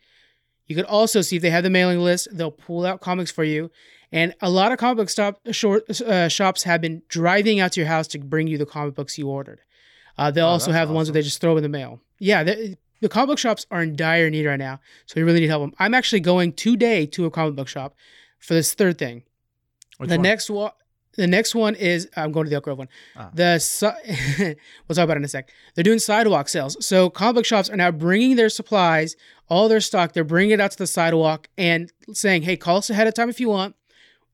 You 0.67 0.75
could 0.75 0.85
also 0.85 1.21
see 1.21 1.35
if 1.35 1.41
they 1.41 1.49
have 1.49 1.63
the 1.63 1.69
mailing 1.69 1.99
list; 1.99 2.29
they'll 2.31 2.51
pull 2.51 2.85
out 2.85 3.01
comics 3.01 3.29
for 3.29 3.43
you. 3.43 3.69
And 4.13 4.33
a 4.41 4.49
lot 4.49 4.71
of 4.71 4.77
comic 4.77 4.97
book 4.97 5.09
stop 5.09 5.39
short 5.51 5.89
uh, 6.01 6.29
shops 6.29 6.63
have 6.63 6.79
been 6.81 7.01
driving 7.09 7.59
out 7.59 7.71
to 7.73 7.79
your 7.81 7.87
house 7.89 8.07
to 8.09 8.19
bring 8.19 8.47
you 8.47 8.57
the 8.57 8.65
comic 8.65 8.95
books 8.95 9.17
you 9.17 9.27
ordered. 9.27 9.59
Uh, 10.17 10.29
they'll 10.31 10.45
Oh, 10.45 10.49
also 10.49 10.71
have 10.71 10.87
the 10.87 10.93
ones 10.93 11.07
that 11.07 11.13
they 11.13 11.23
just 11.23 11.41
throw 11.41 11.57
in 11.57 11.63
the 11.63 11.69
mail. 11.69 11.99
Yeah, 12.19 12.43
the, 12.43 12.77
the 13.01 13.09
comic 13.09 13.29
book 13.29 13.39
shops 13.39 13.65
are 13.71 13.81
in 13.81 13.95
dire 13.95 14.29
need 14.29 14.45
right 14.45 14.59
now, 14.59 14.79
so 15.07 15.13
we 15.17 15.23
really 15.23 15.39
need 15.41 15.47
help 15.47 15.63
them. 15.63 15.73
I'm 15.79 15.93
actually 15.95 16.19
going 16.21 16.53
today 16.53 17.05
to 17.07 17.25
a 17.25 17.31
comic 17.31 17.55
book 17.55 17.67
shop 17.67 17.95
for 18.39 18.53
this 18.53 18.73
third 18.75 18.97
thing. 18.99 19.23
Which 19.97 20.09
the 20.09 20.17
one? 20.17 20.21
next 20.23 20.49
one, 20.51 20.71
the 21.15 21.27
next 21.27 21.55
one 21.55 21.73
is 21.75 22.07
I'm 22.15 22.31
going 22.31 22.45
to 22.45 22.49
the 22.49 22.55
Elk 22.55 22.63
Grove 22.65 22.77
one. 22.77 22.89
Ah. 23.15 23.31
The 23.33 23.57
si- 23.59 23.87
we'll 24.87 24.95
talk 24.95 25.03
about 25.05 25.17
it 25.17 25.21
in 25.21 25.23
a 25.25 25.27
sec. 25.27 25.49
They're 25.75 25.83
doing 25.83 25.99
sidewalk 25.99 26.47
sales, 26.49 26.77
so 26.85 27.09
comic 27.09 27.35
book 27.35 27.45
shops 27.45 27.69
are 27.71 27.75
now 27.75 27.89
bringing 27.91 28.35
their 28.35 28.49
supplies, 28.49 29.15
all 29.49 29.67
their 29.67 29.81
stock. 29.81 30.13
They're 30.13 30.23
bringing 30.23 30.51
it 30.51 30.59
out 30.61 30.71
to 30.71 30.77
the 30.77 30.87
sidewalk 30.87 31.49
and 31.57 31.91
saying, 32.13 32.43
"Hey, 32.43 32.55
call 32.57 32.77
us 32.77 32.89
ahead 32.91 33.07
of 33.07 33.15
time 33.15 33.29
if 33.29 33.39
you 33.39 33.49
want, 33.49 33.75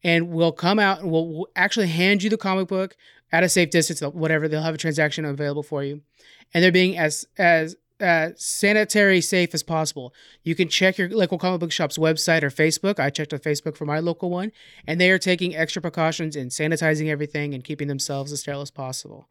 and 0.03 0.29
we'll 0.29 0.51
come 0.51 0.79
out 0.79 1.01
and 1.01 1.12
we'll, 1.12 1.27
we'll 1.27 1.49
actually 1.55 1.88
hand 1.88 2.23
you 2.23 2.29
the 2.29 2.38
comic 2.38 2.67
book 2.67 2.95
at 3.31 3.43
a 3.43 3.49
safe 3.49 3.69
distance, 3.69 4.01
whatever. 4.01 4.47
They'll 4.47 4.63
have 4.63 4.75
a 4.75 4.79
transaction 4.79 5.25
available 5.25 5.63
for 5.63 5.83
you, 5.83 6.01
and 6.53 6.63
they're 6.63 6.71
being 6.71 6.97
as 6.97 7.25
as 7.38 7.75
uh, 8.01 8.29
sanitary 8.35 9.21
safe 9.21 9.53
as 9.53 9.63
possible. 9.63 10.13
You 10.43 10.55
can 10.55 10.69
check 10.69 10.97
your 10.97 11.09
local 11.09 11.38
comic 11.38 11.59
book 11.59 11.71
shop's 11.71 11.97
website 11.97 12.43
or 12.43 12.49
Facebook. 12.49 12.99
I 12.99 13.09
checked 13.09 13.33
on 13.33 13.39
Facebook 13.39 13.75
for 13.75 13.85
my 13.85 13.99
local 13.99 14.29
one, 14.29 14.51
and 14.88 14.99
they 14.99 15.12
are 15.12 15.19
taking 15.19 15.55
extra 15.55 15.81
precautions 15.81 16.35
in 16.35 16.47
sanitizing 16.47 17.09
everything 17.09 17.53
and 17.53 17.63
keeping 17.63 17.88
themselves 17.88 18.31
as 18.31 18.39
sterile 18.39 18.62
as 18.62 18.71
possible. 18.71 19.27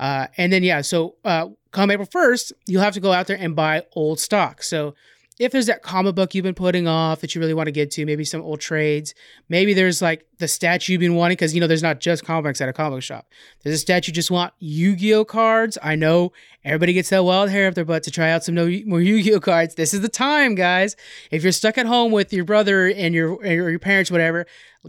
Uh, 0.00 0.26
and 0.36 0.52
then 0.52 0.62
yeah, 0.62 0.80
so 0.80 1.14
uh, 1.24 1.48
come 1.70 1.90
April 1.90 2.08
first, 2.10 2.52
you'll 2.66 2.82
have 2.82 2.94
to 2.94 3.00
go 3.00 3.12
out 3.12 3.26
there 3.26 3.38
and 3.38 3.54
buy 3.54 3.84
old 3.94 4.18
stock. 4.18 4.62
So 4.62 4.94
if 5.38 5.52
there's 5.52 5.66
that 5.66 5.82
comic 5.82 6.14
book 6.14 6.34
you've 6.34 6.42
been 6.42 6.54
putting 6.54 6.86
off 6.86 7.20
that 7.20 7.34
you 7.34 7.40
really 7.40 7.54
want 7.54 7.66
to 7.66 7.72
get 7.72 7.90
to, 7.92 8.04
maybe 8.04 8.24
some 8.24 8.42
old 8.42 8.60
trades, 8.60 9.14
maybe 9.48 9.72
there's 9.72 10.02
like 10.02 10.26
the 10.38 10.48
statue 10.48 10.92
you've 10.92 11.00
been 11.00 11.14
wanting 11.14 11.34
because 11.36 11.54
you 11.54 11.60
know 11.60 11.66
there's 11.66 11.82
not 11.82 12.00
just 12.00 12.24
comics 12.24 12.60
at 12.60 12.68
a 12.68 12.72
comic 12.72 12.96
book 12.96 13.02
shop. 13.02 13.26
There's 13.62 13.76
a 13.76 13.78
statue 13.78 14.10
you 14.10 14.14
just 14.14 14.30
want 14.30 14.52
Yu-Gi-Oh 14.58 15.24
cards. 15.24 15.78
I 15.82 15.94
know 15.94 16.32
everybody 16.64 16.92
gets 16.92 17.08
that 17.10 17.24
wild 17.24 17.50
hair 17.50 17.68
up 17.68 17.74
their 17.74 17.84
butt 17.84 18.02
to 18.04 18.10
try 18.10 18.30
out 18.30 18.44
some 18.44 18.54
more 18.54 19.00
Yu-Gi-Oh 19.00 19.40
cards. 19.40 19.74
This 19.74 19.94
is 19.94 20.00
the 20.00 20.08
time, 20.08 20.54
guys. 20.54 20.96
If 21.30 21.42
you're 21.42 21.52
stuck 21.52 21.78
at 21.78 21.86
home 21.86 22.12
with 22.12 22.32
your 22.32 22.44
brother 22.44 22.88
and 22.88 23.14
your 23.14 23.34
or 23.34 23.70
your 23.70 23.78
parents, 23.78 24.10
whatever, 24.10 24.46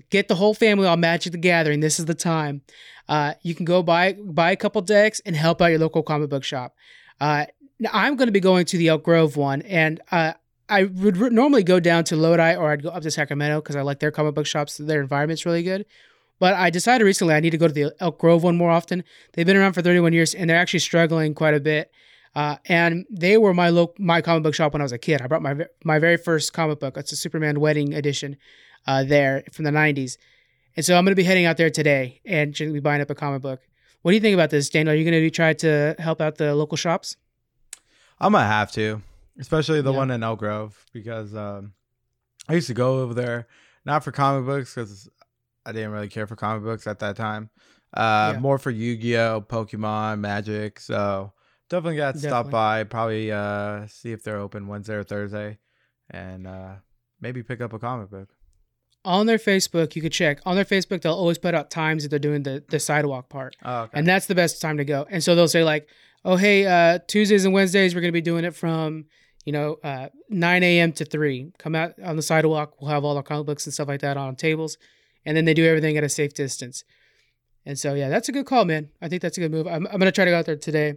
get 0.10 0.28
the 0.28 0.36
whole 0.36 0.54
family 0.54 0.88
on 0.88 1.00
Magic 1.00 1.32
the 1.32 1.38
Gathering. 1.38 1.80
This 1.80 2.00
is 2.00 2.06
the 2.06 2.16
time. 2.16 2.62
Uh, 3.08 3.34
you 3.42 3.56
can 3.56 3.66
go 3.66 3.84
buy 3.84 4.14
buy 4.14 4.52
a 4.52 4.56
couple 4.56 4.82
decks 4.82 5.22
and 5.26 5.36
help 5.36 5.62
out 5.62 5.68
your 5.68 5.80
local 5.80 6.04
comic 6.04 6.30
book 6.30 6.44
shop. 6.44 6.76
Uh, 7.20 7.46
I'm 7.92 8.16
going 8.16 8.28
to 8.28 8.32
be 8.32 8.40
going 8.40 8.66
to 8.66 8.78
the 8.78 8.90
Elk 8.90 9.04
Grove 9.04 9.38
one, 9.38 9.62
and 9.64 10.02
uh, 10.12 10.34
I 10.70 10.86
would 10.86 11.22
r- 11.22 11.30
normally 11.30 11.64
go 11.64 11.80
down 11.80 12.04
to 12.06 12.16
Lodi 12.16 12.56
or 12.56 12.72
I'd 12.72 12.84
go 12.84 12.90
up 12.90 13.04
to 13.04 13.12
Sacramento 13.12 13.62
because 13.62 13.76
I 13.76 13.82
like 13.82 14.00
their 14.00 14.12
comic 14.12 14.36
book 14.36 14.46
shops. 14.46 14.78
Their 14.78 15.02
environment's 15.02 15.46
really 15.46 15.64
good. 15.64 15.86
But 16.40 16.56
I 16.56 16.70
decided 16.70 17.04
recently 17.04 17.36
I 17.36 17.40
need 17.40 17.52
to 17.52 17.58
go 17.58 17.68
to 17.68 17.74
the 17.74 17.94
Elk 18.00 18.18
Grove 18.20 18.44
one 18.44 18.58
more 18.58 18.72
often. 18.72 19.04
They've 19.34 19.46
been 19.46 19.58
around 19.58 19.74
for 19.74 19.82
31 19.82 20.14
years 20.14 20.34
and 20.34 20.50
they're 20.50 20.58
actually 20.58 20.80
struggling 20.80 21.34
quite 21.34 21.54
a 21.54 21.60
bit. 21.60 21.92
Uh, 22.36 22.58
and 22.66 23.06
they 23.12 23.38
were 23.38 23.54
my 23.54 23.70
lo- 23.70 23.94
my 24.00 24.20
comic 24.20 24.42
book 24.44 24.56
shop 24.56 24.74
when 24.74 24.82
I 24.82 24.86
was 24.86 24.92
a 24.92 24.98
kid. 24.98 25.22
I 25.22 25.28
brought 25.28 25.44
my 25.44 25.56
my 25.84 26.00
very 26.00 26.18
first 26.18 26.52
comic 26.52 26.80
book. 26.80 26.98
It's 26.98 27.12
a 27.12 27.16
Superman 27.16 27.60
wedding 27.60 27.94
edition 27.94 28.38
uh, 28.88 29.04
there 29.04 29.44
from 29.52 29.66
the 29.66 29.72
90s. 29.72 30.18
And 30.76 30.84
so 30.84 30.98
I'm 30.98 31.06
going 31.06 31.12
to 31.12 31.16
be 31.16 31.24
heading 31.24 31.46
out 31.46 31.58
there 31.58 31.70
today 31.70 32.20
and 32.26 32.54
be 32.54 32.80
buying 32.80 33.02
up 33.02 33.12
a 33.12 33.16
comic 33.16 33.44
book. 33.44 33.62
What 34.02 34.12
do 34.12 34.16
you 34.16 34.22
think 34.22 34.34
about 34.34 34.50
this, 34.50 34.70
Daniel? 34.70 34.94
Are 34.94 34.98
you 34.98 35.10
going 35.10 35.24
to 35.24 35.30
try 35.30 35.54
to 35.54 35.96
help 36.00 36.20
out 36.20 36.38
the 36.38 36.56
local 36.56 36.76
shops? 36.76 37.16
I'm 38.24 38.32
gonna 38.32 38.46
have 38.46 38.72
to, 38.74 39.02
especially 39.40 39.82
the 39.82 39.92
Yeah. 39.92 39.98
one 39.98 40.12
in 40.12 40.24
Elk 40.24 40.40
Grove, 40.40 40.86
because 40.94 41.36
um, 41.36 41.74
I 42.48 42.54
used 42.54 42.68
to 42.68 42.74
go 42.74 43.00
over 43.02 43.14
there 43.14 43.48
not 43.86 44.04
for 44.04 44.12
comic 44.12 44.46
books 44.46 44.74
because 44.76 45.10
I 45.66 45.72
didn't 45.72 45.92
really 45.92 46.10
care 46.10 46.28
for 46.28 46.36
comic 46.36 46.64
books 46.64 46.88
at 46.88 47.00
that 47.00 47.16
time. 47.16 47.50
Uh, 47.94 48.32
Yeah. 48.34 48.40
more 48.40 48.58
for 48.58 48.72
Yu-Gi-Oh, 48.72 49.42
Pokemon, 49.48 50.20
Magic. 50.20 50.80
So 50.80 51.34
definitely 51.70 51.98
got 51.98 52.14
to 52.16 52.20
stop 52.20 52.50
by. 52.50 52.84
Probably 52.86 53.32
uh, 53.32 53.88
see 53.88 54.12
if 54.12 54.24
they're 54.24 54.40
open 54.40 54.68
Wednesday 54.68 54.96
or 54.96 55.04
Thursday, 55.04 55.60
and 56.10 56.48
uh, 56.48 56.76
maybe 57.22 57.44
pick 57.44 57.62
up 57.62 57.74
a 57.74 57.80
comic 57.80 58.10
book. 58.10 58.30
On 59.06 59.26
their 59.26 59.38
Facebook, 59.38 59.96
you 59.98 60.02
could 60.02 60.14
check. 60.14 60.40
On 60.46 60.56
their 60.56 60.64
Facebook, 60.66 61.02
they'll 61.02 61.14
always 61.14 61.38
put 61.38 61.54
out 61.54 61.70
times 61.70 62.04
that 62.04 62.10
they're 62.10 62.20
doing 62.20 62.44
the, 62.44 62.64
the 62.70 62.80
sidewalk 62.80 63.28
part. 63.28 63.56
Oh, 63.64 63.82
okay. 63.82 64.00
And 64.00 64.08
that's 64.08 64.28
the 64.28 64.36
best 64.36 64.62
time 64.62 64.78
to 64.78 64.86
go. 64.86 65.06
And 65.10 65.22
so 65.22 65.36
they'll 65.36 65.50
say, 65.50 65.64
like, 65.66 65.90
oh, 66.26 66.36
hey, 66.36 66.66
uh, 66.66 67.00
Tuesdays 67.08 67.46
and 67.46 67.54
Wednesdays, 67.54 67.94
we're 67.96 68.02
going 68.02 68.10
to 68.10 68.14
be 68.14 68.22
doing 68.22 68.46
it 68.46 68.56
from, 68.56 69.06
you 69.46 69.52
know, 69.52 69.78
uh, 69.84 70.10
9 70.30 70.64
a.m. 70.64 70.92
to 70.94 71.06
3. 71.06 71.52
Come 71.58 71.76
out 71.76 71.94
on 72.04 72.16
the 72.16 72.22
sidewalk. 72.22 72.82
We'll 72.82 72.92
have 72.92 73.04
all 73.04 73.18
our 73.18 73.24
comic 73.24 73.46
books 73.46 73.66
and 73.66 73.74
stuff 73.74 73.88
like 73.88 74.02
that 74.02 74.18
on 74.18 74.36
tables. 74.36 74.78
And 75.26 75.36
then 75.38 75.46
they 75.46 75.54
do 75.54 75.66
everything 75.66 75.98
at 75.98 76.04
a 76.04 76.10
safe 76.10 76.34
distance. 76.34 76.84
And 77.66 77.80
so, 77.80 77.94
yeah, 77.94 78.10
that's 78.10 78.28
a 78.30 78.32
good 78.32 78.46
call, 78.46 78.66
man. 78.66 78.90
I 79.02 79.08
think 79.08 79.22
that's 79.22 79.38
a 79.38 79.42
good 79.42 79.52
move. 79.52 79.68
I'm, 79.68 79.86
I'm 79.88 80.00
going 80.00 80.02
to 80.02 80.12
try 80.12 80.26
to 80.26 80.32
go 80.32 80.38
out 80.38 80.46
there 80.46 80.58
today 80.58 80.96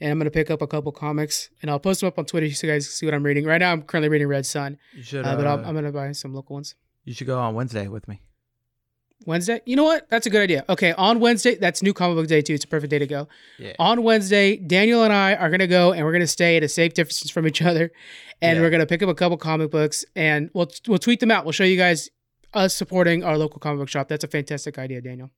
and 0.00 0.10
I'm 0.10 0.18
going 0.18 0.24
to 0.24 0.30
pick 0.30 0.50
up 0.50 0.60
a 0.62 0.66
couple 0.66 0.90
comics 0.92 1.50
and 1.62 1.70
I'll 1.70 1.78
post 1.78 2.00
them 2.00 2.08
up 2.08 2.18
on 2.18 2.24
Twitter 2.24 2.50
so 2.50 2.66
you 2.66 2.72
guys 2.72 2.86
can 2.86 2.92
see 2.92 3.06
what 3.06 3.14
I'm 3.14 3.22
reading. 3.22 3.44
Right 3.44 3.58
now, 3.58 3.70
I'm 3.70 3.82
currently 3.82 4.08
reading 4.08 4.26
Red 4.28 4.44
Son, 4.46 4.76
you 4.96 5.02
should. 5.02 5.24
uh, 5.24 5.36
but 5.36 5.46
uh, 5.46 5.52
I'm, 5.54 5.64
I'm 5.66 5.72
going 5.72 5.84
to 5.84 5.92
buy 5.92 6.10
some 6.12 6.34
local 6.34 6.54
ones. 6.54 6.74
you 7.04 7.14
should 7.14 7.26
go 7.28 7.38
on 7.38 7.54
Wednesday 7.54 7.86
with 7.86 8.08
me. 8.08 8.22
Wednesday? 9.26 9.60
You 9.66 9.76
know 9.76 9.84
what? 9.84 10.08
That's 10.08 10.26
a 10.26 10.30
good 10.30 10.40
idea. 10.42 10.64
Okay, 10.68 10.92
on 10.92 11.20
Wednesday, 11.20 11.54
that's 11.54 11.82
new 11.82 11.92
comic 11.92 12.16
book 12.16 12.26
day 12.26 12.40
too. 12.42 12.54
It's 12.54 12.64
a 12.64 12.68
perfect 12.68 12.90
day 12.90 12.98
to 12.98 13.06
go. 13.06 13.28
Yeah. 13.58 13.74
On 13.78 14.02
Wednesday, 14.02 14.56
Daniel 14.56 15.04
and 15.04 15.12
I 15.12 15.34
are 15.34 15.50
gonna 15.50 15.66
go 15.66 15.92
and 15.92 16.04
we're 16.04 16.12
gonna 16.12 16.26
stay 16.26 16.56
at 16.56 16.62
a 16.62 16.68
safe 16.68 16.94
distance 16.94 17.30
from 17.30 17.46
each 17.46 17.60
other, 17.62 17.92
and 18.40 18.56
Yeah. 18.56 18.62
we're 18.62 18.70
gonna 18.70 18.86
pick 18.86 19.02
up 19.02 19.08
a 19.08 19.14
couple 19.14 19.36
comic 19.36 19.70
books 19.70 20.04
and 20.16 20.50
we'll 20.54 20.70
we'll 20.88 20.98
tweet 20.98 21.20
them 21.20 21.30
out. 21.30 21.44
We'll 21.44 21.52
show 21.52 21.64
you 21.64 21.76
guys 21.76 22.08
us 22.54 22.74
supporting 22.74 23.22
our 23.22 23.36
local 23.38 23.58
comic 23.60 23.78
book 23.80 23.88
shop. 23.88 24.08
That's 24.08 24.24
a 24.24 24.28
fantastic 24.28 24.78
idea, 24.78 25.00
Daniel. 25.00 25.30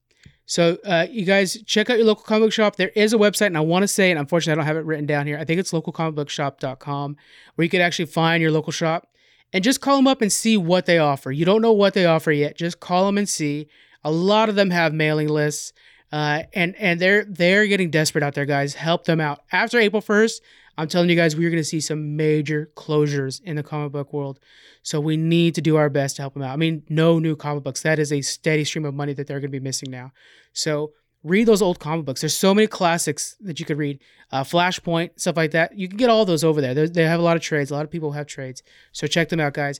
So 0.46 0.78
uh, 0.84 1.06
you 1.10 1.24
guys 1.24 1.58
check 1.66 1.90
out 1.90 1.98
your 1.98 2.06
local 2.06 2.24
comic 2.24 2.42
book 2.46 2.52
shop. 2.52 2.76
There 2.76 2.90
is 2.94 3.12
a 3.12 3.16
website, 3.16 3.46
and 3.46 3.56
I 3.56 3.60
want 3.60 3.82
to 3.82 3.88
say, 3.88 4.10
and 4.10 4.18
unfortunately 4.18 4.52
I 4.52 4.56
don't 4.64 4.66
have 4.66 4.76
it 4.76 4.84
written 4.86 5.06
down 5.06 5.26
here. 5.26 5.38
I 5.38 5.44
think 5.44 5.58
it's 5.60 5.72
localcomicbookshop.com, 5.72 7.16
where 7.54 7.62
you 7.64 7.68
could 7.68 7.80
actually 7.80 8.06
find 8.06 8.40
your 8.42 8.50
local 8.50 8.72
shop 8.72 9.08
and 9.52 9.62
just 9.62 9.80
call 9.80 9.96
them 9.96 10.06
up 10.06 10.22
and 10.22 10.32
see 10.32 10.56
what 10.56 10.86
they 10.86 10.98
offer. 10.98 11.30
You 11.30 11.44
don't 11.44 11.62
know 11.62 11.72
what 11.72 11.94
they 11.94 12.06
offer 12.06 12.32
yet. 12.32 12.56
Just 12.56 12.80
call 12.80 13.06
them 13.06 13.18
and 13.18 13.28
see. 13.28 13.68
A 14.04 14.10
lot 14.10 14.48
of 14.48 14.54
them 14.54 14.70
have 14.70 14.92
mailing 14.92 15.28
lists. 15.28 15.72
Uh, 16.10 16.42
and 16.52 16.76
and 16.76 17.00
they're 17.00 17.24
they're 17.24 17.66
getting 17.66 17.90
desperate 17.90 18.22
out 18.22 18.34
there, 18.34 18.44
guys. 18.44 18.74
Help 18.74 19.04
them 19.04 19.18
out. 19.20 19.44
After 19.50 19.78
April 19.78 20.02
first, 20.02 20.42
I'm 20.76 20.88
telling 20.88 21.08
you 21.08 21.16
guys, 21.16 21.36
we're 21.36 21.50
going 21.50 21.62
to 21.62 21.64
see 21.68 21.80
some 21.80 22.16
major 22.16 22.70
closures 22.76 23.42
in 23.42 23.56
the 23.56 23.62
comic 23.62 23.92
book 23.92 24.12
world. 24.12 24.38
So 24.82 25.00
we 25.00 25.16
need 25.16 25.54
to 25.54 25.62
do 25.62 25.76
our 25.76 25.88
best 25.88 26.16
to 26.16 26.22
help 26.22 26.34
them 26.34 26.42
out. 26.42 26.52
I 26.52 26.56
mean, 26.56 26.82
no 26.88 27.18
new 27.18 27.36
comic 27.36 27.64
books. 27.64 27.82
That 27.82 27.98
is 27.98 28.12
a 28.12 28.20
steady 28.20 28.64
stream 28.64 28.84
of 28.84 28.94
money 28.94 29.12
that 29.14 29.26
they're 29.26 29.40
going 29.40 29.50
to 29.50 29.58
be 29.58 29.60
missing 29.60 29.90
now. 29.90 30.12
So 30.52 30.92
read 31.24 31.46
those 31.46 31.62
old 31.62 31.78
comic 31.78 32.04
books. 32.04 32.20
There's 32.20 32.36
so 32.36 32.54
many 32.54 32.66
classics 32.66 33.36
that 33.40 33.60
you 33.60 33.66
could 33.66 33.78
read. 33.78 34.00
Uh, 34.30 34.42
Flashpoint, 34.42 35.10
stuff 35.20 35.36
like 35.36 35.52
that. 35.52 35.78
You 35.78 35.88
can 35.88 35.96
get 35.96 36.10
all 36.10 36.24
those 36.24 36.42
over 36.42 36.60
there. 36.60 36.74
They're, 36.74 36.88
they 36.88 37.04
have 37.04 37.20
a 37.20 37.22
lot 37.22 37.36
of 37.36 37.42
trades. 37.42 37.70
A 37.70 37.74
lot 37.74 37.84
of 37.84 37.90
people 37.90 38.12
have 38.12 38.26
trades. 38.26 38.62
So 38.92 39.06
check 39.06 39.28
them 39.28 39.40
out, 39.40 39.54
guys. 39.54 39.78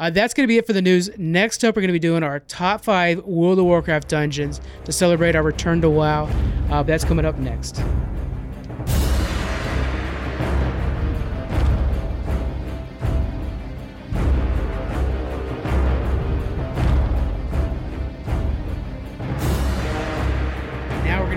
Uh, 0.00 0.10
that's 0.10 0.34
going 0.34 0.44
to 0.44 0.48
be 0.48 0.58
it 0.58 0.66
for 0.66 0.72
the 0.72 0.82
news. 0.82 1.10
Next 1.16 1.64
up, 1.64 1.76
we're 1.76 1.82
going 1.82 1.88
to 1.88 1.92
be 1.92 1.98
doing 1.98 2.22
our 2.22 2.40
top 2.40 2.82
five 2.82 3.22
World 3.24 3.58
of 3.58 3.64
Warcraft 3.66 4.08
dungeons 4.08 4.60
to 4.84 4.92
celebrate 4.92 5.36
our 5.36 5.42
return 5.42 5.80
to 5.82 5.90
WoW. 5.90 6.28
Uh, 6.70 6.82
that's 6.82 7.04
coming 7.04 7.24
up 7.24 7.36
next. 7.38 7.80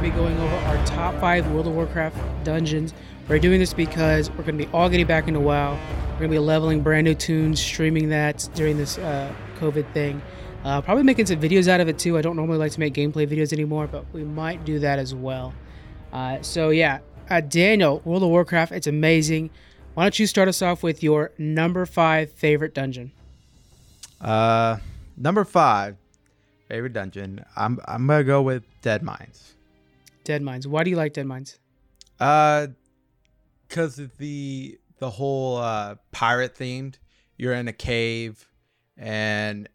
Be 0.06 0.12
going 0.12 0.38
over 0.38 0.56
our 0.68 0.86
top 0.86 1.20
five 1.20 1.50
World 1.50 1.66
of 1.66 1.74
Warcraft 1.74 2.16
dungeons. 2.44 2.94
We're 3.28 3.40
doing 3.40 3.60
this 3.60 3.74
because 3.74 4.30
we're 4.30 4.44
going 4.44 4.56
to 4.56 4.64
be 4.64 4.72
all 4.72 4.88
getting 4.88 5.08
back 5.08 5.28
into 5.28 5.40
WoW. 5.40 5.74
We're 5.74 6.20
going 6.20 6.30
to 6.30 6.36
be 6.36 6.38
leveling 6.38 6.82
brand 6.82 7.06
new 7.06 7.16
toons, 7.16 7.60
streaming 7.60 8.10
that 8.10 8.48
during 8.54 8.78
this 8.78 9.00
uh, 9.00 9.34
COVID 9.58 9.92
thing. 9.94 10.22
Uh, 10.64 10.80
probably 10.82 11.02
making 11.02 11.26
some 11.26 11.40
videos 11.40 11.68
out 11.68 11.82
of 11.82 11.88
it 11.88 11.98
too. 11.98 12.20
I 12.20 12.22
don't 12.22 12.36
normally 12.36 12.60
like 12.60 12.72
to 12.74 12.80
make 12.80 12.94
gameplay 12.94 13.26
videos 13.26 13.52
anymore, 13.52 13.88
but 13.88 14.06
we 14.14 14.24
might 14.24 14.64
do 14.64 14.78
that 14.78 15.00
as 15.00 15.16
well. 15.16 15.56
Uh, 16.14 16.40
so 16.44 16.70
yeah, 16.70 17.00
uh, 17.32 17.42
Daniel, 17.42 18.04
World 18.06 18.22
of 18.22 18.30
Warcraft, 18.30 18.74
it's 18.74 18.86
amazing. 18.86 19.50
Why 19.96 20.04
don't 20.04 20.20
you 20.20 20.28
start 20.28 20.48
us 20.48 20.62
off 20.62 20.84
with 20.84 21.02
your 21.02 21.32
number 21.40 21.84
five 21.88 22.30
favorite 22.30 22.76
dungeon? 22.76 23.12
Uh, 24.22 24.78
number 25.18 25.44
five, 25.44 25.98
favorite 26.68 26.94
dungeon. 26.94 27.44
I'm 27.56 27.80
I'm 27.86 28.06
gonna 28.06 28.24
go 28.24 28.44
with 28.44 28.62
Deadmines. 28.84 29.55
Deadmines. 30.26 30.68
Why 30.68 30.84
do 30.84 30.90
you 30.90 30.96
like 30.98 31.14
Deadmines? 31.14 31.58
Uh, 32.20 32.68
cause 33.70 34.00
of 34.00 34.18
the 34.18 34.78
the 35.00 35.10
whole 35.10 35.58
uh 35.58 35.96
pirate 36.12 36.56
themed. 36.56 36.96
You're 37.38 37.54
in 37.54 37.68
a 37.68 37.74
cave, 37.74 38.48
and 38.98 39.68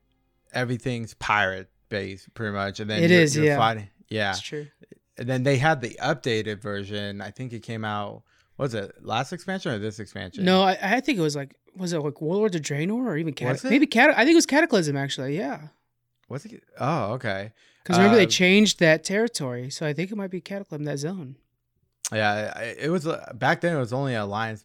everything's 0.52 1.14
pirate 1.14 1.68
based, 1.88 2.32
pretty 2.34 2.52
much. 2.52 2.80
And 2.80 2.88
then 2.88 3.02
It 3.02 3.10
you're, 3.10 3.20
is, 3.20 3.36
you're 3.36 3.44
yeah. 3.46 3.56
fighting. 3.58 3.88
Yeah, 4.08 4.30
That's 4.32 4.40
true. 4.40 4.66
and 5.18 5.28
then 5.28 5.42
they 5.42 5.56
had 5.58 5.80
the 5.82 5.96
updated 6.02 6.60
version. 6.62 7.20
I 7.20 7.30
think 7.30 7.52
it 7.52 7.62
came 7.62 7.84
out. 7.84 8.22
Was 8.56 8.74
it 8.74 8.92
last 9.04 9.32
expansion 9.32 9.72
or 9.72 9.78
this 9.78 10.00
expansion? 10.00 10.44
No, 10.44 10.62
I, 10.62 10.78
I 10.80 11.00
think 11.00 11.18
it 11.18 11.22
was 11.22 11.36
like 11.36 11.54
was 11.76 11.92
it 11.92 12.00
like 12.00 12.20
Warlords 12.20 12.56
of 12.56 12.62
Draenor 12.62 13.04
or 13.06 13.16
even 13.16 13.32
Cat- 13.34 13.52
Was 13.52 13.64
it? 13.64 13.70
maybe 13.70 13.86
Cat- 13.86 14.10
I 14.16 14.24
think 14.24 14.32
it 14.32 14.34
was 14.36 14.46
Cataclysm 14.46 14.96
actually. 14.96 15.36
Yeah, 15.36 15.68
Was 16.28 16.44
it? 16.46 16.62
Oh, 16.78 17.12
okay. 17.12 17.52
Because 17.82 17.96
remember 17.98 18.16
they 18.18 18.24
Uh, 18.26 18.28
changed 18.28 18.78
that 18.80 19.04
territory, 19.04 19.70
so 19.70 19.86
I 19.86 19.92
think 19.92 20.10
it 20.12 20.16
might 20.16 20.30
be 20.30 20.40
Cataclysm 20.40 20.84
that 20.84 20.98
zone. 20.98 21.36
Yeah, 22.12 22.58
it 22.60 22.90
was 22.90 23.06
uh, 23.06 23.32
back 23.34 23.60
then. 23.60 23.76
It 23.76 23.78
was 23.78 23.92
only 23.92 24.14
alliance 24.14 24.64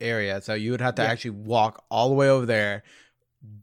area, 0.00 0.40
so 0.40 0.54
you 0.54 0.70
would 0.72 0.80
have 0.80 0.94
to 0.96 1.02
Yeah. 1.02 1.08
actually 1.10 1.30
walk 1.30 1.84
all 1.90 2.08
the 2.08 2.14
way 2.14 2.28
over 2.28 2.46
there, 2.46 2.82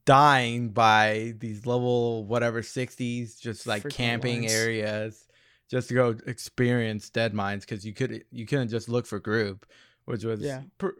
dying 0.05 0.69
by 0.69 1.33
these 1.39 1.65
level 1.65 2.25
whatever 2.25 2.63
sixties, 2.63 3.35
just 3.39 3.67
like 3.67 3.83
Freaking 3.83 3.89
camping 3.91 4.47
areas, 4.49 5.27
just 5.69 5.89
to 5.89 5.93
go 5.95 6.15
experience 6.27 7.09
Deadmines 7.09 7.61
because 7.61 7.85
you 7.85 7.93
could 7.93 8.23
you 8.31 8.45
couldn't 8.45 8.69
just 8.69 8.87
look 8.87 9.05
for 9.05 9.19
group, 9.19 9.65
which 10.05 10.23
was 10.23 10.39
Yeah. 10.41 10.61
pr- 10.77 10.99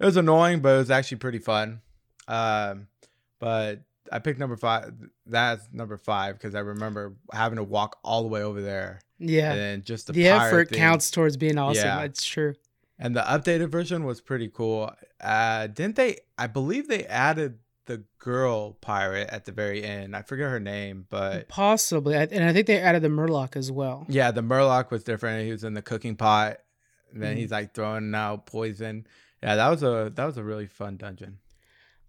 it 0.00 0.04
was 0.04 0.16
annoying, 0.16 0.60
but 0.60 0.74
it 0.74 0.78
was 0.78 0.90
actually 0.90 1.18
pretty 1.18 1.38
fun. 1.38 1.80
Um, 2.28 2.88
but 3.38 3.82
I 4.12 4.18
picked 4.18 4.38
number 4.38 4.56
five. 4.56 4.92
That's 5.26 5.66
number 5.72 5.96
five 5.96 6.36
because 6.36 6.54
I 6.54 6.60
remember 6.60 7.14
having 7.32 7.56
to 7.56 7.64
walk 7.64 7.98
all 8.04 8.22
the 8.22 8.28
way 8.28 8.42
over 8.42 8.60
there, 8.62 9.00
Yeah, 9.18 9.52
and 9.52 9.84
just 9.84 10.06
the, 10.08 10.12
the, 10.12 10.28
effort 10.28 10.70
thing. 10.70 10.78
counts 10.78 11.10
towards 11.10 11.36
being 11.36 11.58
awesome. 11.58 11.84
Yeah. 11.84 12.02
It's 12.02 12.24
true. 12.24 12.54
And 12.98 13.14
the 13.14 13.20
updated 13.20 13.68
version 13.68 14.04
was 14.04 14.20
pretty 14.20 14.48
cool. 14.48 14.90
Uh, 15.20 15.66
didn't 15.66 15.96
they? 15.96 16.18
I 16.38 16.46
believe 16.46 16.88
they 16.88 17.04
added 17.04 17.58
the 17.84 18.04
girl 18.18 18.72
pirate 18.80 19.28
at 19.30 19.44
the 19.44 19.52
very 19.52 19.84
end. 19.84 20.16
I 20.16 20.22
forget 20.22 20.48
her 20.50 20.58
name, 20.58 21.06
but 21.10 21.48
Possibly, 21.48 22.14
and 22.16 22.42
I 22.44 22.52
think 22.52 22.66
they 22.66 22.80
added 22.80 23.02
the 23.02 23.08
Murloc 23.08 23.54
as 23.54 23.70
well. 23.70 24.06
yeah, 24.08 24.30
the 24.30 24.40
Murloc 24.42 24.90
was 24.90 25.04
different. 25.04 25.44
He 25.44 25.52
was 25.52 25.62
in 25.64 25.74
the 25.74 25.82
cooking 25.82 26.16
pot. 26.16 26.58
And 27.12 27.22
then 27.22 27.36
Mhm. 27.36 27.38
he's 27.38 27.50
like 27.52 27.72
throwing 27.72 28.14
out 28.14 28.46
poison. 28.46 29.06
Yeah, 29.42 29.54
that 29.56 29.68
was 29.68 29.82
a 29.82 30.10
that 30.14 30.24
was 30.24 30.36
a 30.36 30.42
really 30.44 30.66
fun 30.66 30.96
dungeon. 30.96 31.38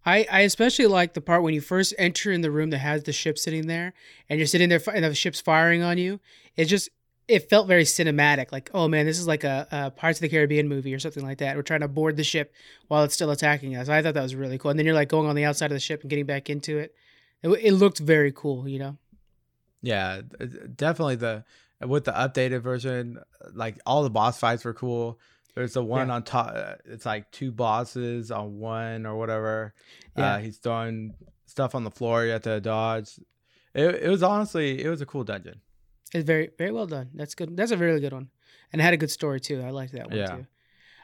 I, 0.08 0.26
I 0.32 0.40
especially 0.42 0.88
like 0.88 1.16
the 1.16 1.22
part 1.22 1.44
when 1.44 1.54
you 1.54 1.60
first 1.60 1.94
enter 1.98 2.32
in 2.32 2.40
the 2.40 2.50
room 2.50 2.70
that 2.70 2.78
has 2.78 3.04
the 3.04 3.12
ship 3.12 3.38
sitting 3.38 3.68
there, 3.68 3.94
and 4.30 4.40
you're 4.40 4.48
sitting 4.48 4.70
there 4.70 4.82
and 4.94 5.04
the 5.04 5.14
ship's 5.14 5.42
firing 5.42 5.84
on 5.84 5.98
you. 5.98 6.22
It 6.56 6.66
just 6.66 6.90
it 7.28 7.50
felt 7.50 7.68
very 7.68 7.84
cinematic. 7.84 8.54
Like, 8.54 8.72
oh 8.74 8.88
man, 8.88 9.06
this 9.06 9.20
is 9.20 9.28
like 9.28 9.44
a, 9.44 9.68
a 9.70 10.10
of 10.10 10.20
the 10.20 10.30
Caribbean 10.30 10.70
movie 10.70 10.94
or 10.94 11.00
something 11.00 11.26
like 11.26 11.40
that. 11.40 11.58
We're 11.58 11.62
trying 11.62 11.82
to 11.82 11.90
board 11.90 12.16
the 12.16 12.24
ship 12.24 12.54
while 12.88 13.04
it's 13.04 13.16
still 13.16 13.32
attacking 13.32 13.76
us. 13.76 13.90
I 13.90 14.02
thought 14.02 14.14
that 14.14 14.24
was 14.24 14.34
really 14.34 14.58
cool. 14.58 14.72
And 14.72 14.80
then 14.80 14.86
you're 14.86 14.96
like 14.96 15.10
going 15.10 15.28
on 15.28 15.36
the 15.36 15.44
outside 15.44 15.72
of 15.72 15.76
the 15.76 15.82
ship 15.82 16.02
and 16.02 16.10
getting 16.10 16.26
back 16.26 16.50
into 16.50 16.78
it. 16.78 16.96
It, 17.44 17.50
it 17.50 17.74
looked 17.74 18.00
very 18.00 18.32
cool, 18.32 18.66
you 18.66 18.80
know. 18.80 18.98
Yeah, 19.82 20.22
definitely 20.74 21.18
the 21.18 21.44
with 21.86 22.06
the 22.06 22.14
updated 22.14 22.62
version, 22.62 23.20
like 23.54 23.78
all 23.86 24.04
the 24.04 24.10
boss 24.10 24.40
fights 24.40 24.64
were 24.64 24.74
cool. 24.74 25.20
There's 25.58 25.74
the 25.74 25.84
one 25.84 26.08
Yeah. 26.10 26.14
on 26.16 26.24
top. 26.24 26.52
uh, 26.56 26.76
It's 26.86 27.06
like 27.06 27.32
two 27.32 27.52
bosses 27.52 28.30
on 28.30 28.60
one 28.60 29.08
or 29.08 29.18
whatever. 29.18 29.74
Yeah. 30.16 30.36
Uh, 30.36 30.38
he's 30.40 30.58
throwing 30.58 31.16
stuff 31.48 31.74
on 31.74 31.84
the 31.84 31.90
floor. 31.90 32.26
You 32.26 32.32
have 32.34 32.44
to 32.44 32.62
dodge. 32.62 33.20
It, 33.74 33.96
it 34.04 34.10
was 34.10 34.22
honestly, 34.22 34.84
it 34.84 34.88
was 34.90 35.02
a 35.02 35.06
cool 35.08 35.24
dungeon. 35.24 35.62
It's 36.14 36.26
very 36.26 36.52
very 36.60 36.72
well 36.72 36.86
done. 36.86 37.10
That's 37.16 37.34
good. 37.34 37.58
That's 37.58 37.72
a 37.72 37.78
really 37.78 38.00
good 38.00 38.14
one, 38.14 38.30
and 38.72 38.80
it 38.80 38.84
had 38.84 38.94
a 38.94 38.98
good 38.98 39.10
story 39.12 39.40
too. 39.40 39.62
I 39.62 39.72
liked 39.72 39.94
that 39.94 40.08
one 40.10 40.18
Yeah. 40.18 40.28
too. 40.28 40.46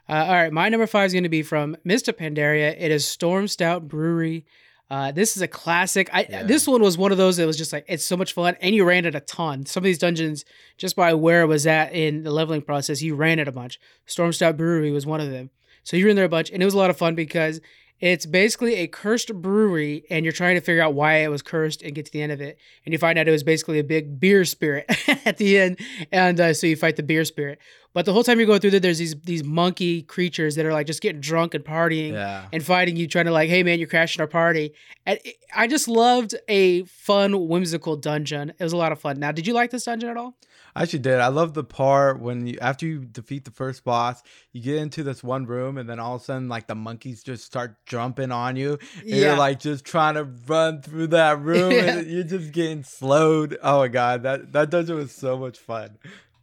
Uh, 0.08 0.14
all 0.28 0.34
right, 0.34 0.54
my 0.54 0.70
number 0.70 0.86
five 0.88 1.08
is 1.08 1.14
going 1.14 1.24
to 1.24 1.30
be 1.30 1.44
from 1.44 1.76
Mists 1.84 2.08
of 2.08 2.18
Pandaria. 2.18 2.76
It 2.80 2.92
is 2.92 3.06
Stormstout 3.06 3.88
Brewery. 3.88 4.46
Uh, 4.90 5.12
this 5.12 5.36
is 5.36 5.42
a 5.42 5.48
classic. 5.48 6.10
I 6.14 6.28
Yeah. 6.30 6.44
this 6.44 6.68
one 6.68 6.82
was 6.82 6.98
one 6.98 7.12
of 7.12 7.18
those 7.18 7.38
that 7.38 7.48
was 7.48 7.58
just 7.58 7.74
like 7.74 7.86
it's 7.88 8.04
so 8.04 8.16
much 8.18 8.34
fun, 8.34 8.56
and 8.62 8.76
you 8.76 8.84
ran 8.86 9.06
it 9.06 9.16
a 9.16 9.20
ton. 9.22 9.66
Some 9.66 9.82
of 9.82 9.86
these 9.86 9.98
dungeons, 9.98 10.46
just 10.78 10.96
by 10.96 11.14
where 11.14 11.42
it 11.42 11.48
was 11.48 11.66
at 11.66 11.94
in 11.94 12.24
the 12.24 12.32
leveling 12.32 12.62
process, 12.62 13.02
you 13.02 13.16
ran 13.16 13.40
it 13.40 13.48
a 13.48 13.52
bunch. 13.52 13.80
Stormstout 14.08 14.56
Brewery 14.58 14.92
was 14.92 15.06
one 15.06 15.20
of 15.22 15.32
them. 15.32 15.50
So 15.84 15.98
you 15.98 16.06
were 16.06 16.10
in 16.12 16.16
there 16.16 16.26
a 16.26 16.30
bunch, 16.30 16.50
and 16.52 16.62
it 16.62 16.66
was 16.66 16.74
a 16.76 16.78
lot 16.78 16.90
of 16.90 16.98
fun 16.98 17.16
because 17.16 17.60
it's 18.06 18.26
basically 18.26 18.76
a 18.76 18.88
cursed 18.88 19.34
brewery, 19.34 20.04
and 20.10 20.26
you're 20.26 20.34
trying 20.34 20.56
to 20.56 20.62
figure 20.62 20.82
out 20.82 20.94
why 20.94 21.18
it 21.20 21.30
was 21.30 21.42
cursed 21.42 21.82
and 21.84 21.96
get 21.96 22.06
to 22.08 22.12
the 22.12 22.22
end 22.22 22.34
of 22.34 22.42
it. 22.42 22.58
And 22.86 22.92
you 22.92 23.00
find 23.00 23.18
out 23.18 23.28
it 23.30 23.32
was 23.32 23.44
basically 23.44 23.80
a 23.80 23.84
big 23.84 24.20
beer 24.20 24.44
spirit 24.44 24.86
at 25.26 25.38
the 25.38 25.58
end, 25.58 25.80
and 26.12 26.38
uh, 26.40 26.54
so 26.54 26.68
you 26.68 26.76
fight 26.76 26.98
the 26.98 27.04
beer 27.04 27.24
spirit. 27.24 27.60
But 27.94 28.06
the 28.06 28.12
whole 28.12 28.24
time 28.24 28.40
you're 28.40 28.48
going 28.48 28.60
through 28.60 28.72
there, 28.72 28.80
there's 28.82 28.98
these 28.98 29.16
these 29.22 29.44
monkey 29.44 30.02
creatures 30.02 30.56
that 30.56 30.66
are 30.66 30.74
like 30.74 30.88
just 30.88 31.02
getting 31.02 31.22
drunk 31.22 31.54
and 31.54 31.64
partying 31.64 32.12
Yeah. 32.14 32.46
and 32.52 32.62
fighting 32.64 32.98
you, 32.98 33.08
trying 33.08 33.26
to 33.26 33.32
like, 33.32 33.50
hey 33.50 33.64
man, 33.64 33.80
you're 33.80 33.88
crashing 33.88 34.20
our 34.20 34.28
party. 34.28 34.74
And 35.06 35.20
it, 35.24 35.36
I 35.56 35.68
just 35.68 35.88
loved 35.88 36.36
a 36.50 36.84
fun, 36.86 37.48
whimsical 37.48 37.96
dungeon. 37.96 38.50
It 38.60 38.64
was 38.64 38.74
a 38.74 38.78
lot 38.78 38.92
of 38.92 39.00
fun. 39.00 39.20
Now, 39.20 39.32
did 39.32 39.48
you 39.48 39.54
like 39.54 39.70
this 39.72 39.86
dungeon 39.86 40.10
at 40.10 40.18
all? 40.18 40.36
I 40.76 40.84
actually 40.84 41.00
did. 41.00 41.20
I 41.20 41.28
love 41.28 41.54
the 41.54 41.64
part 41.64 42.20
when 42.20 42.48
you 42.48 42.58
after 42.62 42.86
you 42.88 43.06
defeat 43.06 43.46
the 43.46 43.52
first 43.52 43.84
boss, 43.84 44.24
you 44.52 44.62
get 44.62 44.78
into 44.78 45.04
this 45.04 45.24
one 45.24 45.46
room 45.46 45.78
and 45.78 45.88
then 45.88 46.00
all 46.00 46.16
of 46.16 46.22
a 46.22 46.24
sudden 46.26 46.50
like 46.50 46.66
the 46.68 46.76
monkeys 46.76 47.22
just 47.24 47.46
start 47.46 47.76
jumping 47.86 48.32
on 48.32 48.56
you. 48.56 48.80
And 49.02 49.10
You're 49.10 49.36
like 49.38 49.60
just 49.60 49.86
trying 49.86 50.16
to 50.16 50.24
run 50.24 50.82
through 50.82 51.08
that 51.08 51.40
room 51.42 51.72
Yeah. 51.72 51.98
and 51.98 52.08
you're 52.12 52.24
just 52.24 52.52
getting 52.52 52.84
slowed. 52.84 53.58
Oh 53.62 53.80
my 53.80 53.88
god, 53.88 54.24
that 54.24 54.52
that 54.54 54.70
dungeon 54.72 54.96
was 54.96 55.12
so 55.12 55.38
much 55.38 55.60
fun. 55.60 55.98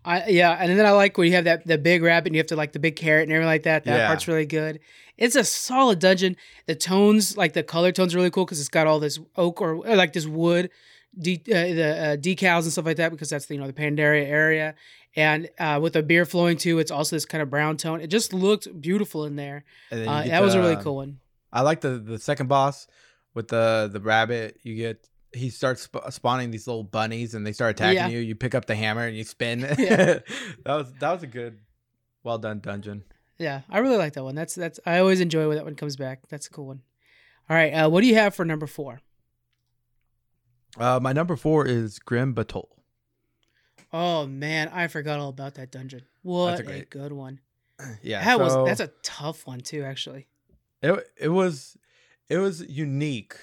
I 0.05 0.28
yeah, 0.28 0.57
and 0.59 0.78
then 0.78 0.87
I 0.87 0.93
like 0.93 1.18
when 1.18 1.26
you 1.26 1.35
have 1.35 1.45
that 1.45 1.66
the 1.66 1.76
big 1.76 2.03
rabbit 2.03 2.28
and 2.28 2.35
you 2.37 2.41
have 2.41 2.47
to 2.49 2.57
like 2.57 2.72
the 2.72 2.78
big 2.78 2.97
carrot 2.97 3.24
and 3.24 3.33
everything 3.33 3.49
like 3.51 3.64
that. 3.64 3.85
That 3.85 3.97
Yeah. 3.99 4.07
part's 4.07 4.26
really 4.28 4.47
good. 4.47 4.81
It's 5.18 5.37
a 5.37 5.45
solid 5.45 5.99
dungeon. 5.99 6.37
The 6.66 6.74
tones, 6.74 7.37
like 7.37 7.53
the 7.53 7.62
color 7.62 7.93
tones, 7.93 8.14
are 8.14 8.18
really 8.18 8.31
cool 8.31 8.47
because 8.47 8.61
it's 8.61 8.70
got 8.70 8.87
all 8.87 8.99
this 9.01 9.18
oak 9.37 9.61
or, 9.61 9.74
or 9.74 9.97
like 9.97 10.14
this 10.14 10.26
wood, 10.26 10.70
de- 11.19 11.43
uh, 11.49 11.75
the 11.75 11.85
uh, 11.85 12.17
decals 12.17 12.63
and 12.63 12.73
stuff 12.73 12.85
like 12.87 12.97
that 12.99 13.11
because 13.11 13.31
that's 13.31 13.47
the 13.47 13.55
you 13.55 13.61
know 13.61 13.67
the 13.67 13.73
Pandaria 13.73 14.27
area. 14.27 14.75
And 15.17 15.49
uh, 15.59 15.81
with 15.83 15.95
the 15.95 16.03
beer 16.05 16.25
flowing 16.25 16.57
too, 16.57 16.79
it's 16.79 16.91
also 16.93 17.17
this 17.17 17.25
kind 17.25 17.43
of 17.43 17.51
brown 17.51 17.77
tone. 17.77 18.01
It 18.01 18.07
just 18.09 18.33
looked 18.33 18.81
beautiful 18.81 19.25
in 19.25 19.35
there. 19.37 19.65
Uh, 19.91 19.97
that 20.25 20.43
was 20.43 20.55
a 20.55 20.61
really 20.61 20.77
cool 20.77 20.97
one. 20.97 21.19
I 21.53 21.63
like 21.63 21.81
the 21.81 21.99
the 21.99 22.19
second 22.19 22.47
boss 22.49 22.87
with 23.35 23.49
the 23.49 23.91
the 23.93 24.01
rabbit. 24.01 24.59
You 24.63 24.77
get 24.77 25.09
he 25.33 25.51
starts 25.51 25.83
sp- 25.91 26.07
spawning 26.11 26.51
these 26.51 26.67
little 26.67 26.83
bunnies 26.85 27.35
and 27.35 27.47
they 27.47 27.53
start 27.53 27.73
attacking 27.73 27.97
Yeah. 27.97 28.09
you. 28.09 28.19
You 28.19 28.35
pick 28.35 28.55
up 28.55 28.67
the 28.67 28.75
hammer 28.75 29.07
and 29.07 29.17
you 29.17 29.25
spin. 29.25 29.61
Yeah. 29.79 29.97
that 29.97 30.23
was 30.67 30.93
that 31.01 31.13
was 31.13 31.23
a 31.25 31.27
good, 31.29 31.59
well 32.23 32.39
done 32.39 32.61
dungeon. 32.61 33.03
Yeah, 33.39 33.63
I 33.71 33.79
really 33.79 33.97
like 33.97 34.13
that 34.13 34.23
one. 34.25 34.35
That's 34.35 34.55
that's 34.55 34.79
I 34.87 34.99
always 34.99 35.21
enjoy 35.21 35.49
when 35.49 35.57
that 35.57 35.65
one 35.65 35.75
comes 35.75 35.97
back. 35.97 36.21
That's 36.29 36.47
a 36.47 36.51
cool 36.51 36.67
one. 36.67 36.83
All 37.49 37.57
right, 37.57 37.71
uh, 37.73 37.89
what 37.89 38.03
do 38.03 38.07
you 38.07 38.15
have 38.15 38.35
for 38.35 38.45
number 38.45 38.69
four? 38.69 39.01
Uh, 40.79 40.99
my 41.01 41.12
number 41.12 41.37
four 41.37 41.66
is 41.66 41.99
Grim 41.99 42.35
Batol. 42.35 42.68
Oh 43.93 44.27
man, 44.27 44.68
I 44.68 44.87
forgot 44.89 45.18
all 45.18 45.29
about 45.31 45.55
that 45.55 45.71
dungeon. 45.73 46.03
What 46.23 46.61
a, 46.61 46.62
great- 46.62 46.91
good 46.91 47.12
one. 47.12 47.41
Yeah, 48.03 48.23
that 48.23 48.39
was 48.39 48.55
that's 48.66 48.81
a 48.81 48.93
tough 49.03 49.47
one 49.47 49.61
too, 49.61 49.83
actually. 49.85 50.29
it. 50.83 51.03
It 51.16 51.29
was 51.31 51.77
it 52.29 52.37
was 52.37 52.61
unique, 52.68 53.35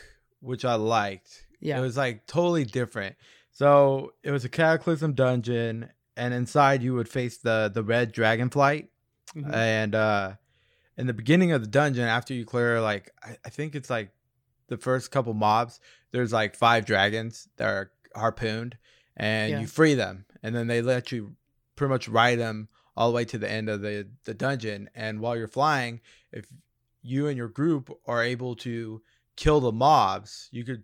which 0.42 0.64
I 0.64 0.76
liked. 0.76 1.46
Yeah. 1.60 1.80
It 1.80 1.82
was 1.82 1.98
like 1.98 2.28
totally 2.28 2.64
different. 2.64 3.16
So 3.52 4.14
it 4.24 4.30
was 4.30 4.46
a 4.46 4.50
cataclysm 4.50 5.14
dungeon, 5.14 5.90
and 6.16 6.34
inside 6.36 6.84
you 6.84 6.94
would 6.94 7.10
face 7.10 7.38
the 7.38 7.72
the 7.74 7.82
red 7.84 8.14
dragonflight. 8.14 8.90
Mhm. 9.36 9.52
And 9.54 9.96
uh 9.96 10.34
in 10.98 11.08
the 11.08 11.14
beginning 11.14 11.52
of 11.52 11.62
the 11.62 11.68
dungeon, 11.68 12.04
after 12.06 12.36
you 12.36 12.46
clear 12.46 12.80
like 12.80 13.12
I, 13.24 13.38
I 13.44 13.50
think 13.50 13.74
it's 13.74 13.90
like 13.90 14.12
the 14.68 14.78
first 14.78 15.12
couple 15.12 15.34
mobs, 15.34 15.80
there's 16.12 16.34
like 16.34 16.56
five 16.56 16.86
dragons 16.86 17.48
that 17.58 17.68
are 17.68 17.92
harpooned, 18.16 18.78
and 19.16 19.52
Yeah. 19.52 19.60
you 19.62 19.68
free 19.68 19.94
them, 19.94 20.26
and 20.44 20.56
then 20.56 20.68
they 20.68 20.82
let 20.82 21.12
you 21.12 21.36
pretty 21.76 21.90
much 21.90 22.08
ride 22.08 22.40
them 22.40 22.70
all 22.96 23.10
the 23.10 23.16
way 23.16 23.26
to 23.26 23.38
the 23.38 23.50
end 23.50 23.70
of 23.70 23.82
the 23.82 24.08
the 24.26 24.34
dungeon. 24.34 24.90
And 24.96 25.20
while 25.20 25.38
you're 25.38 25.48
flying, 25.48 26.02
if 26.32 26.48
you 27.02 27.28
and 27.28 27.38
your 27.38 27.48
group 27.50 27.92
are 28.06 28.24
able 28.24 28.56
to 28.58 29.02
kill 29.36 29.60
the 29.60 29.72
mobs, 29.72 30.50
you 30.52 30.64
could 30.64 30.84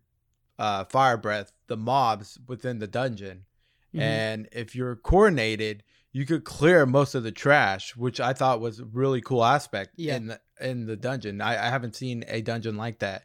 uh, 0.59 0.85
fire 0.85 1.17
breath 1.17 1.51
the 1.67 1.75
mobs 1.75 2.37
within 2.47 2.77
the 2.79 2.87
dungeon. 2.87 3.45
Mhm. 3.93 3.99
And 3.99 4.49
if 4.51 4.75
you're 4.75 4.95
coordinated, 4.95 5.83
you 6.11 6.27
could 6.27 6.43
clear 6.43 6.85
most 6.85 7.15
of 7.15 7.23
the 7.23 7.31
trash, 7.31 7.95
which 7.95 8.19
I 8.19 8.33
thought 8.33 8.61
was 8.61 8.79
a 8.79 8.85
really 8.85 9.19
cool 9.19 9.43
aspect 9.43 9.93
Yeah. 9.97 10.15
in 10.17 10.27
the 10.27 10.41
in 10.61 10.85
the 10.85 10.95
dungeon. 10.95 11.41
I, 11.41 11.53
I 11.53 11.69
haven't 11.71 11.95
seen 11.95 12.23
a 12.27 12.41
dungeon 12.41 12.77
like 12.77 12.99
that. 12.99 13.23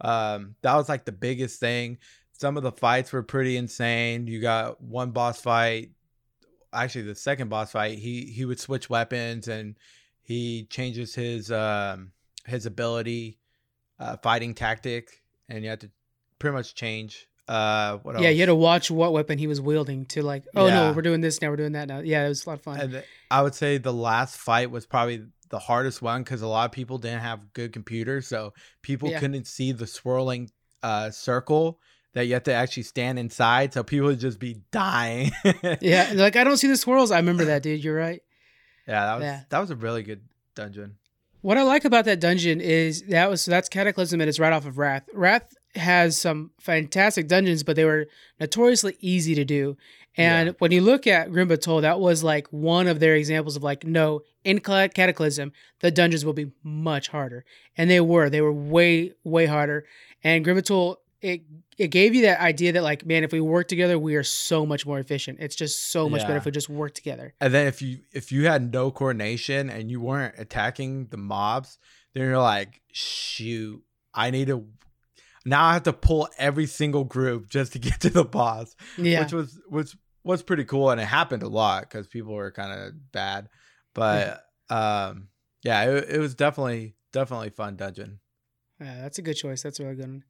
Um, 0.00 0.54
that 0.62 0.74
was 0.76 0.88
like 0.88 1.04
the 1.04 1.12
biggest 1.12 1.60
thing. 1.60 1.98
Some 2.32 2.56
of 2.56 2.62
the 2.62 2.72
fights 2.72 3.12
were 3.12 3.22
pretty 3.22 3.56
insane. 3.56 4.26
You 4.26 4.40
got 4.40 4.80
one 4.80 5.10
boss 5.10 5.40
fight. 5.40 5.90
Actually, 6.72 7.02
the 7.02 7.14
second 7.14 7.48
boss 7.48 7.72
fight, 7.72 7.98
he 7.98 8.26
he 8.26 8.44
would 8.44 8.60
switch 8.60 8.88
weapons 8.88 9.48
and 9.48 9.76
he 10.22 10.64
changes 10.70 11.14
his 11.14 11.50
um 11.50 12.12
his 12.46 12.64
ability, 12.66 13.38
uh, 13.98 14.16
fighting 14.18 14.54
tactic, 14.54 15.22
and 15.48 15.62
you 15.64 15.70
have 15.70 15.80
to 15.80 15.90
pretty 16.38 16.54
much 16.56 16.74
change. 16.74 17.26
Uh, 17.48 17.98
what 17.98 18.14
else? 18.14 18.22
yeah, 18.22 18.30
you 18.30 18.38
had 18.38 18.46
to 18.46 18.54
watch 18.54 18.90
what 18.92 19.12
weapon 19.12 19.36
he 19.36 19.48
was 19.48 19.60
wielding 19.60 20.06
to 20.06 20.22
like. 20.22 20.44
Oh 20.54 20.68
Yeah. 20.68 20.74
no, 20.74 20.92
we're 20.92 21.02
doing 21.02 21.20
this 21.20 21.42
now. 21.42 21.50
We're 21.50 21.56
doing 21.56 21.72
that 21.72 21.88
now. 21.88 21.98
Yeah, 21.98 22.24
it 22.24 22.28
was 22.28 22.46
a 22.46 22.50
lot 22.50 22.58
of 22.58 22.62
fun. 22.62 22.80
And 22.80 23.04
I 23.30 23.42
would 23.42 23.56
say 23.56 23.76
the 23.76 23.92
last 23.92 24.36
fight 24.36 24.70
was 24.70 24.86
probably 24.86 25.24
the 25.50 25.58
hardest 25.58 26.00
one 26.00 26.22
because 26.22 26.42
a 26.42 26.46
lot 26.46 26.64
of 26.64 26.72
people 26.72 26.98
didn't 26.98 27.20
have 27.20 27.52
good 27.52 27.72
computers, 27.72 28.26
so 28.28 28.52
people 28.82 29.10
Yeah. 29.10 29.20
couldn't 29.20 29.46
see 29.46 29.72
the 29.72 29.86
swirling 29.86 30.50
uh, 30.82 31.10
circle 31.10 31.78
that 32.14 32.26
you 32.26 32.34
have 32.34 32.42
to 32.44 32.52
actually 32.52 32.82
stand 32.84 33.18
inside. 33.18 33.72
So 33.74 33.82
people 33.82 34.06
would 34.08 34.18
just 34.20 34.38
be 34.38 34.62
dying. 34.72 35.30
yeah, 35.80 36.10
like 36.14 36.36
I 36.36 36.44
don't 36.44 36.56
see 36.56 36.68
the 36.68 36.76
swirls. 36.76 37.10
I 37.10 37.16
remember 37.18 37.44
that, 37.46 37.62
dude. 37.62 37.84
You're 37.84 37.96
right. 37.96 38.22
yeah, 38.88 39.04
that 39.06 39.14
was 39.16 39.22
Yeah. 39.24 39.40
that 39.50 39.58
was 39.58 39.70
a 39.70 39.76
really 39.76 40.02
good 40.02 40.22
dungeon. 40.54 40.96
What 41.42 41.56
I 41.56 41.62
like 41.62 41.84
about 41.84 42.04
that 42.04 42.20
dungeon 42.20 42.60
is 42.60 43.02
that 43.08 43.30
was 43.30 43.42
so 43.42 43.50
that's 43.50 43.68
Cataclysm 43.68 44.20
and 44.20 44.28
it's 44.28 44.38
right 44.38 44.52
off 44.52 44.66
of 44.66 44.76
Wrath. 44.78 45.04
Wrath 45.14 45.54
has 45.74 46.20
some 46.20 46.50
fantastic 46.60 47.28
dungeons, 47.28 47.62
but 47.62 47.76
they 47.76 47.84
were 47.84 48.06
notoriously 48.38 48.96
easy 49.00 49.34
to 49.34 49.44
do. 49.44 49.76
And 50.16 50.48
Yeah. 50.48 50.52
when 50.58 50.72
you 50.72 50.80
look 50.80 51.06
at 51.06 51.30
Grim 51.30 51.48
that 51.48 52.00
was 52.00 52.24
like 52.24 52.48
one 52.48 52.88
of 52.88 52.98
their 52.98 53.14
examples 53.14 53.56
of 53.56 53.62
like, 53.62 53.84
no, 53.84 54.22
in 54.44 54.58
Cataclysm, 54.60 55.52
the 55.80 55.90
dungeons 55.90 56.24
will 56.24 56.32
be 56.32 56.50
much 56.62 57.08
harder. 57.08 57.44
And 57.76 57.88
they 57.88 58.00
were. 58.00 58.28
They 58.28 58.40
were 58.40 58.52
way, 58.52 59.12
way 59.22 59.46
harder. 59.46 59.86
And 60.24 60.44
Grim 60.44 60.58
it 61.22 61.42
it 61.78 61.88
gave 61.88 62.14
you 62.14 62.22
that 62.22 62.40
idea 62.40 62.72
that 62.72 62.82
like, 62.82 63.06
man, 63.06 63.24
if 63.24 63.32
we 63.32 63.40
work 63.40 63.68
together, 63.68 63.98
we 63.98 64.16
are 64.16 64.22
so 64.22 64.66
much 64.66 64.86
more 64.86 64.98
efficient. 64.98 65.38
It's 65.40 65.54
just 65.56 65.90
so 65.90 66.08
much 66.08 66.22
better 66.22 66.36
if 66.36 66.44
we 66.44 66.50
just 66.50 66.68
work 66.68 66.94
together. 66.94 67.34
And 67.40 67.54
then 67.54 67.66
if 67.66 67.80
you 67.80 68.00
if 68.12 68.32
you 68.32 68.46
had 68.46 68.72
no 68.72 68.90
coordination 68.90 69.70
and 69.70 69.90
you 69.90 70.00
weren't 70.00 70.34
attacking 70.38 71.06
the 71.06 71.16
mobs, 71.16 71.78
then 72.14 72.24
you're 72.24 72.38
like, 72.38 72.80
shoot, 72.92 73.82
I 74.14 74.30
need 74.30 74.48
to 74.48 74.66
now 75.44 75.64
I 75.64 75.72
have 75.74 75.84
to 75.84 75.92
pull 75.92 76.28
every 76.38 76.66
single 76.66 77.04
group 77.04 77.48
just 77.48 77.72
to 77.72 77.78
get 77.78 78.00
to 78.00 78.10
the 78.10 78.24
boss. 78.24 78.74
Yeah. 78.98 79.22
which 79.22 79.32
was 79.32 79.60
which 79.68 79.96
was 80.22 80.42
pretty 80.42 80.64
cool 80.64 80.90
and 80.90 81.00
it 81.00 81.04
happened 81.06 81.42
a 81.42 81.48
lot 81.48 81.82
because 81.82 82.06
people 82.06 82.34
were 82.34 82.50
kind 82.50 82.78
of 82.78 83.10
bad 83.10 83.48
but 83.94 84.44
um 84.68 85.28
yeah 85.62 85.84
it, 85.84 86.10
it 86.10 86.18
was 86.18 86.34
definitely 86.34 86.94
definitely 87.12 87.48
fun 87.50 87.74
dungeon 87.76 88.20
Yeah, 88.80 89.00
that's 89.00 89.18
a 89.18 89.22
good 89.22 89.34
choice. 89.34 89.62
That's 89.62 89.80
a 89.80 89.84
really 89.84 89.96
good 89.96 90.06
one. 90.06 90.24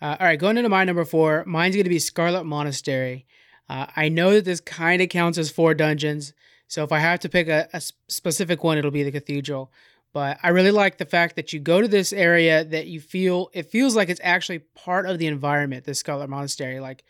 Uh, 0.00 0.16
all 0.20 0.26
right, 0.26 0.38
going 0.38 0.56
into 0.56 0.68
my 0.68 0.84
number 0.84 1.04
four, 1.04 1.44
mine's 1.46 1.74
going 1.76 1.84
to 1.84 1.90
be 1.90 1.98
Scarlet 2.00 2.44
Monastery. 2.44 3.26
Uh, 3.68 3.86
I 3.96 4.08
know 4.08 4.32
that 4.34 4.44
this 4.44 4.60
kind 4.60 5.00
of 5.00 5.08
counts 5.08 5.38
as 5.38 5.50
four 5.50 5.72
dungeons, 5.74 6.32
so 6.66 6.82
if 6.82 6.92
I 6.92 6.98
have 6.98 7.20
to 7.20 7.28
pick 7.28 7.48
a 7.48 7.80
specific 8.08 8.62
one, 8.64 8.76
it'll 8.78 8.90
be 8.90 9.02
the 9.04 9.12
Cathedral. 9.12 9.72
But 10.14 10.38
I 10.42 10.50
really 10.50 10.70
like 10.70 10.96
the 10.96 11.04
fact 11.04 11.36
that 11.36 11.52
you 11.52 11.58
go 11.58 11.82
to 11.82 11.88
this 11.88 12.12
area 12.12 12.64
that 12.64 12.86
you 12.86 13.00
feel 13.00 13.50
it 13.52 13.70
feels 13.70 13.94
like 13.94 14.08
it's 14.08 14.20
actually 14.22 14.60
part 14.60 15.06
of 15.06 15.18
the 15.18 15.26
environment. 15.26 15.84
This 15.84 15.98
Scarlet 15.98 16.30
Monastery, 16.30 16.78
like 16.78 17.04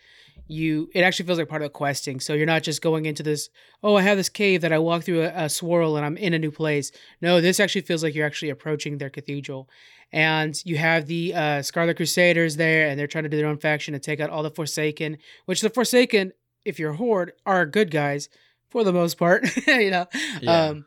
you, 0.48 0.90
it 0.94 1.02
actually 1.02 1.26
feels 1.26 1.38
like 1.38 1.48
part 1.48 1.62
of 1.62 1.66
the 1.66 1.70
questing. 1.70 2.18
So 2.18 2.32
you're 2.32 2.46
not 2.46 2.62
just 2.62 2.82
going 2.82 3.04
into 3.04 3.22
this. 3.22 3.50
Oh, 3.82 3.96
I 3.96 4.02
have 4.02 4.16
this 4.16 4.30
cave 4.30 4.62
that 4.62 4.72
I 4.72 4.78
walk 4.78 5.04
through 5.04 5.22
a, 5.22 5.44
a 5.44 5.48
swirl 5.50 5.96
and 5.96 6.04
I'm 6.04 6.16
in 6.16 6.32
a 6.32 6.38
new 6.38 6.50
place. 6.50 6.92
No, 7.20 7.42
this 7.42 7.60
actually 7.60 7.82
feels 7.82 8.02
like 8.02 8.14
you're 8.14 8.26
actually 8.26 8.50
approaching 8.50 8.96
their 8.96 9.10
cathedral 9.10 9.68
and 10.10 10.58
you 10.64 10.78
have 10.78 11.06
the 11.06 11.34
uh, 11.34 11.62
Scarlet 11.62 11.96
Crusaders 11.96 12.56
there, 12.56 12.88
and 12.88 12.98
they're 12.98 13.08
trying 13.08 13.24
to 13.24 13.28
do 13.30 13.36
their 13.36 13.48
own 13.48 13.58
faction 13.58 13.94
and 13.94 14.02
take 14.02 14.20
out 14.20 14.30
all 14.30 14.44
the 14.44 14.50
Forsaken. 14.50 15.18
Which 15.46 15.60
the 15.60 15.68
Forsaken, 15.68 16.32
if 16.64 16.78
you're 16.78 16.92
Horde, 16.92 17.32
are 17.44 17.66
good 17.66 17.90
guys 17.90 18.28
for 18.70 18.84
the 18.84 18.92
most 18.92 19.18
part, 19.18 19.44
you 19.66 19.90
know. 19.90 20.06
Yeah. 20.40 20.66
Um, 20.66 20.86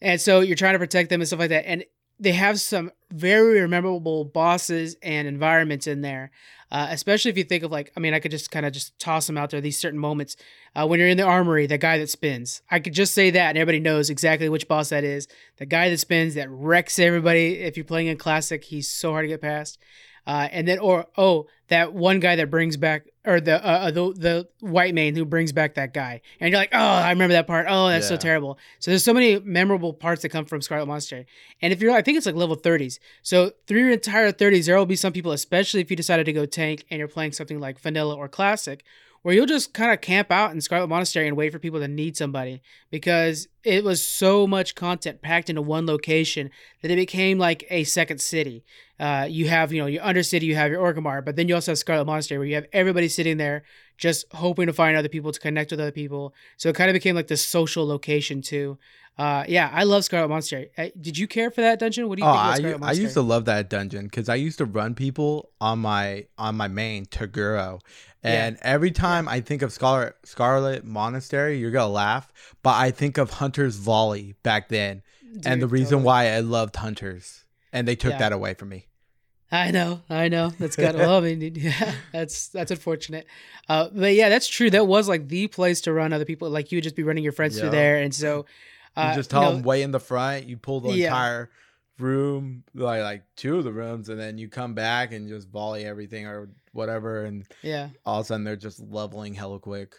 and 0.00 0.20
so 0.20 0.40
you're 0.40 0.56
trying 0.56 0.74
to 0.74 0.78
protect 0.78 1.10
them 1.10 1.20
and 1.20 1.28
stuff 1.28 1.40
like 1.40 1.50
that. 1.50 1.66
And 1.66 1.84
they 2.18 2.32
have 2.32 2.60
some 2.60 2.90
very 3.10 3.66
memorable 3.66 4.24
bosses 4.24 4.96
and 5.02 5.26
environments 5.26 5.86
in 5.86 6.02
there. 6.02 6.30
Uh, 6.72 6.86
especially 6.90 7.30
if 7.32 7.36
you 7.36 7.42
think 7.42 7.64
of 7.64 7.72
like, 7.72 7.92
I 7.96 8.00
mean, 8.00 8.14
I 8.14 8.20
could 8.20 8.30
just 8.30 8.52
kind 8.52 8.64
of 8.64 8.72
just 8.72 8.96
toss 9.00 9.26
them 9.26 9.36
out 9.36 9.50
there. 9.50 9.60
These 9.60 9.78
certain 9.78 9.98
moments 9.98 10.36
uh, 10.76 10.86
when 10.86 11.00
you're 11.00 11.08
in 11.08 11.16
the 11.16 11.24
armory, 11.24 11.66
the 11.66 11.78
guy 11.78 11.98
that 11.98 12.10
spins. 12.10 12.62
I 12.70 12.78
could 12.78 12.94
just 12.94 13.12
say 13.12 13.30
that, 13.30 13.48
and 13.48 13.58
everybody 13.58 13.80
knows 13.80 14.08
exactly 14.08 14.48
which 14.48 14.68
boss 14.68 14.90
that 14.90 15.02
is. 15.02 15.26
The 15.56 15.66
guy 15.66 15.90
that 15.90 15.98
spins 15.98 16.34
that 16.34 16.48
wrecks 16.48 17.00
everybody. 17.00 17.54
If 17.54 17.76
you're 17.76 17.84
playing 17.84 18.06
in 18.06 18.18
classic, 18.18 18.64
he's 18.64 18.88
so 18.88 19.10
hard 19.10 19.24
to 19.24 19.28
get 19.28 19.40
past. 19.40 19.80
Uh, 20.26 20.48
and 20.50 20.66
then, 20.66 20.78
or 20.78 21.06
oh, 21.16 21.46
that 21.68 21.94
one 21.94 22.20
guy 22.20 22.36
that 22.36 22.50
brings 22.50 22.76
back, 22.76 23.06
or 23.24 23.40
the 23.40 23.64
uh, 23.64 23.70
uh, 23.70 23.90
the 23.90 24.12
the 24.12 24.48
white 24.60 24.94
man 24.94 25.14
who 25.14 25.24
brings 25.24 25.52
back 25.52 25.74
that 25.74 25.94
guy, 25.94 26.20
and 26.40 26.50
you're 26.50 26.58
like, 26.58 26.70
oh, 26.72 26.78
I 26.78 27.10
remember 27.10 27.32
that 27.34 27.46
part. 27.46 27.66
Oh, 27.68 27.88
that's 27.88 28.08
so 28.08 28.16
terrible. 28.16 28.58
So 28.78 28.90
there's 28.90 29.04
so 29.04 29.14
many 29.14 29.38
memorable 29.40 29.92
parts 29.92 30.22
that 30.22 30.30
come 30.30 30.44
from 30.44 30.62
Scarlet 30.62 30.86
Monastery. 30.86 31.26
And 31.62 31.72
if 31.72 31.80
you're, 31.80 31.92
I 31.92 32.02
think 32.02 32.16
it's 32.16 32.26
like 32.26 32.34
level 32.34 32.56
30s. 32.56 32.98
So 33.22 33.52
through 33.66 33.80
your 33.80 33.92
entire 33.92 34.32
30s, 34.32 34.66
there 34.66 34.76
will 34.76 34.86
be 34.86 34.96
some 34.96 35.12
people, 35.12 35.32
especially 35.32 35.80
if 35.80 35.90
you 35.90 35.96
decided 35.96 36.26
to 36.26 36.32
go 36.32 36.46
tank 36.46 36.84
and 36.90 36.98
you're 36.98 37.08
playing 37.08 37.32
something 37.32 37.60
like 37.60 37.78
vanilla 37.78 38.16
or 38.16 38.28
classic, 38.28 38.84
where 39.22 39.34
you'll 39.34 39.46
just 39.46 39.74
kind 39.74 39.92
of 39.92 40.00
camp 40.00 40.30
out 40.30 40.52
in 40.52 40.60
Scarlet 40.60 40.88
Monastery 40.88 41.28
and 41.28 41.36
wait 41.36 41.52
for 41.52 41.58
people 41.58 41.80
to 41.80 41.88
need 41.88 42.16
somebody 42.16 42.62
because 42.90 43.48
it 43.64 43.84
was 43.84 44.02
so 44.02 44.46
much 44.46 44.74
content 44.74 45.20
packed 45.20 45.50
into 45.50 45.60
one 45.60 45.86
location 45.86 46.50
that 46.82 46.90
it 46.90 46.96
became 46.96 47.38
like 47.38 47.64
a 47.68 47.84
second 47.84 48.20
city. 48.20 48.64
Uh, 48.98 49.26
you 49.28 49.48
have, 49.48 49.72
you 49.72 49.80
know, 49.80 49.86
your 49.86 50.02
Undercity, 50.02 50.42
you 50.42 50.56
have 50.56 50.70
your 50.70 50.82
Orgrimmar, 50.82 51.24
but 51.24 51.36
then 51.36 51.48
you 51.48 51.54
also 51.54 51.72
have 51.72 51.78
Scarlet 51.78 52.06
Monastery 52.06 52.38
where 52.38 52.46
you 52.46 52.54
have 52.54 52.66
everybody 52.72 53.08
sitting 53.08 53.36
there 53.36 53.64
just 54.00 54.24
hoping 54.32 54.66
to 54.66 54.72
find 54.72 54.96
other 54.96 55.08
people 55.08 55.30
to 55.30 55.38
connect 55.38 55.70
with 55.70 55.78
other 55.80 55.92
people. 55.92 56.34
So 56.56 56.70
it 56.70 56.74
kind 56.74 56.90
of 56.90 56.94
became 56.94 57.14
like 57.14 57.28
this 57.28 57.44
social 57.44 57.86
location 57.86 58.40
too. 58.42 58.78
Uh, 59.18 59.44
yeah, 59.46 59.68
I 59.72 59.84
love 59.84 60.04
Scarlet 60.04 60.28
Monastery. 60.28 60.70
Uh, 60.78 60.86
did 60.98 61.18
you 61.18 61.28
care 61.28 61.50
for 61.50 61.60
that 61.60 61.78
dungeon? 61.78 62.08
What 62.08 62.16
do 62.16 62.22
you 62.24 62.28
oh 62.28 62.52
think 62.56 62.82
I, 62.82 62.88
I 62.88 62.92
used 62.92 63.12
to 63.14 63.20
love 63.22 63.44
that 63.44 63.68
dungeon 63.68 64.06
because 64.06 64.28
i 64.30 64.34
used 64.34 64.58
to 64.58 64.64
run 64.64 64.94
people 64.94 65.50
on 65.60 65.80
my 65.80 66.26
on 66.38 66.56
my 66.56 66.68
main 66.68 67.04
taguro 67.04 67.80
and 68.22 68.56
every 68.62 68.90
time 68.90 69.28
i 69.28 69.40
think 69.40 69.60
of 69.62 69.72
scarlet 69.72 70.14
scarlet 70.24 70.84
monastery 70.84 71.58
you're 71.58 71.70
gonna 71.70 71.92
laugh 71.92 72.32
but 72.62 72.74
i 72.76 72.90
think 72.90 73.18
of 73.18 73.30
hunter's 73.30 73.76
volley 73.76 74.34
back 74.42 74.68
then 74.68 75.02
and 75.44 75.60
the 75.60 75.66
reason 75.66 75.98
totally. 75.98 76.04
why 76.04 76.28
i 76.32 76.40
loved 76.40 76.76
hunters 76.76 77.44
and 77.72 77.86
they 77.88 77.96
took 77.96 78.12
Yeah. 78.12 78.18
that 78.18 78.32
away 78.32 78.54
from 78.54 78.68
me 78.70 78.86
I 79.52 79.70
know, 79.72 80.00
I 80.08 80.28
know. 80.28 80.50
That's 80.58 80.76
good. 80.76 80.94
well, 80.94 81.16
I 81.16 81.20
mean, 81.20 81.54
yeah, 81.56 81.94
that's 82.12 82.48
that's 82.48 82.70
unfortunate. 82.70 83.26
Uh, 83.68 83.88
but 83.92 84.14
yeah, 84.14 84.28
that's 84.28 84.46
true. 84.48 84.70
That 84.70 84.86
was 84.86 85.08
like 85.08 85.28
the 85.28 85.48
place 85.48 85.80
to 85.82 85.92
run 85.92 86.12
other 86.12 86.24
people. 86.24 86.48
Like 86.50 86.70
you 86.70 86.76
would 86.76 86.84
just 86.84 86.96
be 86.96 87.02
running 87.02 87.24
your 87.24 87.32
friends 87.32 87.56
Yeah. 87.56 87.62
through 87.62 87.70
there, 87.70 87.96
and 88.02 88.14
so 88.14 88.46
uh, 88.96 89.08
you 89.10 89.18
just 89.18 89.30
tell 89.30 89.42
know, 89.42 89.52
them 89.54 89.62
way 89.62 89.82
in 89.82 89.90
the 89.90 90.00
front 90.00 90.46
you 90.46 90.56
pull 90.56 90.80
the 90.80 90.90
Yeah. 90.96 91.06
entire 91.06 91.50
room 91.98 92.64
like 92.74 93.02
like 93.02 93.22
two 93.36 93.58
of 93.58 93.64
the 93.64 93.72
rooms 93.72 94.08
and 94.08 94.18
then 94.18 94.38
you 94.38 94.48
come 94.48 94.72
back 94.74 95.12
and 95.12 95.28
just 95.28 95.48
volley 95.50 95.84
everything 95.84 96.26
or 96.26 96.48
whatever 96.72 97.24
and 97.26 97.44
yeah. 97.62 97.90
all 98.06 98.20
of 98.20 98.24
a 98.24 98.28
sudden 98.28 98.42
they're 98.44 98.56
just 98.56 98.80
leveling 98.80 99.34
hella 99.34 99.58
quick 99.58 99.96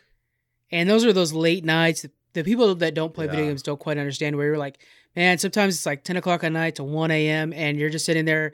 And 0.72 0.90
those 0.90 1.06
are 1.06 1.14
those 1.14 1.32
late 1.34 1.64
nights. 1.64 2.04
The 2.34 2.44
people 2.44 2.74
that 2.76 2.96
don't 2.96 3.14
play 3.14 3.28
video 3.28 3.46
games 3.46 3.62
don't 3.62 3.80
quite 3.80 3.98
understand 4.00 4.36
where 4.38 4.48
you're 4.48 4.58
like, 4.58 4.80
man, 5.16 5.38
sometimes 5.38 5.76
it's 5.76 5.86
like 5.86 6.04
10 6.04 6.16
o'clock 6.18 6.44
at 6.44 6.52
night 6.54 6.76
to 6.76 6.84
1 6.84 7.12
a.m. 7.12 7.52
and 7.54 7.78
you're 7.78 7.90
just 7.90 8.06
sitting 8.06 8.24
there, 8.26 8.54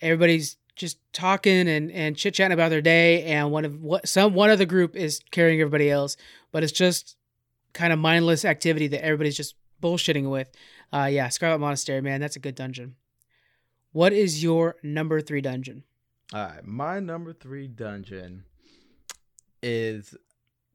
everybody's 0.00 0.56
just 0.76 0.98
talking 1.12 1.68
and, 1.68 1.90
and 1.92 2.16
chit 2.16 2.34
chatting 2.34 2.52
about 2.52 2.70
their 2.70 2.82
day. 2.82 3.24
And 3.24 3.50
one 3.50 3.64
of 3.64 3.80
what 3.80 4.08
some 4.08 4.34
one 4.34 4.50
of 4.50 4.58
the 4.58 4.66
group 4.66 4.96
is 4.96 5.20
carrying 5.30 5.60
everybody 5.60 5.90
else, 5.90 6.16
but 6.52 6.62
it's 6.62 6.72
just 6.72 7.16
kind 7.72 7.92
of 7.92 7.98
mindless 7.98 8.44
activity 8.44 8.86
that 8.88 9.04
everybody's 9.04 9.36
just 9.36 9.54
bullshitting 9.82 10.30
with. 10.30 10.50
Uh, 10.92 11.08
yeah, 11.10 11.28
Scarlet 11.28 11.58
Monastery, 11.58 12.00
man, 12.00 12.20
that's 12.20 12.36
a 12.36 12.40
good 12.40 12.54
dungeon. 12.54 12.94
What 13.92 14.12
is 14.12 14.42
your 14.42 14.76
number 14.82 15.20
three 15.20 15.40
dungeon? 15.40 15.84
All 16.32 16.46
right, 16.46 16.64
my 16.64 17.00
number 17.00 17.32
three 17.32 17.68
dungeon 17.68 18.44
is 19.62 20.16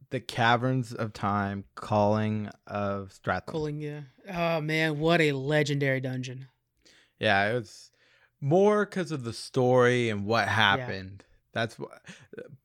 the 0.09 0.19
Caverns 0.19 0.93
of 0.93 1.13
Time, 1.13 1.65
Culling 1.75 2.49
of 2.65 3.09
Stratholme. 3.09 3.45
Culling, 3.45 3.81
yeah. 3.81 4.01
Oh 4.31 4.61
man, 4.61 4.99
what 4.99 5.21
a 5.21 5.33
legendary 5.33 5.99
dungeon. 5.99 6.47
Yeah, 7.19 7.49
it 7.49 7.53
was 7.55 7.88
more 8.41 8.85
because 8.85 9.11
of 9.11 9.23
the 9.23 9.33
story 9.33 10.09
and 10.09 10.25
what 10.25 10.47
happened. 10.47 11.23
Yeah. 11.23 11.35
That's 11.53 11.79
what 11.79 12.01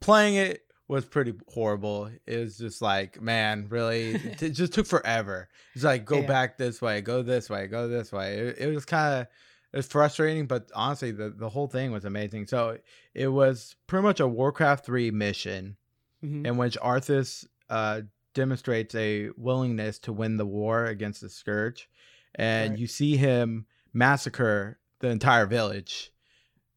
playing 0.01 0.37
it 0.37 0.65
was 0.89 1.05
pretty 1.05 1.35
horrible. 1.49 2.11
It 2.27 2.39
was 2.39 2.59
just 2.59 2.83
like, 2.83 3.21
man, 3.21 3.67
really, 3.69 4.15
it 4.41 4.51
just 4.51 4.73
took 4.73 4.87
forever. 4.87 5.49
It's 5.75 5.85
like 5.85 6.05
go 6.05 6.21
yeah. 6.21 6.27
back 6.27 6.59
this 6.59 6.83
way, 6.83 7.01
go 7.01 7.23
this 7.23 7.49
way, 7.49 7.67
go 7.67 7.89
this 7.89 8.13
way. 8.13 8.35
It, 8.35 8.59
it 8.59 8.75
was 8.75 8.85
kind 8.85 9.21
of 9.21 9.27
it 9.73 9.79
was 9.79 9.87
frustrating, 9.87 10.47
but 10.47 10.71
honestly, 10.75 11.11
the 11.11 11.31
the 11.31 11.49
whole 11.49 11.67
thing 11.67 11.91
was 11.91 12.05
amazing. 12.05 12.47
So 12.47 12.79
it 13.15 13.29
was 13.29 13.75
pretty 13.87 14.05
much 14.05 14.21
a 14.21 14.29
Warcraft 14.29 14.85
three 14.85 15.11
mission, 15.11 15.77
mm-hmm. 16.25 16.47
in 16.47 16.57
which 16.57 16.79
Arthas 16.79 17.47
uh, 17.71 18.03
demonstrates 18.35 18.95
a 18.95 19.31
willingness 19.37 19.99
to 20.01 20.13
win 20.13 20.37
the 20.37 20.47
war 20.47 20.87
against 20.87 21.23
the 21.23 21.29
Scourge, 21.29 21.89
and 22.35 22.73
right. 22.73 22.79
you 22.79 22.87
see 22.87 23.17
him 23.17 23.67
massacre 23.93 24.79
the 25.05 25.11
entire 25.11 25.45
village 25.45 26.11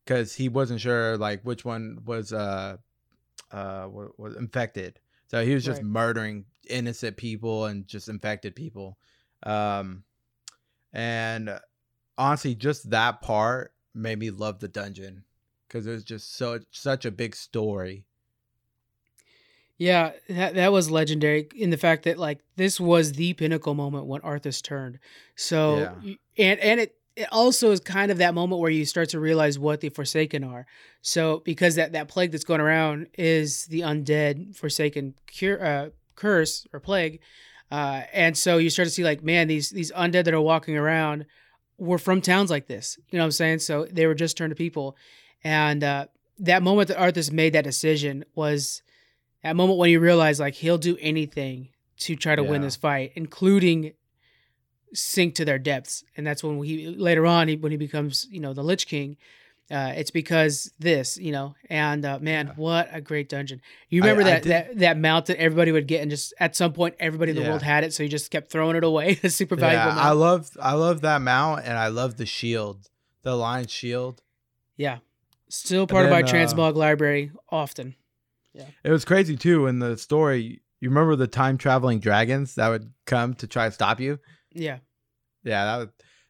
because 0.03 0.35
he 0.35 0.49
wasn't 0.49 0.81
sure 0.81 1.17
like 1.17 1.41
which 1.43 1.63
one 1.63 1.99
was 2.05 2.33
uh 2.33 2.75
uh 3.51 3.87
was 3.89 4.35
infected. 4.35 4.99
So 5.27 5.45
he 5.45 5.53
was 5.53 5.63
just 5.63 5.81
right. 5.81 5.85
murdering 5.85 6.45
innocent 6.69 7.15
people 7.15 7.65
and 7.65 7.87
just 7.87 8.09
infected 8.09 8.53
people. 8.53 8.97
Um 9.43 10.03
and 10.91 11.57
honestly 12.17 12.53
just 12.53 12.89
that 12.89 13.21
part 13.21 13.73
made 13.93 14.19
me 14.19 14.29
love 14.29 14.59
the 14.59 14.67
dungeon 14.67 15.23
because 15.67 15.87
it 15.87 15.91
was 15.91 16.03
just 16.03 16.35
so 16.35 16.59
such 16.69 17.05
a 17.05 17.11
big 17.11 17.33
story. 17.33 18.03
Yeah, 19.77 20.11
that 20.27 20.55
that 20.55 20.73
was 20.73 20.91
legendary 20.91 21.47
in 21.55 21.69
the 21.69 21.77
fact 21.77 22.03
that 22.03 22.17
like 22.17 22.39
this 22.57 22.77
was 22.77 23.13
the 23.13 23.33
pinnacle 23.33 23.73
moment 23.73 24.05
when 24.05 24.19
Arthas 24.19 24.61
turned. 24.61 24.99
So 25.35 25.77
yeah. 26.01 26.15
and 26.37 26.59
and 26.59 26.79
it 26.81 26.96
it 27.17 27.27
also 27.31 27.71
is 27.71 27.79
kind 27.79 28.11
of 28.11 28.19
that 28.19 28.35
moment 28.35 28.61
where 28.61 28.69
you 28.69 28.85
start 28.85 29.09
to 29.09 29.19
realize 29.19 29.57
what 29.57 29.81
the 29.81 29.89
Forsaken 29.89 30.43
are. 30.43 30.67
So 31.01 31.41
because 31.43 31.73
that, 31.73 31.93
that 31.93 32.07
plague 32.07 32.31
that's 32.31 32.43
going 32.43 32.61
around 32.61 33.07
is 33.17 33.65
the 33.65 33.81
undead 33.81 34.55
Forsaken 34.55 35.15
cure, 35.25 35.65
uh, 35.65 35.89
curse 36.15 36.67
or 36.71 36.79
plague, 36.79 37.19
uh, 37.71 38.03
and 38.13 38.37
so 38.37 38.59
you 38.59 38.69
start 38.69 38.87
to 38.87 38.93
see 38.93 39.03
like, 39.03 39.23
man, 39.23 39.47
these 39.47 39.71
these 39.71 39.91
undead 39.91 40.25
that 40.25 40.33
are 40.33 40.39
walking 40.39 40.77
around 40.77 41.25
were 41.79 41.97
from 41.97 42.21
towns 42.21 42.51
like 42.51 42.67
this. 42.67 42.97
You 43.09 43.17
know 43.17 43.23
what 43.23 43.27
I'm 43.27 43.31
saying? 43.31 43.59
So 43.59 43.85
they 43.91 44.05
were 44.05 44.15
just 44.15 44.37
turned 44.37 44.51
to 44.51 44.55
people, 44.55 44.95
and 45.43 45.83
uh, 45.83 46.05
that 46.39 46.61
moment 46.61 46.87
that 46.89 46.97
Arthas 46.97 47.31
made 47.31 47.53
that 47.53 47.63
decision 47.63 48.25
was 48.35 48.83
that 49.43 49.55
moment 49.55 49.79
when 49.79 49.89
you 49.89 49.99
realize 49.99 50.39
like 50.39 50.53
he'll 50.53 50.77
do 50.77 50.97
anything 51.01 51.69
to 51.97 52.15
try 52.15 52.35
to 52.35 52.43
yeah. 52.43 52.49
win 52.49 52.61
this 52.61 52.75
fight, 52.75 53.13
including 53.15 53.93
sink 54.93 55.35
to 55.35 55.45
their 55.45 55.59
depths, 55.59 56.03
and 56.15 56.25
that's 56.25 56.43
when 56.43 56.61
he 56.63 56.87
later 56.87 57.25
on 57.25 57.47
he, 57.47 57.55
when 57.55 57.71
he 57.71 57.77
becomes 57.77 58.27
you 58.31 58.39
know 58.39 58.53
the 58.53 58.63
Lich 58.63 58.87
King. 58.87 59.17
Uh, 59.69 59.91
it's 59.97 60.11
because 60.11 60.71
this, 60.79 61.17
you 61.17 61.33
know, 61.33 61.53
and 61.69 62.05
uh, 62.05 62.17
man, 62.21 62.47
yeah. 62.47 62.53
what 62.55 62.87
a 62.93 63.01
great 63.01 63.27
dungeon! 63.27 63.61
You 63.89 64.01
remember 64.01 64.21
I, 64.21 64.25
that, 64.25 64.45
I 64.45 64.47
that 64.47 64.79
that 64.79 64.97
mount 64.97 65.25
that 65.25 65.37
everybody 65.37 65.73
would 65.73 65.87
get, 65.87 66.01
and 66.01 66.09
just 66.09 66.33
at 66.39 66.55
some 66.55 66.71
point 66.71 66.95
everybody 67.01 67.31
in 67.31 67.35
the 67.35 67.41
yeah. 67.41 67.49
world 67.49 67.61
had 67.61 67.83
it, 67.83 67.93
so 67.93 68.01
you 68.01 68.07
just 68.07 68.31
kept 68.31 68.49
throwing 68.49 68.77
it 68.77 68.85
away. 68.85 69.15
super 69.27 69.57
valuable. 69.57 69.89
Yeah, 69.89 69.95
mount. 69.95 70.05
I 70.05 70.11
love 70.11 70.49
I 70.61 70.73
love 70.73 71.01
that 71.01 71.21
mount, 71.21 71.65
and 71.65 71.77
I 71.77 71.87
love 71.89 72.15
the 72.15 72.25
shield, 72.25 72.89
the 73.23 73.35
lion 73.35 73.67
shield. 73.67 74.21
Yeah, 74.77 74.99
still 75.49 75.85
part 75.85 76.09
then, 76.09 76.13
of 76.13 76.25
my 76.25 76.29
uh, 76.29 76.31
transmog 76.31 76.75
library 76.75 77.31
often. 77.49 77.95
Yeah, 78.53 78.67
it 78.85 78.91
was 78.91 79.03
crazy 79.03 79.35
too 79.35 79.67
in 79.67 79.79
the 79.79 79.97
story. 79.97 80.61
You 80.79 80.89
remember 80.89 81.17
the 81.17 81.27
time 81.27 81.57
traveling 81.57 81.99
dragons 81.99 82.55
that 82.55 82.69
would 82.69 82.93
come 83.05 83.33
to 83.35 83.47
try 83.47 83.65
to 83.65 83.71
stop 83.71 83.99
you? 83.99 84.19
Yeah. 84.51 84.79
Yeah, 85.43 85.65
that 85.65 85.77
was, 85.77 85.87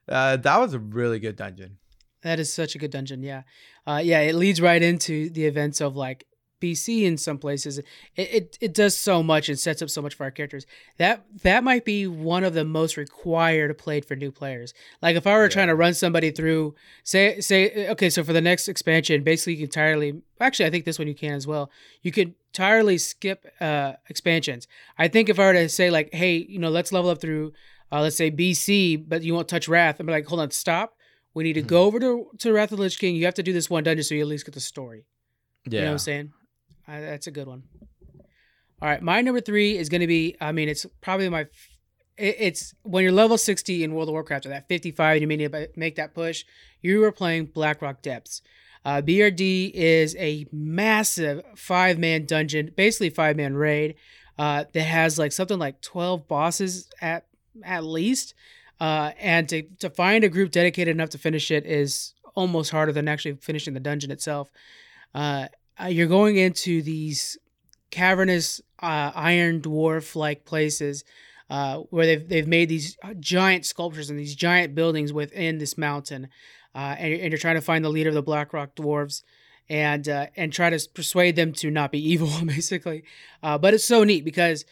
uh, 0.09 0.37
that 0.37 0.59
was 0.59 0.73
a 0.73 0.79
really 0.79 1.19
good 1.19 1.35
dungeon. 1.35 1.77
That 2.23 2.39
is 2.39 2.51
such 2.51 2.75
a 2.75 2.77
good 2.77 2.91
dungeon. 2.91 3.23
Yeah. 3.23 3.43
Uh, 3.85 4.01
yeah, 4.03 4.19
it 4.19 4.35
leads 4.35 4.59
right 4.59 4.81
into 4.81 5.29
the 5.29 5.45
events 5.45 5.81
of 5.81 5.95
like 5.95 6.25
BC 6.61 7.03
in 7.03 7.17
some 7.17 7.37
places. 7.37 7.77
It, 7.77 7.85
it 8.15 8.57
it 8.59 8.73
does 8.73 8.97
so 8.97 9.21
much 9.21 9.47
and 9.47 9.59
sets 9.59 9.81
up 9.81 9.89
so 9.89 10.01
much 10.01 10.15
for 10.15 10.23
our 10.23 10.31
characters. 10.31 10.65
That 10.97 11.25
that 11.43 11.63
might 11.63 11.85
be 11.85 12.07
one 12.07 12.43
of 12.43 12.53
the 12.53 12.65
most 12.65 12.97
required 12.97 13.77
played 13.77 14.05
for 14.05 14.15
new 14.15 14.31
players. 14.31 14.73
Like 15.01 15.15
if 15.15 15.27
I 15.27 15.35
were 15.35 15.43
yeah. 15.43 15.49
trying 15.49 15.67
to 15.67 15.75
run 15.75 15.93
somebody 15.93 16.31
through, 16.31 16.75
say 17.03 17.39
say 17.39 17.89
okay, 17.89 18.09
so 18.09 18.23
for 18.23 18.33
the 18.33 18.41
next 18.41 18.67
expansion, 18.67 19.23
basically 19.23 19.53
you 19.53 19.59
can 19.59 19.65
entirely 19.65 20.21
actually 20.41 20.65
I 20.65 20.69
think 20.71 20.85
this 20.85 20.99
one 20.99 21.07
you 21.07 21.15
can 21.15 21.33
as 21.33 21.45
well. 21.45 21.69
You 22.01 22.11
could 22.11 22.33
entirely 22.49 22.97
skip 22.97 23.45
uh, 23.61 23.93
expansions. 24.09 24.67
I 24.97 25.07
think 25.07 25.29
if 25.29 25.39
I 25.39 25.45
were 25.45 25.53
to 25.53 25.69
say 25.69 25.91
like, 25.91 26.13
hey, 26.13 26.37
you 26.37 26.59
know, 26.59 26.69
let's 26.69 26.91
level 26.91 27.11
up 27.11 27.21
through 27.21 27.53
uh, 27.91 28.01
let's 28.01 28.15
say 28.15 28.31
BC, 28.31 29.07
but 29.07 29.23
you 29.23 29.33
won't 29.33 29.47
touch 29.47 29.67
Wrath. 29.67 29.99
I'm 29.99 30.07
like, 30.07 30.25
hold 30.25 30.41
on, 30.41 30.51
stop. 30.51 30.95
We 31.33 31.43
need 31.43 31.53
to 31.53 31.61
mm-hmm. 31.61 31.69
go 31.69 31.83
over 31.83 31.99
to, 31.99 32.27
to 32.39 32.51
Wrath 32.51 32.71
of 32.71 32.77
the 32.77 32.83
Lich 32.83 32.99
King. 32.99 33.15
You 33.15 33.25
have 33.25 33.35
to 33.35 33.43
do 33.43 33.53
this 33.53 33.69
one 33.69 33.83
dungeon 33.83 34.03
so 34.03 34.15
you 34.15 34.21
at 34.21 34.27
least 34.27 34.45
get 34.45 34.53
the 34.55 34.59
story. 34.59 35.05
Yeah. 35.65 35.71
You 35.71 35.81
know 35.81 35.87
what 35.87 35.91
I'm 35.93 35.97
saying? 35.99 36.33
Uh, 36.87 37.01
that's 37.01 37.27
a 37.27 37.31
good 37.31 37.47
one. 37.47 37.63
All 38.81 38.89
right. 38.89 39.01
My 39.01 39.21
number 39.21 39.41
three 39.41 39.77
is 39.77 39.89
going 39.89 40.01
to 40.01 40.07
be, 40.07 40.35
I 40.41 40.51
mean, 40.51 40.69
it's 40.69 40.85
probably 41.01 41.29
my, 41.29 41.41
it, 42.17 42.35
it's 42.39 42.73
when 42.83 43.03
you're 43.03 43.11
level 43.11 43.37
60 43.37 43.83
in 43.83 43.93
World 43.93 44.09
of 44.09 44.13
Warcraft 44.13 44.47
or 44.47 44.49
that 44.49 44.67
55 44.67 45.21
you 45.21 45.27
may 45.27 45.35
need 45.35 45.51
to 45.51 45.69
make 45.75 45.95
that 45.95 46.13
push, 46.13 46.43
you 46.81 47.03
are 47.03 47.11
playing 47.11 47.45
Blackrock 47.45 48.01
Depths. 48.01 48.41
Uh, 48.83 49.01
BRD 49.01 49.71
is 49.73 50.15
a 50.15 50.47
massive 50.51 51.43
five 51.55 51.99
man 51.99 52.25
dungeon, 52.25 52.71
basically 52.75 53.09
five 53.09 53.35
man 53.35 53.55
raid 53.55 53.95
uh, 54.39 54.63
that 54.73 54.83
has 54.83 55.19
like 55.19 55.31
something 55.31 55.59
like 55.59 55.81
12 55.81 56.27
bosses 56.27 56.89
at 57.01 57.26
at 57.63 57.83
least. 57.83 58.33
Uh, 58.79 59.11
and 59.19 59.49
to, 59.49 59.63
to 59.79 59.89
find 59.89 60.23
a 60.23 60.29
group 60.29 60.51
dedicated 60.51 60.95
enough 60.95 61.09
to 61.09 61.17
finish 61.17 61.49
it 61.49 61.65
is 61.65 62.13
almost 62.35 62.69
harder 62.69 62.91
than 62.91 63.07
actually 63.07 63.35
finishing 63.35 63.73
the 63.73 63.79
dungeon 63.79 64.11
itself. 64.11 64.51
Uh, 65.15 65.47
uh 65.81 65.87
you're 65.87 66.07
going 66.07 66.37
into 66.37 66.81
these 66.81 67.37
cavernous 67.89 68.61
uh, 68.79 69.11
iron 69.15 69.61
dwarf 69.61 70.15
like 70.15 70.45
places 70.45 71.03
uh, 71.49 71.77
where 71.89 72.05
they've, 72.05 72.29
they've 72.29 72.47
made 72.47 72.69
these 72.69 72.97
giant 73.19 73.65
sculptures 73.65 74.09
and 74.09 74.19
these 74.19 74.35
giant 74.35 74.75
buildings 74.75 75.11
within 75.11 75.57
this 75.57 75.77
mountain. 75.77 76.27
Uh, 76.75 76.95
and, 76.99 77.13
and, 77.13 77.31
you're 77.31 77.39
trying 77.39 77.55
to 77.55 77.61
find 77.61 77.83
the 77.83 77.89
leader 77.89 78.09
of 78.09 78.15
the 78.15 78.21
Blackrock 78.21 78.75
dwarves 78.75 79.23
and 79.69 80.07
and 80.07 80.53
try 80.53 80.69
to 80.69 80.89
persuade 80.93 81.35
them 81.35 81.51
to 81.53 81.71
not 81.71 81.91
be 81.91 82.09
evil, 82.11 82.29
basically. 82.45 83.03
but 83.41 83.73
it's 83.73 83.83
so 83.83 84.03
neat 84.03 84.23
because 84.23 84.65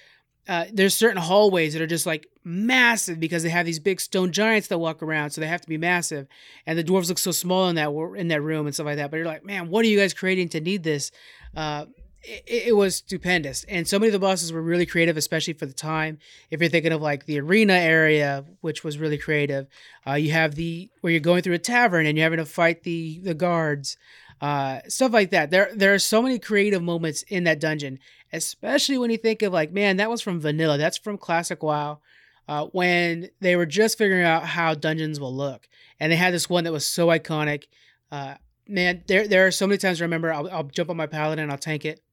uh, 0.47 0.65
there's 0.71 0.93
certain 0.93 1.21
hallways 1.21 1.73
that 1.73 1.81
are 1.81 1.87
just 1.87 2.05
like 2.05 2.27
massive 2.43 3.19
because 3.19 3.43
they 3.43 3.49
have 3.49 3.65
these 3.65 3.79
big 3.79 3.99
stone 3.99 4.31
giants 4.31 4.67
that 4.67 4.77
walk 4.77 5.01
around, 5.01 5.31
so 5.31 5.41
they 5.41 5.47
have 5.47 5.61
to 5.61 5.67
be 5.67 5.77
massive. 5.77 6.27
And 6.65 6.77
the 6.77 6.83
dwarves 6.83 7.09
look 7.09 7.17
so 7.17 7.31
small 7.31 7.67
in 7.69 7.75
that 7.75 7.91
in 8.17 8.27
that 8.27 8.41
room 8.41 8.65
and 8.65 8.73
stuff 8.73 8.85
like 8.85 8.97
that. 8.97 9.11
But 9.11 9.17
you're 9.17 9.25
like, 9.25 9.45
man, 9.45 9.69
what 9.69 9.83
are 9.85 9.87
you 9.87 9.97
guys 9.97 10.13
creating 10.13 10.49
to 10.49 10.61
need 10.61 10.83
this? 10.83 11.11
Uh, 11.55 11.85
it, 12.23 12.67
it, 12.67 12.75
was 12.75 12.95
stupendous, 12.95 13.63
and 13.65 13.87
so 13.87 13.99
many 13.99 14.07
of 14.07 14.13
the 14.13 14.19
bosses 14.19 14.51
were 14.51 14.61
really 14.61 14.87
creative, 14.87 15.15
especially 15.15 15.53
for 15.53 15.67
the 15.67 15.73
time. 15.73 16.17
If 16.49 16.59
you're 16.59 16.69
thinking 16.69 16.91
of 16.91 17.01
like 17.01 17.25
the 17.25 17.39
arena 17.39 17.73
area, 17.73 18.45
which 18.61 18.83
was 18.83 18.97
really 18.97 19.19
creative, 19.19 19.67
uh, 20.07 20.13
you 20.13 20.31
have 20.31 20.55
the 20.55 20.89
where 21.01 21.11
you're 21.11 21.19
going 21.19 21.43
through 21.43 21.53
a 21.53 21.59
tavern 21.59 22.07
and 22.07 22.17
you're 22.17 22.25
having 22.25 22.37
to 22.37 22.45
fight 22.45 22.83
the 22.83 23.19
the 23.19 23.35
guards 23.35 23.97
uh, 24.41 24.79
stuff 24.87 25.13
like 25.13 25.31
that. 25.31 25.49
There 25.49 25.69
there 25.73 25.93
are 25.93 25.99
so 25.99 26.21
many 26.21 26.39
creative 26.39 26.83
moments 26.83 27.23
in 27.23 27.45
that 27.45 27.59
dungeon, 27.59 27.99
especially 28.35 28.97
when 28.97 29.09
you 29.09 29.17
think 29.17 29.41
of 29.41 29.53
like, 29.53 29.71
man, 29.71 29.97
that 29.97 30.09
was 30.09 30.21
from 30.21 30.39
vanilla. 30.39 30.77
That's 30.77 30.97
from 30.97 31.17
classic 31.17 31.63
WoW. 31.63 31.99
Uh, 32.47 32.67
when 32.67 33.29
they 33.41 33.55
were 33.55 33.65
just 33.65 33.97
figuring 33.97 34.23
out 34.23 34.45
how 34.45 34.75
dungeons 34.75 35.19
will 35.19 35.35
look, 35.35 35.67
and 35.99 36.11
they 36.11 36.15
had 36.15 36.33
this 36.33 36.47
one 36.47 36.63
that 36.63 36.71
was 36.71 36.85
so 36.85 37.07
iconic. 37.07 37.63
Uh, 38.11 38.35
man, 38.67 39.03
there 39.07 39.27
there 39.27 39.47
are 39.47 39.51
so 39.51 39.65
many 39.65 39.79
times 39.79 39.99
I 39.99 40.05
remember 40.05 40.31
I'll, 40.31 40.47
I'll 40.51 40.63
jump 40.63 40.91
on 40.91 40.97
my 40.97 41.07
paladin, 41.07 41.41
and 41.41 41.51
I'll 41.51 41.57
tank 41.57 41.85
it, 41.85 42.03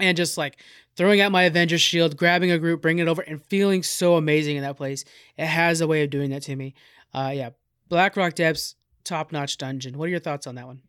and 0.00 0.16
just 0.16 0.38
like 0.38 0.58
throwing 0.96 1.20
out 1.20 1.32
my 1.32 1.42
Avengers 1.42 1.82
shield, 1.82 2.16
grabbing 2.16 2.50
a 2.50 2.58
group, 2.58 2.80
bringing 2.80 3.06
it 3.06 3.10
over, 3.10 3.20
and 3.20 3.44
feeling 3.46 3.82
so 3.82 4.16
amazing 4.16 4.56
in 4.56 4.62
that 4.62 4.78
place. 4.78 5.04
It 5.36 5.46
has 5.46 5.82
a 5.82 5.86
way 5.86 6.02
of 6.02 6.08
doing 6.08 6.30
that 6.30 6.42
to 6.44 6.56
me. 6.56 6.74
Uh, 7.12 7.32
yeah, 7.34 7.50
Blackrock 7.90 8.34
Depths, 8.34 8.76
top 9.04 9.32
notch 9.32 9.58
dungeon. 9.58 9.98
What 9.98 10.06
are 10.06 10.10
your 10.12 10.20
thoughts 10.20 10.46
on 10.46 10.54
that 10.54 10.66
one? 10.66 10.80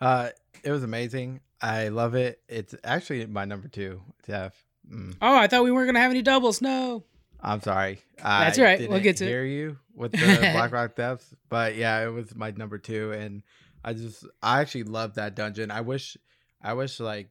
Uh, 0.00 0.28
it 0.62 0.70
was 0.70 0.84
amazing. 0.84 1.40
I 1.62 1.88
love 1.88 2.14
it. 2.14 2.40
It's 2.48 2.74
actually 2.82 3.24
my 3.26 3.44
number 3.44 3.68
two, 3.68 4.02
Jeff. 4.26 4.54
Mm. 4.90 5.14
Oh, 5.22 5.36
I 5.36 5.46
thought 5.46 5.62
we 5.64 5.70
weren't 5.70 5.88
gonna 5.88 6.00
have 6.00 6.10
any 6.10 6.22
doubles. 6.22 6.60
No. 6.60 7.04
I'm 7.40 7.60
sorry. 7.60 8.00
That's 8.22 8.58
I 8.58 8.62
right. 8.62 8.88
We'll 8.88 9.00
get 9.00 9.16
to 9.18 9.26
hear 9.26 9.44
you 9.44 9.78
with 9.94 10.12
the 10.12 10.18
Blackrock 10.52 10.94
Depths, 10.94 11.34
but 11.48 11.74
yeah, 11.76 12.04
it 12.04 12.10
was 12.10 12.34
my 12.34 12.52
number 12.52 12.78
two, 12.78 13.12
and 13.12 13.42
I 13.84 13.94
just 13.94 14.24
I 14.42 14.60
actually 14.60 14.84
love 14.84 15.14
that 15.14 15.34
dungeon. 15.34 15.70
I 15.70 15.80
wish 15.80 16.16
I 16.62 16.74
wish 16.74 17.00
like 17.00 17.30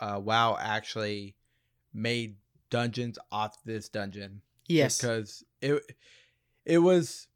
uh, 0.00 0.20
WoW 0.22 0.58
actually 0.60 1.36
made 1.92 2.36
dungeons 2.70 3.18
off 3.32 3.56
this 3.64 3.88
dungeon. 3.88 4.42
Yes. 4.68 5.00
because 5.00 5.42
it 5.60 5.82
it 6.64 6.78
was 6.78 7.26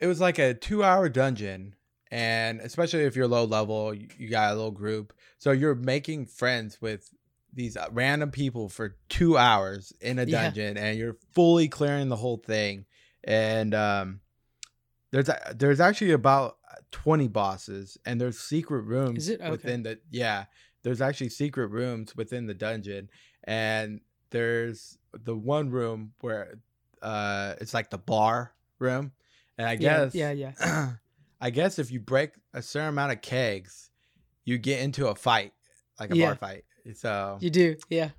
it 0.00 0.06
was 0.06 0.20
like 0.20 0.38
a 0.38 0.54
two 0.54 0.82
hour 0.82 1.08
dungeon, 1.08 1.74
and 2.12 2.60
especially 2.60 3.00
if 3.04 3.16
you're 3.16 3.26
low 3.26 3.44
level, 3.44 3.92
you, 3.94 4.28
got 4.28 4.52
a 4.52 4.54
little 4.54 4.70
group, 4.70 5.12
so 5.38 5.50
you're 5.50 5.74
making 5.74 6.26
friends 6.26 6.80
with 6.80 7.10
these 7.52 7.76
uh, 7.76 7.88
random 7.90 8.30
people 8.30 8.68
for 8.68 8.96
two 9.08 9.36
hours 9.36 9.92
in 10.00 10.18
a 10.18 10.26
Yeah. 10.26 10.42
dungeon, 10.42 10.76
and 10.76 10.98
you're 10.98 11.16
fully 11.34 11.68
clearing 11.68 12.08
the 12.08 12.16
whole 12.16 12.36
thing, 12.38 12.84
and 13.24 13.74
um. 13.74 14.20
There's 15.10 15.28
there's 15.54 15.78
actually 15.78 16.12
about 16.12 16.56
20 16.92 17.28
bosses 17.28 17.98
and 18.06 18.18
there's 18.18 18.38
secret 18.38 18.84
rooms 18.84 19.28
Okay. 19.28 19.50
within 19.50 19.82
the 19.82 19.98
yeah 20.10 20.46
there's 20.84 21.02
actually 21.02 21.28
secret 21.28 21.66
rooms 21.66 22.16
within 22.16 22.46
the 22.46 22.54
dungeon 22.54 23.10
and 23.44 24.00
there's 24.30 24.96
the 25.12 25.36
one 25.36 25.68
room 25.68 26.12
where 26.22 26.54
uh 27.02 27.56
it's 27.60 27.74
like 27.74 27.90
the 27.90 27.98
bar 27.98 28.54
room 28.78 29.12
and 29.58 29.68
i 29.68 29.76
Yeah, 29.76 30.04
guess 30.04 30.14
yeah, 30.14 30.32
yeah. 30.32 30.92
i 31.42 31.50
guess 31.50 31.78
if 31.78 31.90
you 31.90 32.00
break 32.00 32.30
a 32.54 32.62
certain 32.62 32.88
amount 32.88 33.12
of 33.12 33.20
kegs 33.20 33.90
you 34.46 34.56
get 34.56 34.80
into 34.80 35.08
a 35.08 35.14
fight 35.14 35.52
like 36.00 36.10
a 36.10 36.16
Yeah. 36.16 36.26
bar 36.28 36.36
fight 36.36 36.64
so 36.94 37.36
You 37.40 37.50
do, 37.50 37.76
yeah. 37.90 38.10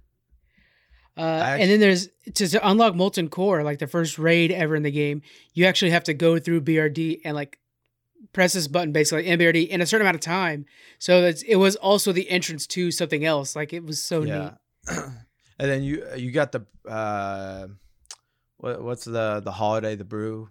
Uh, 1.18 1.22
act- 1.22 1.62
and 1.62 1.70
then 1.70 1.80
there's 1.82 2.08
to, 2.34 2.60
unlock 2.68 2.96
Molten 2.96 3.30
Core, 3.30 3.62
like 3.62 3.78
the 3.80 3.88
first 3.88 4.18
raid 4.18 4.52
ever 4.52 4.76
in 4.76 4.84
the 4.84 4.90
game. 4.92 5.22
You 5.54 5.66
actually 5.66 5.92
have 5.92 6.06
to 6.06 6.14
go 6.14 6.40
through 6.40 6.62
BRD 6.62 7.20
and 7.26 7.36
like 7.36 7.60
press 8.32 8.54
this 8.54 8.68
button, 8.68 8.92
basically 8.94 9.28
in 9.28 9.38
BRD, 9.40 9.68
in 9.68 9.82
a 9.82 9.86
certain 9.86 10.06
amount 10.08 10.16
of 10.16 10.22
time. 10.22 10.66
So 10.98 11.30
it 11.46 11.58
was 11.58 11.76
also 11.76 12.14
the 12.14 12.30
entrance 12.30 12.66
to 12.68 12.90
something 12.90 13.26
else. 13.26 13.56
Like 13.56 13.74
it 13.74 13.84
was 13.86 14.02
so 14.02 14.22
neat. 14.24 14.54
and 14.88 15.14
then 15.60 15.84
you 15.84 16.04
you 16.16 16.32
got 16.32 16.52
the 16.54 16.66
uh 16.90 17.68
what 18.58 18.82
what's 18.82 19.04
the 19.06 19.42
the 19.44 19.52
holiday 19.52 19.96
the 19.96 20.06
brew 20.06 20.50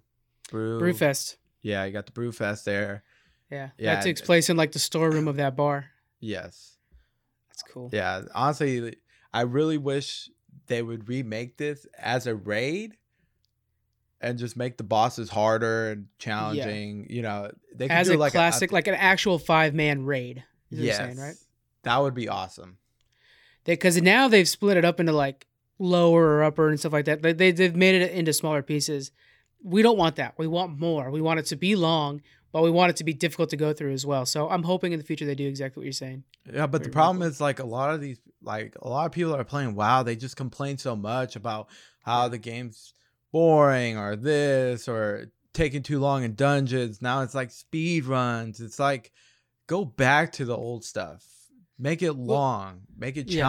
brew 0.50 0.80
Brewfest, 0.80 1.36
yeah 1.62 1.84
you 1.84 1.92
got 1.92 2.06
the 2.06 2.12
brew 2.12 2.32
fest 2.32 2.64
there 2.64 3.02
yeah, 3.50 3.68
Yeah, 3.76 3.94
that 3.96 4.04
takes 4.04 4.20
place 4.20 4.48
in 4.50 4.56
like 4.56 4.72
the 4.72 4.78
storeroom 4.78 5.28
of 5.28 5.36
that 5.36 5.56
bar. 5.56 5.86
yes 6.20 6.76
That's 7.48 7.62
cool. 7.62 7.90
Yeah, 7.92 8.22
honestly, 8.34 8.96
I 9.32 9.42
really 9.42 9.76
wish 9.78 10.30
they 10.68 10.80
would 10.82 11.08
remake 11.08 11.58
this 11.58 11.86
as 11.98 12.26
a 12.26 12.34
raid 12.34 12.96
and 14.22 14.38
just 14.38 14.56
make 14.56 14.76
the 14.78 14.84
bosses 14.84 15.28
harder 15.28 15.90
and 15.90 16.06
challenging. 16.18 17.06
You 17.10 17.22
know, 17.22 17.50
they 17.74 17.88
could 17.88 17.94
As 17.94 18.08
do 18.08 18.14
a 18.14 18.18
like 18.18 18.32
classic, 18.32 18.70
a, 18.70 18.74
like 18.74 18.86
an 18.86 18.94
actual 18.94 19.38
five 19.38 19.74
man 19.74 20.04
raid. 20.06 20.44
Is 20.70 20.78
what 20.78 20.86
yes, 20.86 20.96
saying, 20.96 21.18
right? 21.18 21.34
That 21.82 22.00
would 22.00 22.14
be 22.14 22.28
awesome. 22.28 22.78
because 23.64 24.00
now 24.00 24.28
they've 24.28 24.48
split 24.48 24.76
it 24.78 24.84
up 24.84 24.98
into 25.00 25.12
like 25.12 25.46
lower 25.78 26.36
or 26.36 26.44
upper 26.44 26.68
and 26.68 26.78
stuff 26.78 26.92
like 26.92 27.04
that. 27.06 27.20
They 27.22 27.50
they've 27.50 27.76
made 27.76 28.00
it 28.00 28.12
into 28.12 28.32
smaller 28.32 28.62
pieces. 28.62 29.10
We 29.62 29.82
don't 29.82 29.98
want 29.98 30.16
that. 30.16 30.34
We 30.38 30.46
want 30.46 30.78
more. 30.78 31.10
We 31.10 31.20
want 31.20 31.40
it 31.40 31.46
to 31.46 31.56
be 31.56 31.76
long, 31.76 32.20
but 32.52 32.62
we 32.62 32.70
want 32.70 32.90
it 32.90 32.96
to 32.96 33.04
be 33.04 33.12
difficult 33.12 33.50
to 33.50 33.56
go 33.56 33.72
through 33.72 33.92
as 33.92 34.04
well. 34.04 34.26
So 34.26 34.48
I'm 34.48 34.62
hoping 34.62 34.92
in 34.92 34.98
the 34.98 35.04
future 35.04 35.24
they 35.24 35.34
do 35.34 35.46
exactly 35.46 35.80
what 35.80 35.84
you're 35.84 35.92
saying. 35.92 36.24
Yeah, 36.52 36.66
but 36.66 36.82
the 36.82 36.90
problem 36.90 37.18
cool. 37.18 37.28
is 37.28 37.40
like 37.40 37.60
a 37.60 37.66
lot 37.66 37.94
of 37.94 38.00
these, 38.00 38.18
like 38.42 38.76
a 38.82 38.88
lot 38.88 39.06
of 39.06 39.12
people 39.12 39.34
are 39.34 39.44
playing 39.44 39.74
WoW. 39.74 40.02
They 40.02 40.16
just 40.16 40.36
complain 40.36 40.78
so 40.78 40.96
much 40.96 41.36
about 41.36 41.68
how 42.00 42.28
the 42.28 42.38
game's 42.38 42.94
boring 43.30 43.96
or 43.96 44.16
this 44.16 44.88
or 44.88 45.30
taking 45.52 45.82
too 45.82 46.00
long 46.00 46.24
in 46.24 46.34
dungeons. 46.34 47.00
Now 47.00 47.22
it's 47.22 47.34
like 47.34 47.50
speed 47.50 48.04
runs. 48.04 48.60
It's 48.60 48.78
like 48.78 49.12
go 49.66 49.84
back 49.84 50.32
to 50.32 50.44
the 50.44 50.56
old 50.56 50.84
stuff. 50.84 51.24
Make 51.78 52.02
it 52.02 52.16
Well, 52.16 52.38
long. 52.38 52.80
Make 52.96 53.16
it 53.16 53.28
yeah. 53.28 53.48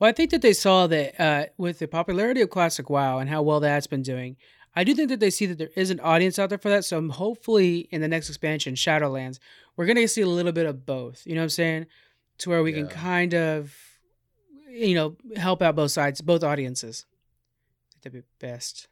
Well, 0.00 0.08
I 0.08 0.12
think 0.12 0.30
that 0.30 0.40
they 0.40 0.54
saw 0.54 0.86
that 0.86 1.20
uh, 1.20 1.46
with 1.58 1.78
the 1.78 1.86
popularity 1.86 2.40
of 2.40 2.48
Classic 2.48 2.88
WoW 2.88 3.18
and 3.18 3.28
how 3.28 3.42
well 3.42 3.60
that's 3.60 3.86
been 3.86 4.02
doing. 4.02 4.36
I 4.74 4.82
do 4.82 4.94
think 4.94 5.10
that 5.10 5.20
they 5.20 5.30
see 5.30 5.46
that 5.46 5.58
there 5.58 5.70
is 5.76 5.90
an 5.90 6.00
audience 6.00 6.38
out 6.38 6.48
there 6.48 6.58
for 6.58 6.70
that. 6.70 6.86
So 6.86 6.96
I'm 6.96 7.10
hopefully 7.10 7.88
in 7.90 8.00
the 8.00 8.08
next 8.08 8.28
expansion, 8.28 8.74
Shadowlands, 8.74 9.38
we're 9.76 9.86
gonna 9.86 10.08
see 10.08 10.22
a 10.22 10.26
little 10.26 10.52
bit 10.52 10.66
of 10.66 10.86
both. 10.86 11.26
You 11.26 11.34
know 11.34 11.42
what 11.42 11.44
I'm 11.44 11.50
saying? 11.50 11.86
To 12.38 12.50
where 12.50 12.62
we 12.62 12.72
can 12.72 12.88
kind 12.88 13.34
of, 13.34 13.74
you 14.70 14.94
know, 14.94 15.16
help 15.36 15.60
out 15.60 15.76
both 15.76 15.90
sides, 15.90 16.22
both 16.22 16.42
audiences. 16.42 17.04
That'd 18.02 18.22
be 18.22 18.28
best. 18.38 18.88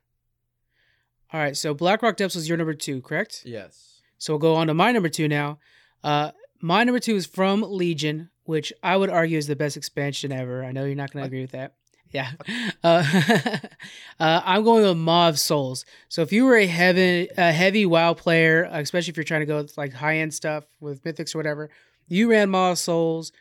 All 1.32 1.40
right, 1.40 1.56
so 1.56 1.72
Blackrock 1.72 2.16
Depths 2.16 2.34
was 2.34 2.48
your 2.48 2.59
number 2.59 2.74
two, 2.74 3.00
correct? 3.00 3.42
Yes. 3.46 4.02
So 4.18 4.34
we'll 4.34 4.40
go 4.40 4.54
on 4.56 4.66
to 4.66 4.74
my 4.74 4.92
number 4.92 5.09
two 5.09 5.28
now. 5.28 5.59
Uh, 6.04 6.32
my 6.61 6.84
number 6.84 6.98
two 6.98 7.16
is 7.16 7.26
from 7.26 7.62
Legion, 7.62 8.30
which 8.49 8.72
I 8.82 8.96
would 8.96 9.11
argue 9.11 9.36
is 9.36 9.46
the 9.46 9.55
best 9.55 9.76
expansion 9.76 10.32
ever. 10.32 10.64
I 10.64 10.72
know 10.72 10.86
you're 10.86 10.94
not 10.94 11.12
going 11.12 11.22
to 11.22 11.26
agree 11.26 11.42
with 11.42 11.51
that. 11.51 11.74
Yeah. 12.11 12.30
Uh, 12.82 13.05
uh, 14.20 14.40
I'm 14.44 14.62
going 14.62 14.84
with 14.84 14.96
Maw 14.96 15.28
of 15.28 15.38
Souls. 15.38 15.84
So 16.09 16.22
if 16.22 16.32
you 16.32 16.44
were 16.44 16.57
a 16.57 16.66
heavy, 16.66 17.28
a 17.36 17.53
heavy 17.53 17.84
WoW 17.84 18.14
player, 18.14 18.68
especially 18.72 19.11
if 19.11 19.16
you're 19.16 19.24
trying 19.24 19.40
to 19.40 19.46
go 19.46 19.57
with 19.59 19.76
like 19.76 19.92
high 19.92 20.18
end 20.18 20.32
stuff 20.32 20.64
with 20.80 21.03
Mythics 21.03 21.34
or 21.34 21.38
whatever, 21.38 21.70
you 22.07 22.30
ran 22.30 22.51
Maw 22.51 22.70
of 22.70 22.78
Souls 22.78 23.32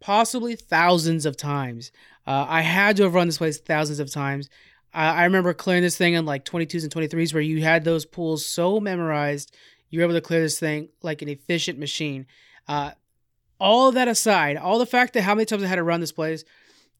possibly 0.00 0.54
thousands 0.54 1.26
of 1.26 1.36
times. 1.36 1.90
Uh, 2.26 2.46
I 2.48 2.60
had 2.60 2.96
to 2.98 3.04
have 3.04 3.14
run 3.14 3.26
this 3.26 3.38
place 3.38 3.58
thousands 3.58 3.98
of 3.98 4.12
times. 4.12 4.50
I 4.92 5.22
I 5.22 5.24
remember 5.24 5.54
clearing 5.54 5.82
this 5.82 5.96
thing 5.96 6.14
in 6.14 6.26
like 6.26 6.44
22s 6.44 6.84
and 6.84 6.94
23s 6.94 7.32
where 7.32 7.42
you 7.42 7.62
had 7.62 7.84
those 7.84 8.04
pools 8.04 8.46
so 8.46 8.78
memorized 8.78 9.56
you 9.88 9.98
were 9.98 10.04
able 10.04 10.14
to 10.14 10.20
clear 10.20 10.42
this 10.42 10.60
thing 10.60 10.90
like 11.02 11.22
an 11.22 11.28
efficient 11.28 11.78
machine. 11.78 12.26
Uh, 12.68 12.92
all 13.60 13.92
that 13.92 14.08
aside, 14.08 14.56
all 14.56 14.78
the 14.78 14.86
fact 14.86 15.12
that 15.14 15.22
how 15.22 15.34
many 15.34 15.44
times 15.46 15.62
I 15.62 15.66
had 15.66 15.76
to 15.76 15.82
run 15.82 16.00
this 16.00 16.12
place, 16.12 16.44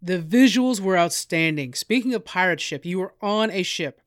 the 0.00 0.18
visuals 0.18 0.80
were 0.80 0.98
outstanding. 0.98 1.74
Speaking 1.74 2.14
of 2.14 2.24
pirate 2.24 2.60
ship, 2.60 2.84
you 2.84 2.98
were 2.98 3.14
on 3.22 3.50
a 3.50 3.62
ship, 3.62 4.00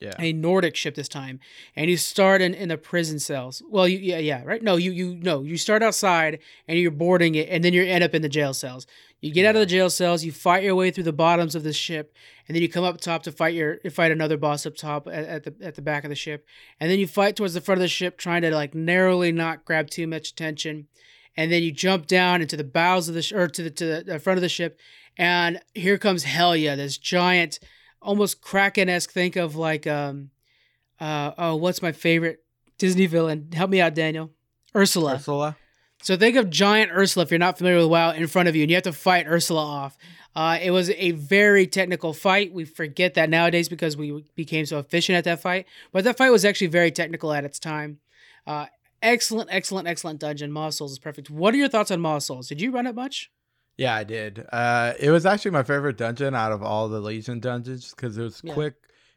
Yeah. 0.00 0.12
a 0.18 0.32
Nordic 0.32 0.76
ship 0.76 0.94
this 0.94 1.08
time, 1.08 1.40
and 1.74 1.90
you 1.90 1.96
start 1.96 2.40
in, 2.40 2.54
in 2.54 2.68
the 2.68 2.78
prison 2.78 3.18
cells. 3.18 3.62
Well, 3.68 3.88
you 3.88 3.98
yeah 3.98 4.18
yeah 4.18 4.42
right. 4.44 4.62
No, 4.62 4.76
you 4.76 4.92
you 4.92 5.16
no 5.16 5.42
you 5.42 5.56
start 5.56 5.82
outside 5.82 6.38
and 6.68 6.78
you're 6.78 6.90
boarding 6.90 7.34
it, 7.34 7.48
and 7.50 7.64
then 7.64 7.72
you 7.72 7.82
end 7.82 8.04
up 8.04 8.14
in 8.14 8.22
the 8.22 8.28
jail 8.28 8.54
cells. 8.54 8.86
You 9.20 9.32
get 9.32 9.46
out 9.46 9.56
of 9.56 9.60
the 9.60 9.66
jail 9.66 9.90
cells, 9.90 10.22
you 10.22 10.30
fight 10.30 10.62
your 10.62 10.76
way 10.76 10.92
through 10.92 11.02
the 11.02 11.12
bottoms 11.12 11.56
of 11.56 11.64
the 11.64 11.72
ship, 11.72 12.14
and 12.46 12.54
then 12.54 12.62
you 12.62 12.68
come 12.68 12.84
up 12.84 13.00
top 13.00 13.24
to 13.24 13.32
fight 13.32 13.54
your 13.54 13.78
fight 13.90 14.12
another 14.12 14.36
boss 14.36 14.64
up 14.66 14.76
top 14.76 15.08
at, 15.08 15.24
at 15.24 15.42
the 15.44 15.54
at 15.60 15.74
the 15.74 15.82
back 15.82 16.04
of 16.04 16.10
the 16.10 16.14
ship, 16.14 16.46
and 16.78 16.88
then 16.88 17.00
you 17.00 17.06
fight 17.08 17.34
towards 17.34 17.54
the 17.54 17.60
front 17.60 17.78
of 17.78 17.82
the 17.82 17.88
ship, 17.88 18.16
trying 18.18 18.42
to 18.42 18.54
like 18.54 18.74
narrowly 18.76 19.32
not 19.32 19.64
grab 19.64 19.90
too 19.90 20.06
much 20.06 20.30
attention, 20.30 20.86
and 21.38 21.52
then 21.52 21.62
you 21.62 21.70
jump 21.70 22.08
down 22.08 22.42
into 22.42 22.56
the 22.56 22.64
bows 22.64 23.08
of 23.08 23.14
the 23.14 23.22
sh- 23.22 23.32
or 23.32 23.46
to 23.46 23.62
the 23.62 23.70
to 23.70 24.02
the 24.02 24.18
front 24.18 24.38
of 24.38 24.42
the 24.42 24.48
ship, 24.48 24.76
and 25.16 25.60
here 25.72 25.96
comes 25.96 26.24
Helya, 26.24 26.76
this 26.76 26.98
giant, 26.98 27.60
almost 28.02 28.42
Kraken 28.42 28.88
esque. 28.88 29.12
Think 29.12 29.36
of 29.36 29.54
like 29.54 29.86
um, 29.86 30.30
uh 31.00 31.30
oh, 31.38 31.54
what's 31.54 31.80
my 31.80 31.92
favorite 31.92 32.42
Disney 32.76 33.06
villain? 33.06 33.50
Help 33.54 33.70
me 33.70 33.80
out, 33.80 33.94
Daniel. 33.94 34.32
Ursula. 34.74 35.14
Ursula. 35.14 35.56
So 36.02 36.16
think 36.16 36.36
of 36.36 36.50
giant 36.50 36.90
Ursula 36.92 37.24
if 37.24 37.30
you're 37.30 37.38
not 37.38 37.56
familiar 37.56 37.78
with 37.78 37.88
WoW 37.88 38.10
in 38.10 38.26
front 38.26 38.48
of 38.48 38.56
you, 38.56 38.62
and 38.62 38.70
you 38.70 38.76
have 38.76 38.84
to 38.84 38.92
fight 38.92 39.26
Ursula 39.28 39.64
off. 39.64 39.96
Uh, 40.34 40.58
it 40.60 40.72
was 40.72 40.90
a 40.90 41.12
very 41.12 41.68
technical 41.68 42.12
fight. 42.12 42.52
We 42.52 42.64
forget 42.64 43.14
that 43.14 43.30
nowadays 43.30 43.68
because 43.68 43.96
we 43.96 44.24
became 44.34 44.66
so 44.66 44.80
efficient 44.80 45.16
at 45.16 45.24
that 45.24 45.40
fight. 45.40 45.66
But 45.92 46.02
that 46.02 46.18
fight 46.18 46.30
was 46.30 46.44
actually 46.44 46.66
very 46.68 46.90
technical 46.90 47.32
at 47.32 47.44
its 47.44 47.60
time. 47.60 48.00
Uh, 48.46 48.66
excellent, 49.02 49.48
excellent, 49.52 49.88
excellent 49.88 50.20
dungeon. 50.20 50.52
Maw 50.52 50.70
Souls 50.70 50.92
is 50.92 50.98
perfect. 50.98 51.30
What 51.30 51.54
are 51.54 51.56
your 51.58 51.68
thoughts 51.68 51.90
on 51.90 52.00
Maw 52.00 52.18
Souls? 52.18 52.48
Did 52.48 52.60
you 52.60 52.70
run 52.70 52.86
it 52.86 52.94
much? 52.94 53.30
Yeah, 53.76 53.94
I 53.94 54.04
did. 54.04 54.44
Uh, 54.52 54.94
it 54.98 55.10
was 55.10 55.24
actually 55.24 55.52
my 55.52 55.62
favorite 55.62 55.96
dungeon 55.96 56.34
out 56.34 56.50
of 56.52 56.62
all 56.62 56.88
the 56.88 57.00
Legion 57.00 57.38
dungeons 57.40 57.90
because 57.94 58.18
it 58.18 58.22
was 58.22 58.40
Yeah. 58.42 58.54
quick. 58.54 58.74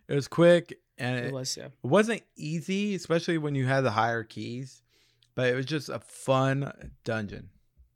It 0.08 0.14
was 0.16 0.28
quick 0.28 0.78
and 0.98 1.18
It 1.18 1.26
it, 1.28 1.34
was, 1.34 1.58
yeah. 1.58 1.66
it 1.66 1.72
wasn't 1.82 2.22
easy, 2.36 2.94
especially 2.96 3.38
when 3.40 3.56
you 3.56 3.66
had 3.66 3.82
the 3.82 3.92
higher 3.92 4.24
keys. 4.24 4.84
But 5.34 5.48
it 5.50 5.56
was 5.56 5.66
just 5.66 5.90
a 5.90 6.00
fun 6.00 6.92
dungeon. 7.04 7.50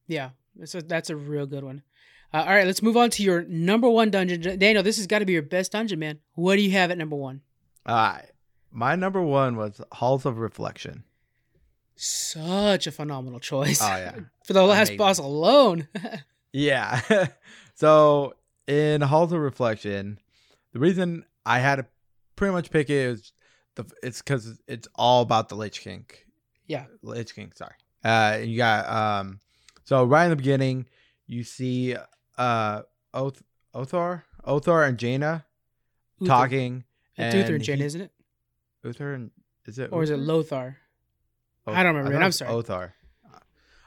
Yeah, 0.07 0.29
that's 0.55 0.73
a, 0.73 0.81
that's 0.81 1.09
a 1.09 1.15
real 1.15 1.45
good 1.45 1.63
one. 1.63 1.83
Uh, 2.33 2.37
all 2.37 2.45
right, 2.53 2.65
let's 2.65 2.81
move 2.81 2.97
on 2.97 3.09
to 3.11 3.23
your 3.23 3.43
number 3.43 3.89
one 3.89 4.09
dungeon. 4.09 4.41
Daniel, 4.57 4.81
this 4.83 4.97
has 4.97 5.05
got 5.07 5.19
to 5.19 5.25
be 5.25 5.33
your 5.33 5.41
best 5.43 5.73
dungeon, 5.73 5.99
man. 5.99 6.19
What 6.33 6.55
do 6.55 6.61
you 6.61 6.71
have 6.71 6.89
at 6.91 6.97
number 6.97 7.15
one? 7.15 7.41
Uh, 7.85 8.19
my 8.71 8.95
number 8.95 9.21
one 9.21 9.55
was 9.55 9.79
Halls 9.91 10.25
of 10.25 10.37
Reflection. 10.39 11.03
Such 11.95 12.87
a 12.87 12.91
phenomenal 12.91 13.39
choice. 13.39 13.81
Oh 13.81 13.87
yeah, 13.95 14.15
For 14.45 14.53
the 14.53 14.63
last 14.63 14.89
Amazing. 14.89 14.97
boss 14.97 15.17
alone. 15.19 15.87
yeah. 16.53 17.01
so 17.75 18.33
in 18.67 19.01
Halls 19.01 19.31
of 19.31 19.39
Reflection, 19.39 20.19
the 20.73 20.79
reason 20.79 21.25
I 21.45 21.59
had 21.59 21.77
to 21.77 21.85
pretty 22.35 22.51
much 22.53 22.69
pick 22.69 22.89
it 22.89 22.93
is 22.95 23.31
the 23.75 23.85
it's 24.03 24.21
because 24.21 24.59
it's 24.67 24.87
all 24.95 25.21
about 25.21 25.49
the 25.49 25.55
Lich 25.55 25.81
King. 25.81 26.05
Yeah. 26.67 26.85
Lich 27.01 27.33
King. 27.35 27.51
Sorry. 27.55 27.75
Uh, 28.03 28.39
you 28.43 28.57
got 28.57 28.87
um. 28.89 29.39
So 29.85 30.03
right 30.03 30.25
in 30.25 30.29
the 30.31 30.35
beginning, 30.35 30.87
you 31.27 31.43
see 31.43 31.95
uh 32.37 32.81
Oth 33.13 33.41
Othar 33.73 34.23
Othar 34.45 34.87
and 34.87 34.97
Jaina 34.97 35.45
Uther. 36.19 36.27
talking. 36.29 36.83
It's 37.17 37.33
Uther 37.33 37.45
and 37.47 37.55
and 37.55 37.63
Jane, 37.63 37.77
he- 37.77 37.83
isn't 37.85 38.01
it? 38.01 38.11
Uther 38.83 39.13
and 39.13 39.31
is 39.65 39.79
it 39.79 39.91
Or 39.93 40.03
is 40.03 40.09
it 40.09 40.17
Lothar? 40.19 40.77
I 41.67 41.83
don't 41.83 41.95
remember, 41.95 42.19
it 42.19 42.23
I'm 42.23 42.31
sorry. 42.31 42.51
Othar. 42.51 42.91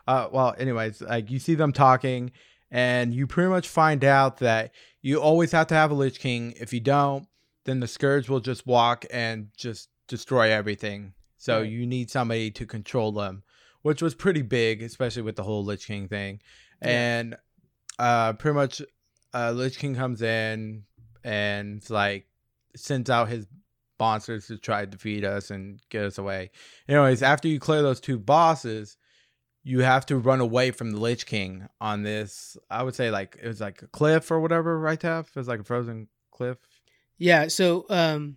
Uh, 0.06 0.28
well, 0.32 0.54
anyways, 0.58 1.02
like 1.02 1.30
you 1.30 1.38
see 1.38 1.54
them 1.54 1.72
talking, 1.72 2.32
and 2.70 3.12
you 3.14 3.26
pretty 3.26 3.50
much 3.50 3.68
find 3.68 4.04
out 4.04 4.38
that 4.38 4.72
you 5.02 5.20
always 5.20 5.52
have 5.52 5.66
to 5.68 5.74
have 5.74 5.90
a 5.90 5.94
Lich 5.94 6.18
King. 6.18 6.54
If 6.58 6.72
you 6.72 6.80
don't, 6.80 7.26
then 7.64 7.80
the 7.80 7.86
Scourge 7.86 8.28
will 8.28 8.40
just 8.40 8.66
walk 8.66 9.04
and 9.10 9.48
just 9.56 9.90
destroy 10.06 10.50
everything. 10.50 11.12
So 11.36 11.60
Right. 11.60 11.70
you 11.70 11.86
need 11.86 12.10
somebody 12.10 12.50
to 12.52 12.66
control 12.66 13.12
them, 13.12 13.42
which 13.82 14.00
was 14.02 14.14
pretty 14.14 14.42
big, 14.42 14.82
especially 14.82 15.22
with 15.22 15.36
the 15.36 15.42
whole 15.44 15.64
Lich 15.64 15.86
King 15.86 16.08
thing. 16.08 16.40
Yeah. 16.82 16.88
And 16.88 17.36
uh, 17.98 18.32
pretty 18.32 18.54
much, 18.54 18.82
uh, 19.34 19.52
Lich 19.52 19.78
King 19.78 19.94
comes 19.94 20.22
in 20.22 20.84
and 21.22 21.88
like 21.90 22.26
sends 22.74 23.10
out 23.10 23.28
his 23.28 23.46
monsters 23.98 24.46
to 24.46 24.58
try 24.58 24.80
to 24.82 24.86
defeat 24.86 25.24
us 25.24 25.50
and 25.50 25.80
get 25.90 26.04
us 26.04 26.18
away. 26.18 26.50
Anyways, 26.88 27.22
after 27.22 27.48
you 27.48 27.58
clear 27.58 27.82
those 27.82 28.00
two 28.00 28.18
bosses, 28.18 28.96
you 29.64 29.80
have 29.80 30.06
to 30.06 30.16
run 30.16 30.40
away 30.40 30.70
from 30.70 30.92
the 30.92 30.98
Lich 30.98 31.26
King 31.26 31.68
on 31.80 32.02
this. 32.02 32.56
I 32.70 32.82
would 32.82 32.94
say 32.94 33.10
like 33.10 33.38
it 33.42 33.46
was 33.46 33.60
like 33.60 33.82
a 33.82 33.86
cliff 33.88 34.30
or 34.30 34.40
whatever, 34.40 34.78
right? 34.78 34.98
Taff? 34.98 35.28
It 35.28 35.36
was 35.36 35.48
like 35.48 35.60
a 35.60 35.64
frozen 35.64 36.08
cliff. 36.30 36.58
Yeah. 37.18 37.48
So 37.48 37.84
um, 37.90 38.36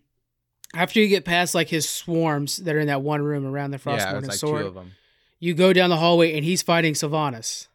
after 0.76 1.00
you 1.00 1.08
get 1.08 1.26
past 1.26 1.56
like 1.56 1.70
his 1.70 1.88
swarms 1.88 2.58
that 2.58 2.76
are 2.76 2.80
in 2.80 2.88
that 2.88 3.02
one 3.02 3.22
room 3.22 3.46
around 3.46 3.72
the 3.72 3.80
yeah, 3.86 3.94
it 3.94 4.00
Frostmourne 4.00 4.28
like 4.28 4.38
sword, 4.38 4.62
two 4.62 4.68
of 4.68 4.74
them. 4.74 4.92
you 5.40 5.54
go 5.54 5.74
down 5.74 5.90
the 5.90 5.98
hallway 5.98 6.36
and 6.36 6.44
he's 6.44 6.62
fighting 6.62 6.94
Sylvanas. 6.94 7.68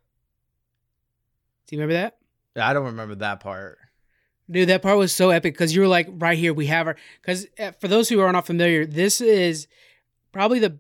Do 1.67 1.77
you 1.77 1.83
remember 1.83 2.01
that? 2.01 2.19
I 2.63 2.73
don't 2.73 2.87
remember 2.87 3.17
that 3.17 3.41
part. 3.41 3.79
Dude, 4.51 4.69
that 4.69 4.83
part 4.83 4.97
was 4.99 5.13
so 5.13 5.31
epic 5.31 5.55
because 5.55 5.75
you 5.75 5.81
were 5.81 5.89
like, 5.89 6.07
right 6.11 6.39
here, 6.39 6.55
we 6.55 6.67
have 6.67 6.87
her. 6.87 6.97
Because 7.21 7.47
for 7.81 7.89
those 7.89 8.09
who 8.09 8.21
are 8.21 8.31
not 8.33 8.47
familiar, 8.47 8.87
this 8.87 9.21
is 9.21 9.67
probably 10.33 10.59
the 10.61 10.79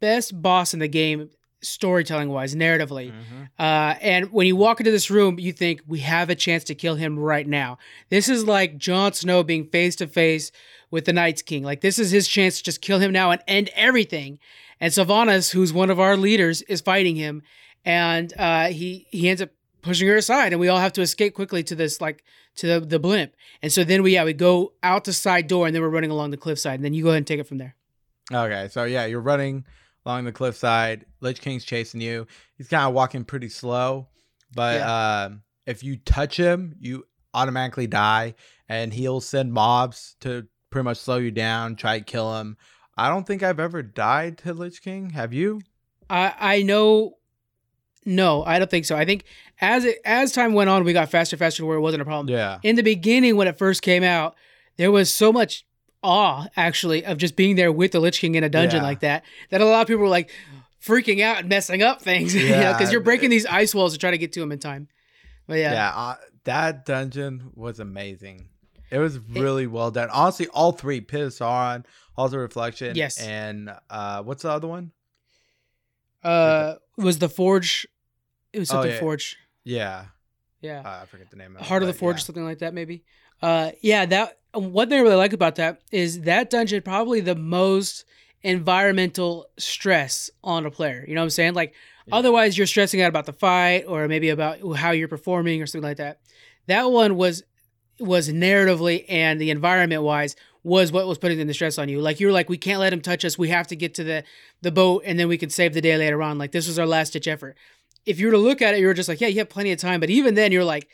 best 0.00 0.40
boss 0.40 0.72
in 0.72 0.78
the 0.80 0.86
game, 0.88 1.30
storytelling 1.60 2.28
wise, 2.28 2.54
narratively. 2.54 3.10
Mhm. 3.10 3.48
Uh, 3.58 3.96
and 4.00 4.30
when 4.32 4.46
you 4.46 4.54
walk 4.54 4.78
into 4.78 4.92
this 4.92 5.10
room, 5.10 5.38
you 5.40 5.52
think 5.52 5.80
we 5.88 5.98
have 6.00 6.30
a 6.30 6.36
chance 6.36 6.62
to 6.64 6.74
kill 6.76 6.94
him 6.94 7.18
right 7.18 7.46
now. 7.46 7.78
This 8.08 8.28
is 8.28 8.44
like 8.44 8.78
Jon 8.78 9.12
Snow 9.12 9.42
being 9.42 9.66
face 9.66 9.96
to 9.96 10.06
face 10.06 10.52
with 10.92 11.04
the 11.04 11.12
Night's 11.12 11.42
King. 11.42 11.64
Like 11.64 11.80
this 11.80 11.98
is 11.98 12.12
his 12.12 12.28
chance 12.28 12.58
to 12.58 12.62
just 12.62 12.80
kill 12.80 13.00
him 13.00 13.10
now 13.12 13.32
and 13.32 13.42
end 13.48 13.70
everything. 13.74 14.38
And 14.80 14.92
Sylvanas, 14.92 15.50
who's 15.50 15.72
one 15.72 15.90
of 15.90 15.98
our 15.98 16.16
leaders, 16.16 16.62
is 16.62 16.80
fighting 16.80 17.16
him, 17.16 17.42
and 17.84 18.32
uh, 18.38 18.68
he 18.68 19.06
he 19.10 19.28
ends 19.28 19.42
up 19.42 19.50
pushing 19.82 20.06
her 20.06 20.16
aside, 20.16 20.52
and 20.52 20.60
we 20.60 20.68
all 20.68 20.78
have 20.78 20.92
to 20.92 21.00
escape 21.02 21.34
quickly 21.34 21.64
to 21.64 21.74
this 21.74 22.00
like 22.00 22.22
to 22.58 22.66
the, 22.66 22.80
the 22.80 22.98
blimp. 22.98 23.34
And 23.62 23.72
so 23.72 23.84
then 23.84 24.02
we 24.02 24.14
yeah 24.14 24.24
we 24.24 24.32
go 24.32 24.72
out 24.82 25.04
the 25.04 25.12
side 25.12 25.46
door, 25.46 25.66
and 25.66 25.74
then 25.74 25.82
we're 25.82 25.88
running 25.88 26.10
along 26.10 26.30
the 26.30 26.36
cliffside, 26.36 26.74
and 26.74 26.84
then 26.84 26.94
you 26.94 27.02
go 27.02 27.10
ahead 27.10 27.18
and 27.18 27.26
take 27.26 27.40
it 27.40 27.46
from 27.46 27.58
there. 27.58 27.74
Okay, 28.32 28.68
so 28.70 28.84
yeah, 28.84 29.06
you're 29.06 29.20
running 29.20 29.64
along 30.04 30.24
the 30.24 30.32
cliffside. 30.32 31.06
Lich 31.20 31.40
King's 31.40 31.64
chasing 31.64 32.00
you. 32.00 32.26
He's 32.56 32.68
kind 32.68 32.86
of 32.86 32.94
walking 32.94 33.24
pretty 33.24 33.48
slow, 33.48 34.08
but 34.54 34.80
um, 34.82 35.42
if 35.66 35.82
you 35.82 35.96
touch 35.96 36.36
him, 36.36 36.76
you 36.80 37.04
automatically 37.34 37.86
die, 37.86 38.34
and 38.68 38.92
he'll 38.92 39.20
send 39.20 39.52
mobs 39.52 40.16
to 40.20 40.46
pretty 40.70 40.84
much 40.84 40.98
slow 40.98 41.16
you 41.16 41.30
down, 41.30 41.76
try 41.76 41.98
to 41.98 42.04
kill 42.04 42.38
him. 42.38 42.56
I 42.96 43.08
don't 43.08 43.26
think 43.26 43.42
I've 43.42 43.60
ever 43.60 43.82
died 43.82 44.38
to 44.38 44.52
Lich 44.52 44.82
King. 44.82 45.10
Have 45.10 45.32
you? 45.32 45.60
I 46.10 46.34
I 46.38 46.62
know. 46.62 47.17
No, 48.04 48.42
I 48.44 48.58
don't 48.58 48.70
think 48.70 48.84
so. 48.84 48.96
I 48.96 49.04
think 49.04 49.24
as 49.60 49.84
it 49.84 49.98
as 50.04 50.32
time 50.32 50.54
went 50.54 50.70
on, 50.70 50.84
we 50.84 50.92
got 50.92 51.10
faster, 51.10 51.36
faster 51.36 51.58
to 51.62 51.66
where 51.66 51.76
it 51.76 51.80
wasn't 51.80 52.02
a 52.02 52.04
problem. 52.04 52.28
Yeah. 52.34 52.58
In 52.62 52.76
the 52.76 52.82
beginning, 52.82 53.36
when 53.36 53.48
it 53.48 53.58
first 53.58 53.82
came 53.82 54.02
out, 54.02 54.34
there 54.76 54.90
was 54.90 55.10
so 55.10 55.32
much 55.32 55.64
awe 56.02 56.46
actually 56.56 57.04
of 57.04 57.18
just 57.18 57.34
being 57.36 57.56
there 57.56 57.72
with 57.72 57.92
the 57.92 58.00
Lich 58.00 58.20
King 58.20 58.36
in 58.36 58.44
a 58.44 58.48
dungeon 58.48 58.78
Yeah. 58.82 58.88
like 58.88 59.00
that 59.00 59.24
that 59.50 59.60
a 59.60 59.64
lot 59.64 59.82
of 59.82 59.88
people 59.88 60.02
were 60.02 60.08
like 60.08 60.30
freaking 60.82 61.20
out 61.22 61.38
and 61.38 61.48
messing 61.48 61.82
up 61.82 62.00
things. 62.00 62.34
you 62.36 62.48
know, 62.48 62.60
Yeah. 62.60 62.72
because 62.72 62.92
you're 62.92 63.00
breaking 63.02 63.30
these 63.30 63.46
ice 63.46 63.74
walls 63.74 63.92
to 63.94 63.98
try 63.98 64.10
to 64.12 64.18
get 64.18 64.32
to 64.34 64.42
him 64.42 64.52
in 64.52 64.58
time. 64.60 64.88
But 65.46 65.58
yeah, 65.58 65.72
Yeah, 65.72 65.88
uh, 65.94 66.14
that 66.44 66.86
dungeon 66.86 67.50
was 67.54 67.80
amazing. 67.80 68.48
It 68.90 68.98
was 68.98 69.18
really 69.18 69.66
well 69.66 69.90
done. 69.90 70.08
Honestly, 70.10 70.46
all 70.48 70.72
three 70.72 70.98
of 70.98 71.06
Saron, 71.06 71.84
Halls 72.14 72.32
of 72.32 72.40
Reflection, 72.40 72.96
Yes. 72.96 73.20
and 73.20 73.70
uh, 73.90 74.22
what's 74.22 74.44
the 74.44 74.50
other 74.50 74.68
one? 74.68 74.92
Uh, 76.24 76.74
was 76.96 77.18
the 77.18 77.28
Forge? 77.28 77.86
It 78.52 78.58
was 78.58 78.70
Oh, 78.70 78.74
something 78.74 78.92
yeah. 78.92 79.00
Forge. 79.00 79.36
Yeah, 79.64 80.04
Yeah. 80.60 80.80
uh, 80.84 81.00
I 81.02 81.06
forget 81.06 81.30
the 81.30 81.36
name 81.36 81.54
of 81.56 81.62
it. 81.62 81.66
Heart 81.66 81.82
of 81.82 81.86
the 81.88 81.94
Forge, 81.94 82.16
yeah. 82.18 82.22
something 82.24 82.44
like 82.44 82.58
that, 82.60 82.74
maybe. 82.74 83.04
Uh, 83.42 83.70
yeah, 83.82 84.04
that 84.06 84.38
one 84.54 84.88
thing 84.88 84.98
I 84.98 85.02
really 85.02 85.14
like 85.16 85.32
about 85.32 85.56
that 85.56 85.80
is 85.92 86.22
that 86.22 86.50
dungeon 86.50 86.82
probably 86.82 87.20
the 87.20 87.34
most 87.36 88.04
environmental 88.42 89.46
stress 89.58 90.30
on 90.42 90.66
a 90.66 90.70
player. 90.70 91.04
You 91.06 91.14
know 91.14 91.20
what 91.20 91.24
I'm 91.26 91.30
saying? 91.30 91.54
Like 91.54 91.74
Yeah. 92.06 92.16
otherwise 92.16 92.56
you're 92.58 92.66
stressing 92.66 93.00
out 93.00 93.08
about 93.08 93.26
the 93.26 93.32
fight 93.32 93.84
or 93.86 94.08
maybe 94.08 94.30
about 94.30 94.58
how 94.76 94.90
you're 94.90 95.08
performing 95.08 95.62
or 95.62 95.66
something 95.66 95.86
like 95.88 95.98
that. 95.98 96.20
That 96.66 96.90
one 96.90 97.16
was 97.16 97.44
was 98.00 98.28
narratively 98.28 99.04
and 99.08 99.40
the 99.40 99.50
environment 99.50 100.02
wise 100.02 100.36
was 100.68 100.92
what 100.92 101.06
was 101.06 101.18
putting 101.18 101.44
the 101.44 101.54
stress 101.54 101.78
on 101.78 101.88
you. 101.88 102.00
Like 102.00 102.20
you 102.20 102.26
were 102.26 102.32
like, 102.32 102.48
we 102.48 102.58
can't 102.58 102.80
let 102.80 102.92
him 102.92 103.00
touch 103.00 103.24
us. 103.24 103.38
We 103.38 103.48
have 103.48 103.66
to 103.68 103.76
get 103.76 103.94
to 103.94 104.04
the 104.04 104.24
the 104.62 104.70
boat 104.70 105.02
and 105.06 105.18
then 105.18 105.28
we 105.28 105.38
can 105.38 105.50
save 105.50 105.74
the 105.74 105.80
day 105.80 105.96
later 105.96 106.22
on. 106.22 106.38
Like 106.38 106.52
this 106.52 106.68
was 106.68 106.78
our 106.78 106.86
last 106.86 107.14
ditch 107.14 107.26
effort. 107.26 107.56
If 108.04 108.20
you 108.20 108.26
were 108.26 108.32
to 108.32 108.38
look 108.38 108.62
at 108.62 108.74
it, 108.74 108.80
you 108.80 108.86
were 108.86 108.94
just 108.94 109.08
like, 109.08 109.20
yeah, 109.20 109.28
you 109.28 109.38
have 109.38 109.48
plenty 109.48 109.72
of 109.72 109.78
time. 109.78 110.00
But 110.00 110.10
even 110.10 110.34
then, 110.34 110.52
you're 110.52 110.64
like, 110.64 110.88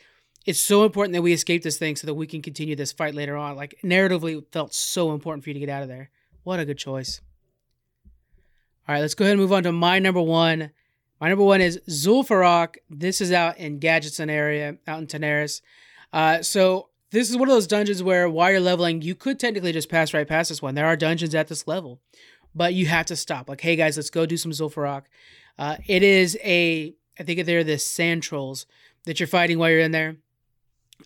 it's 0.45 0.59
so 0.59 0.83
important 0.83 1.13
that 1.13 1.21
we 1.21 1.33
escape 1.33 1.63
this 1.63 1.77
thing 1.77 1.95
so 1.95 2.07
that 2.07 2.13
we 2.13 2.27
can 2.27 2.41
continue 2.41 2.75
this 2.75 2.91
fight 2.91 3.15
later 3.15 3.35
on. 3.35 3.55
Like 3.55 3.75
narratively, 3.83 4.43
felt 4.51 4.73
so 4.73 5.11
important 5.11 5.43
for 5.43 5.49
you 5.49 5.55
to 5.55 5.59
get 5.59 5.69
out 5.69 5.83
of 5.83 5.87
there. 5.87 6.09
What 6.43 6.59
a 6.59 6.65
good 6.65 6.77
choice. 6.77 7.21
All 8.87 8.93
right, 8.93 9.01
let's 9.01 9.15
go 9.15 9.25
ahead 9.25 9.33
and 9.33 9.41
move 9.41 9.53
on 9.53 9.63
to 9.63 9.71
my 9.71 9.99
number 9.99 10.21
one. 10.21 10.71
My 11.19 11.29
number 11.29 11.43
one 11.43 11.61
is 11.61 11.79
Zul'Farrak. 11.89 12.75
This 12.89 13.21
is 13.21 13.31
out 13.31 13.57
in 13.57 13.79
Gadgetzan 13.79 14.29
area, 14.29 14.77
out 14.87 14.99
in 14.99 15.07
Tanaris. 15.07 15.61
Uh, 16.13 16.41
so 16.41 16.89
this 17.11 17.29
is 17.29 17.37
one 17.37 17.47
of 17.47 17.53
those 17.53 17.67
dungeons 17.67 18.03
where 18.03 18.29
while 18.29 18.51
you're 18.51 18.59
leveling, 18.59 19.01
you 19.01 19.15
could 19.15 19.39
technically 19.39 19.71
just 19.71 19.89
pass 19.89 20.13
right 20.13 20.27
past 20.27 20.49
this 20.49 20.61
one. 20.61 20.75
There 20.75 20.85
are 20.85 20.95
dungeons 20.95 21.35
at 21.35 21.47
this 21.47 21.67
level, 21.67 21.99
but 22.53 22.73
you 22.73 22.87
have 22.87 23.05
to 23.07 23.15
stop. 23.15 23.49
Like, 23.49 23.61
hey 23.61 23.75
guys, 23.75 23.97
let's 23.97 24.09
go 24.09 24.25
do 24.25 24.37
some 24.37 24.51
Zul'Farrak. 24.51 25.03
Uh, 25.57 25.77
it 25.87 26.03
is 26.03 26.37
a, 26.43 26.93
I 27.19 27.23
think 27.23 27.45
they're 27.45 27.63
the 27.63 27.77
sand 27.77 28.23
trolls 28.23 28.65
that 29.05 29.19
you're 29.19 29.27
fighting 29.27 29.59
while 29.59 29.69
you're 29.69 29.79
in 29.79 29.91
there. 29.91 30.17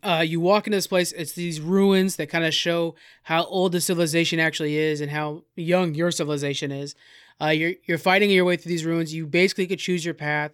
Uh, 0.04 0.24
you 0.26 0.40
walk 0.40 0.68
into 0.68 0.78
this 0.78 0.88
place. 0.88 1.12
It's 1.12 1.34
these 1.34 1.60
ruins 1.60 2.16
that 2.16 2.30
kind 2.30 2.46
of 2.46 2.54
show 2.54 2.96
how 3.24 3.44
old 3.46 3.72
the 3.72 3.82
civilization 3.82 4.40
actually 4.40 4.78
is 4.78 5.02
and 5.02 5.12
how 5.12 5.44
young 5.56 5.96
your 5.96 6.12
civilization 6.12 6.72
is. 6.72 6.96
Uh, 7.42 7.48
you're 7.48 7.74
you're 7.86 7.98
fighting 7.98 8.30
your 8.30 8.46
way 8.46 8.56
through 8.56 8.70
these 8.70 8.86
ruins. 8.86 9.14
You 9.14 9.26
basically 9.26 9.66
could 9.66 9.80
choose 9.80 10.06
your 10.06 10.14
path, 10.14 10.52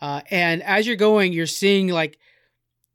uh, 0.00 0.20
and 0.30 0.62
as 0.62 0.86
you're 0.86 0.94
going, 0.94 1.32
you're 1.32 1.46
seeing 1.46 1.88
like 1.88 2.18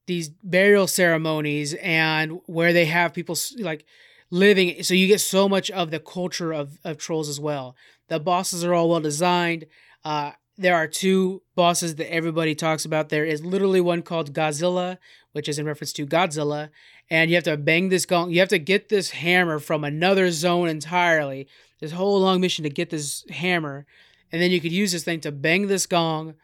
these 0.07 0.29
burial 0.29 0.87
ceremonies 0.87 1.73
and 1.75 2.39
where 2.45 2.73
they 2.73 2.85
have 2.85 3.13
people 3.13 3.37
like 3.59 3.85
living. 4.29 4.83
So 4.83 4.93
you 4.93 5.07
get 5.07 5.21
so 5.21 5.47
much 5.47 5.69
of 5.71 5.91
the 5.91 5.99
culture 5.99 6.51
of 6.53 6.79
of 6.83 6.97
trolls 6.97 7.29
as 7.29 7.39
well. 7.39 7.75
The 8.07 8.19
bosses 8.19 8.63
are 8.63 8.73
all 8.73 8.89
well 8.89 8.99
designed. 8.99 9.65
Uh, 10.03 10.31
there 10.57 10.75
are 10.75 10.87
two 10.87 11.41
bosses 11.55 11.95
that 11.95 12.13
everybody 12.13 12.55
talks 12.55 12.85
about. 12.85 13.09
There 13.09 13.25
is 13.25 13.43
literally 13.43 13.81
one 13.81 14.01
called 14.01 14.33
Gahz'rilla, 14.33 14.97
which 15.31 15.47
is 15.47 15.57
in 15.57 15.65
reference 15.65 15.93
to 15.93 16.05
Godzilla, 16.05 16.69
and 17.09 17.29
you 17.29 17.35
have 17.35 17.45
to 17.45 17.57
bang 17.57 17.89
this 17.89 18.05
gong. 18.05 18.31
You 18.31 18.39
have 18.39 18.49
to 18.49 18.59
get 18.59 18.89
this 18.89 19.11
hammer 19.11 19.59
from 19.59 19.83
another 19.83 20.29
zone 20.31 20.67
entirely. 20.67 21.47
This 21.79 21.93
whole 21.93 22.19
long 22.19 22.41
mission 22.41 22.63
to 22.63 22.69
get 22.69 22.89
this 22.91 23.25
hammer, 23.29 23.85
and 24.31 24.41
then 24.41 24.51
you 24.51 24.61
could 24.61 24.71
use 24.71 24.91
this 24.91 25.03
thing 25.03 25.19
to 25.21 25.31
bang 25.31 25.67
this 25.67 25.87
gong, 25.87 26.35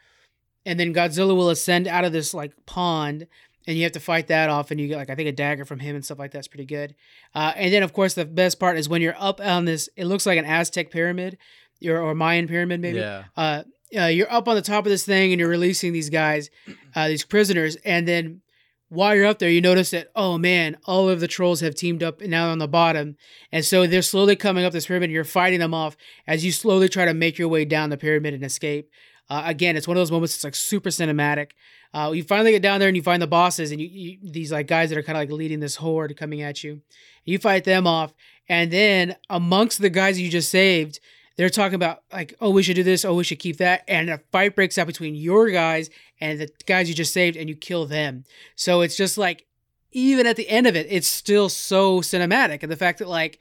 and 0.66 0.80
then 0.80 0.94
Gahz'rilla 0.94 1.36
will 1.36 1.50
ascend 1.50 1.88
out 1.88 2.06
of 2.06 2.12
this 2.12 2.34
like 2.34 2.54
pond, 2.66 3.28
and 3.68 3.78
you 3.78 3.84
have 3.84 3.92
to 3.92 4.00
fight 4.00 4.28
that 4.28 4.50
off, 4.50 4.72
and 4.72 4.80
you 4.82 4.88
get 4.88 4.98
like 4.98 5.10
I 5.10 5.16
think 5.16 5.30
a 5.30 5.32
dagger 5.34 5.66
from 5.66 5.80
him 5.80 5.96
and 5.96 6.04
stuff 6.04 6.18
like 6.18 6.32
that's 6.32 6.48
pretty 6.48 6.66
good. 6.66 6.96
Uh, 7.36 7.52
and 7.56 7.72
then 7.72 7.84
of 7.84 7.94
course 7.94 8.14
the 8.16 8.26
best 8.26 8.60
part 8.60 8.78
is 8.78 8.90
when 8.90 9.02
you're 9.02 9.16
up 9.20 9.40
on 9.42 9.66
this. 9.66 9.90
It 9.96 10.06
looks 10.06 10.26
like 10.26 10.40
an 10.40 10.46
Aztec 10.46 10.90
pyramid, 10.90 11.38
or, 11.86 11.98
or 12.00 12.16
Mayan 12.16 12.48
pyramid 12.48 12.80
maybe 12.82 13.00
Yeah. 13.00 13.26
uh, 13.36 13.64
uh, 13.98 14.06
you're 14.06 14.32
up 14.32 14.48
on 14.48 14.56
the 14.56 14.62
top 14.62 14.86
of 14.86 14.90
this 14.90 15.06
thing 15.06 15.32
and 15.32 15.40
you're 15.40 15.48
releasing 15.50 15.94
these 15.94 16.10
guys, 16.10 16.50
uh, 16.96 17.08
these 17.08 17.24
prisoners, 17.24 17.76
and 17.86 18.08
then 18.08 18.42
while 18.90 19.14
you're 19.16 19.26
up 19.26 19.38
there, 19.40 19.50
you 19.50 19.60
notice 19.60 19.92
that 19.92 20.10
oh 20.16 20.38
man, 20.38 20.78
all 20.86 21.10
of 21.10 21.20
the 21.20 21.28
trolls 21.28 21.60
have 21.60 21.76
teamed 21.76 22.02
up 22.02 22.22
and 22.22 22.32
now 22.32 22.50
on 22.50 22.58
the 22.58 22.70
bottom, 22.70 23.18
and 23.52 23.66
so 23.66 23.86
they're 23.86 24.02
slowly 24.02 24.36
coming 24.38 24.64
up 24.64 24.72
this 24.72 24.88
pyramid. 24.88 25.10
And 25.10 25.14
you're 25.14 25.24
fighting 25.26 25.60
them 25.60 25.74
off 25.74 25.98
as 26.26 26.46
you 26.46 26.52
slowly 26.54 26.88
try 26.88 27.04
to 27.06 27.14
make 27.14 27.38
your 27.38 27.50
way 27.50 27.66
down 27.66 27.90
the 27.90 27.98
pyramid 27.98 28.34
and 28.34 28.44
escape. 28.46 28.90
Uh, 29.30 29.44
again, 29.46 29.76
it's 29.76 29.88
one 29.88 29.98
of 29.98 30.02
those 30.02 30.12
moments. 30.12 30.36
It's 30.36 30.44
like 30.44 30.56
super 30.56 30.90
cinematic. 30.90 31.52
Uh, 31.94 32.12
you 32.14 32.24
finally 32.24 32.52
get 32.52 32.62
down 32.62 32.80
there 32.80 32.88
and 32.90 32.96
you 32.98 33.04
find 33.04 33.22
the 33.22 33.28
bosses 33.28 33.72
and 33.72 33.82
you, 33.82 33.88
you 33.88 34.18
these 34.22 34.52
like 34.52 34.68
guys 34.68 34.90
that 34.90 34.98
are 34.98 35.04
kind 35.04 35.18
of 35.18 35.22
like 35.22 35.32
leading 35.32 35.60
this 35.60 35.76
horde 35.78 36.16
coming 36.18 36.42
at 36.42 36.64
you. 36.64 36.82
You 37.26 37.38
fight 37.40 37.64
them 37.66 37.86
off, 37.88 38.14
and 38.48 38.72
then 38.72 39.16
amongst 39.30 39.82
the 39.82 39.90
guys 39.90 40.20
you 40.20 40.30
just 40.30 40.50
saved, 40.50 41.00
they're 41.36 41.50
talking 41.50 41.76
about 41.76 42.04
like, 42.12 42.34
oh, 42.40 42.50
we 42.52 42.64
should 42.64 42.76
do 42.78 42.84
this, 42.84 43.04
oh, 43.06 43.16
we 43.16 43.24
should 43.26 43.40
keep 43.40 43.58
that, 43.58 43.84
and 43.88 44.10
a 44.10 44.20
fight 44.32 44.56
breaks 44.56 44.78
out 44.78 44.88
between 44.88 45.14
your 45.16 45.50
guys 45.50 45.90
and 46.22 46.40
the 46.40 46.50
guys 46.66 46.88
you 46.88 46.96
just 46.96 47.14
saved, 47.14 47.36
and 47.38 47.50
you 47.50 47.56
kill 47.56 47.86
them. 47.86 48.24
So 48.56 48.82
it's 48.82 48.96
just 48.96 49.18
like, 49.18 49.46
even 49.92 50.26
at 50.26 50.36
the 50.38 50.48
end 50.50 50.68
of 50.68 50.76
it, 50.76 50.88
it's 50.90 51.08
still 51.08 51.50
so 51.50 52.00
cinematic, 52.02 52.64
and 52.64 52.72
the 52.72 52.78
fact 52.78 53.00
that 53.00 53.10
like, 53.10 53.40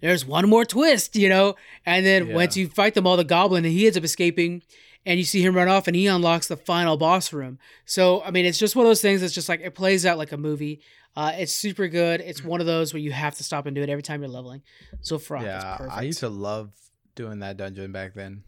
there's 0.00 0.24
one 0.24 0.48
more 0.48 0.64
twist, 0.64 1.16
you 1.16 1.28
know, 1.28 1.56
and 1.86 2.04
then 2.06 2.28
Yeah. 2.28 2.34
once 2.34 2.56
you 2.56 2.68
fight 2.68 2.94
them 2.94 3.06
all, 3.06 3.16
the 3.16 3.24
goblin, 3.24 3.64
and 3.64 3.72
he 3.74 3.86
ends 3.86 3.96
up 3.98 4.04
escaping, 4.04 4.62
and 5.06 5.18
you 5.18 5.24
see 5.24 5.42
him 5.42 5.54
run 5.54 5.68
off 5.68 5.86
and 5.86 5.94
he 5.96 6.06
unlocks 6.06 6.46
the 6.48 6.56
final 6.56 6.96
boss 6.96 7.32
room. 7.32 7.58
So, 7.84 8.22
I 8.22 8.30
mean, 8.30 8.44
it's 8.46 8.58
just 8.58 8.74
one 8.76 8.86
of 8.86 8.90
those 8.90 9.02
things 9.02 9.20
that's 9.20 9.34
just 9.34 9.48
like 9.48 9.60
it 9.60 9.74
plays 9.74 10.04
out 10.06 10.18
like 10.18 10.32
a 10.32 10.36
movie. 10.36 10.80
Uh, 11.16 11.32
it's 11.36 11.52
super 11.52 11.86
good. 11.88 12.20
It's 12.20 12.42
one 12.42 12.60
of 12.60 12.66
those 12.66 12.92
where 12.92 13.00
you 13.00 13.12
have 13.12 13.34
to 13.36 13.44
stop 13.44 13.66
and 13.66 13.74
do 13.74 13.82
it 13.82 13.88
every 13.88 14.02
time 14.02 14.20
you're 14.20 14.28
leveling. 14.30 14.62
So 15.00 15.18
is 15.18 15.44
yeah, 15.44 15.76
perfect. 15.76 15.96
I 15.96 16.02
used 16.02 16.20
to 16.20 16.28
love 16.28 16.72
doing 17.14 17.38
that 17.40 17.56
dungeon 17.56 17.92
back 17.92 18.14
then. 18.14 18.42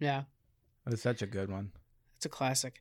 yeah, 0.00 0.22
It 0.86 0.90
was 0.90 1.02
such 1.02 1.22
a 1.22 1.26
good 1.26 1.50
one. 1.50 1.70
it's 2.16 2.26
a 2.26 2.28
classic. 2.28 2.80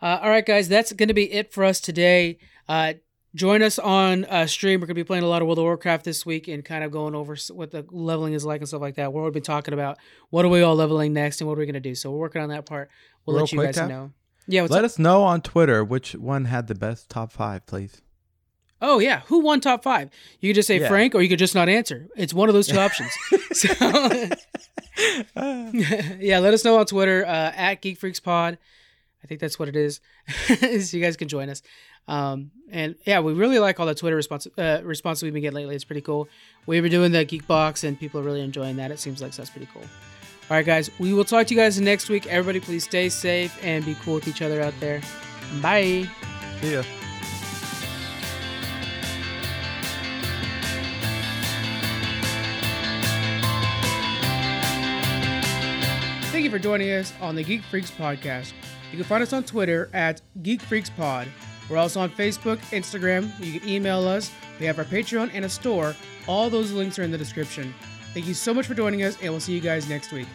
Uh, 0.00 0.18
all 0.22 0.30
right, 0.30 0.46
guys, 0.46 0.68
that's 0.68 0.92
going 0.94 1.08
to 1.08 1.14
be 1.14 1.30
it 1.32 1.52
for 1.52 1.64
us 1.64 1.80
today. 1.80 2.38
Uh, 2.68 2.94
join 3.34 3.62
us 3.62 3.78
on 3.78 4.24
uh, 4.26 4.46
stream. 4.46 4.80
We're 4.80 4.86
going 4.86 4.94
to 4.94 5.00
be 5.00 5.04
playing 5.04 5.24
a 5.24 5.28
lot 5.28 5.42
of 5.42 5.48
World 5.48 5.58
of 5.58 5.64
Warcraft 5.64 6.04
this 6.04 6.24
week 6.26 6.48
and 6.48 6.64
kind 6.64 6.84
of 6.84 6.90
going 6.90 7.14
over 7.14 7.36
what 7.50 7.70
the 7.70 7.86
leveling 7.90 8.32
is 8.34 8.44
like 8.44 8.60
and 8.60 8.68
stuff 8.68 8.80
like 8.80 8.96
that. 8.96 9.12
What 9.12 9.24
we've 9.24 9.32
been 9.32 9.42
talking 9.42 9.74
about, 9.74 9.98
what 10.30 10.44
are 10.44 10.48
we 10.48 10.62
all 10.62 10.74
leveling 10.76 11.12
next, 11.12 11.40
and 11.40 11.48
what 11.48 11.56
are 11.56 11.60
we 11.60 11.66
going 11.66 11.74
to 11.74 11.80
do. 11.80 11.94
So 11.94 12.10
we're 12.10 12.18
working 12.18 12.42
on 12.42 12.48
that 12.50 12.66
part. 12.66 12.90
We'll 13.26 13.36
Real 13.36 13.42
let 13.44 13.52
you 13.52 13.62
guys 13.62 13.76
know. 13.76 14.12
Yeah, 14.48 14.62
Let 14.62 14.80
up? 14.80 14.84
us 14.86 14.98
know 14.98 15.22
on 15.22 15.40
Twitter 15.40 15.84
which 15.84 16.14
one 16.16 16.46
had 16.46 16.66
the 16.66 16.74
best 16.74 17.08
top 17.08 17.30
five, 17.30 17.64
please. 17.66 18.02
Oh 18.80 18.98
yeah, 18.98 19.20
who 19.26 19.38
won 19.38 19.60
top 19.60 19.84
five? 19.84 20.10
You 20.40 20.48
could 20.50 20.56
just 20.56 20.66
say 20.66 20.80
Yeah. 20.80 20.88
Frank, 20.88 21.14
or 21.14 21.22
you 21.22 21.28
could 21.28 21.38
just 21.38 21.54
not 21.54 21.68
answer. 21.68 22.08
It's 22.16 22.34
one 22.34 22.48
of 22.48 22.54
those 22.54 22.66
two 22.66 22.78
options. 22.80 23.12
So 23.52 23.68
yeah, 25.36 26.38
let 26.40 26.52
us 26.54 26.64
know 26.64 26.78
on 26.78 26.86
Twitter 26.86 27.24
uh, 27.24 27.52
at 27.54 27.80
Geek 27.80 27.98
Freaks 27.98 28.20
Pod. 28.20 28.58
I 29.22 29.26
think 29.28 29.40
that's 29.40 29.58
what 29.58 29.68
it 29.68 29.76
is. 29.76 30.00
so 30.48 30.96
you 30.96 31.02
guys 31.02 31.16
can 31.16 31.28
join 31.28 31.48
us. 31.48 31.62
Um, 32.08 32.50
and 32.70 32.94
yeah, 33.04 33.20
we 33.20 33.32
really 33.32 33.58
like 33.58 33.78
all 33.78 33.86
the 33.86 33.94
Twitter 33.94 34.16
response 34.16 34.46
uh, 34.58 34.80
responses 34.82 35.22
we've 35.22 35.32
been 35.32 35.42
getting 35.42 35.56
lately. 35.56 35.74
It's 35.74 35.84
pretty 35.84 36.00
cool. 36.00 36.28
We've 36.66 36.82
been 36.82 36.90
doing 36.92 37.12
the 37.12 37.24
Geek 37.24 37.46
Box, 37.46 37.84
and 37.84 37.98
people 37.98 38.20
are 38.20 38.24
really 38.24 38.40
enjoying 38.40 38.76
that. 38.76 38.90
It 38.90 38.98
seems 38.98 39.20
like 39.20 39.32
so 39.32 39.42
that's 39.42 39.50
pretty 39.50 39.68
cool. 39.72 39.82
All 39.82 40.56
right, 40.56 40.66
guys, 40.66 40.90
we 40.98 41.14
will 41.14 41.24
talk 41.24 41.46
to 41.46 41.54
you 41.54 41.60
guys 41.60 41.80
next 41.80 42.08
week. 42.08 42.26
Everybody, 42.26 42.60
please 42.60 42.84
stay 42.84 43.08
safe 43.08 43.56
and 43.62 43.84
be 43.84 43.94
cool 44.02 44.14
with 44.14 44.28
each 44.28 44.42
other 44.42 44.60
out 44.60 44.74
there. 44.80 45.00
Bye. 45.60 46.08
See 46.60 46.72
ya. 46.74 46.82
Thank 56.32 56.44
you 56.44 56.50
for 56.50 56.58
joining 56.58 56.90
us 56.90 57.12
on 57.20 57.34
the 57.34 57.44
Geek 57.44 57.62
Freaks 57.62 57.90
podcast. 57.90 58.52
You 58.90 58.98
can 58.98 59.04
find 59.04 59.22
us 59.22 59.32
on 59.32 59.44
Twitter 59.44 59.88
at 59.92 60.20
Geek 60.42 60.60
Freaks 60.60 60.90
Pod. 60.90 61.28
We're 61.72 61.78
also 61.78 62.00
on 62.00 62.10
Facebook, 62.10 62.58
Instagram. 62.70 63.32
You 63.42 63.58
can 63.58 63.66
email 63.66 64.06
us. 64.06 64.30
We 64.60 64.66
have 64.66 64.78
our 64.78 64.84
Patreon 64.84 65.30
and 65.32 65.46
a 65.46 65.48
store. 65.48 65.96
All 66.28 66.50
those 66.50 66.70
links 66.70 66.98
are 66.98 67.02
in 67.02 67.10
the 67.10 67.16
description. 67.16 67.72
Thank 68.12 68.26
you 68.26 68.34
so 68.34 68.52
much 68.52 68.66
for 68.66 68.74
joining 68.74 69.04
us, 69.04 69.16
and 69.22 69.30
we'll 69.30 69.40
see 69.40 69.54
you 69.54 69.60
guys 69.60 69.88
next 69.88 70.12
week. 70.12 70.28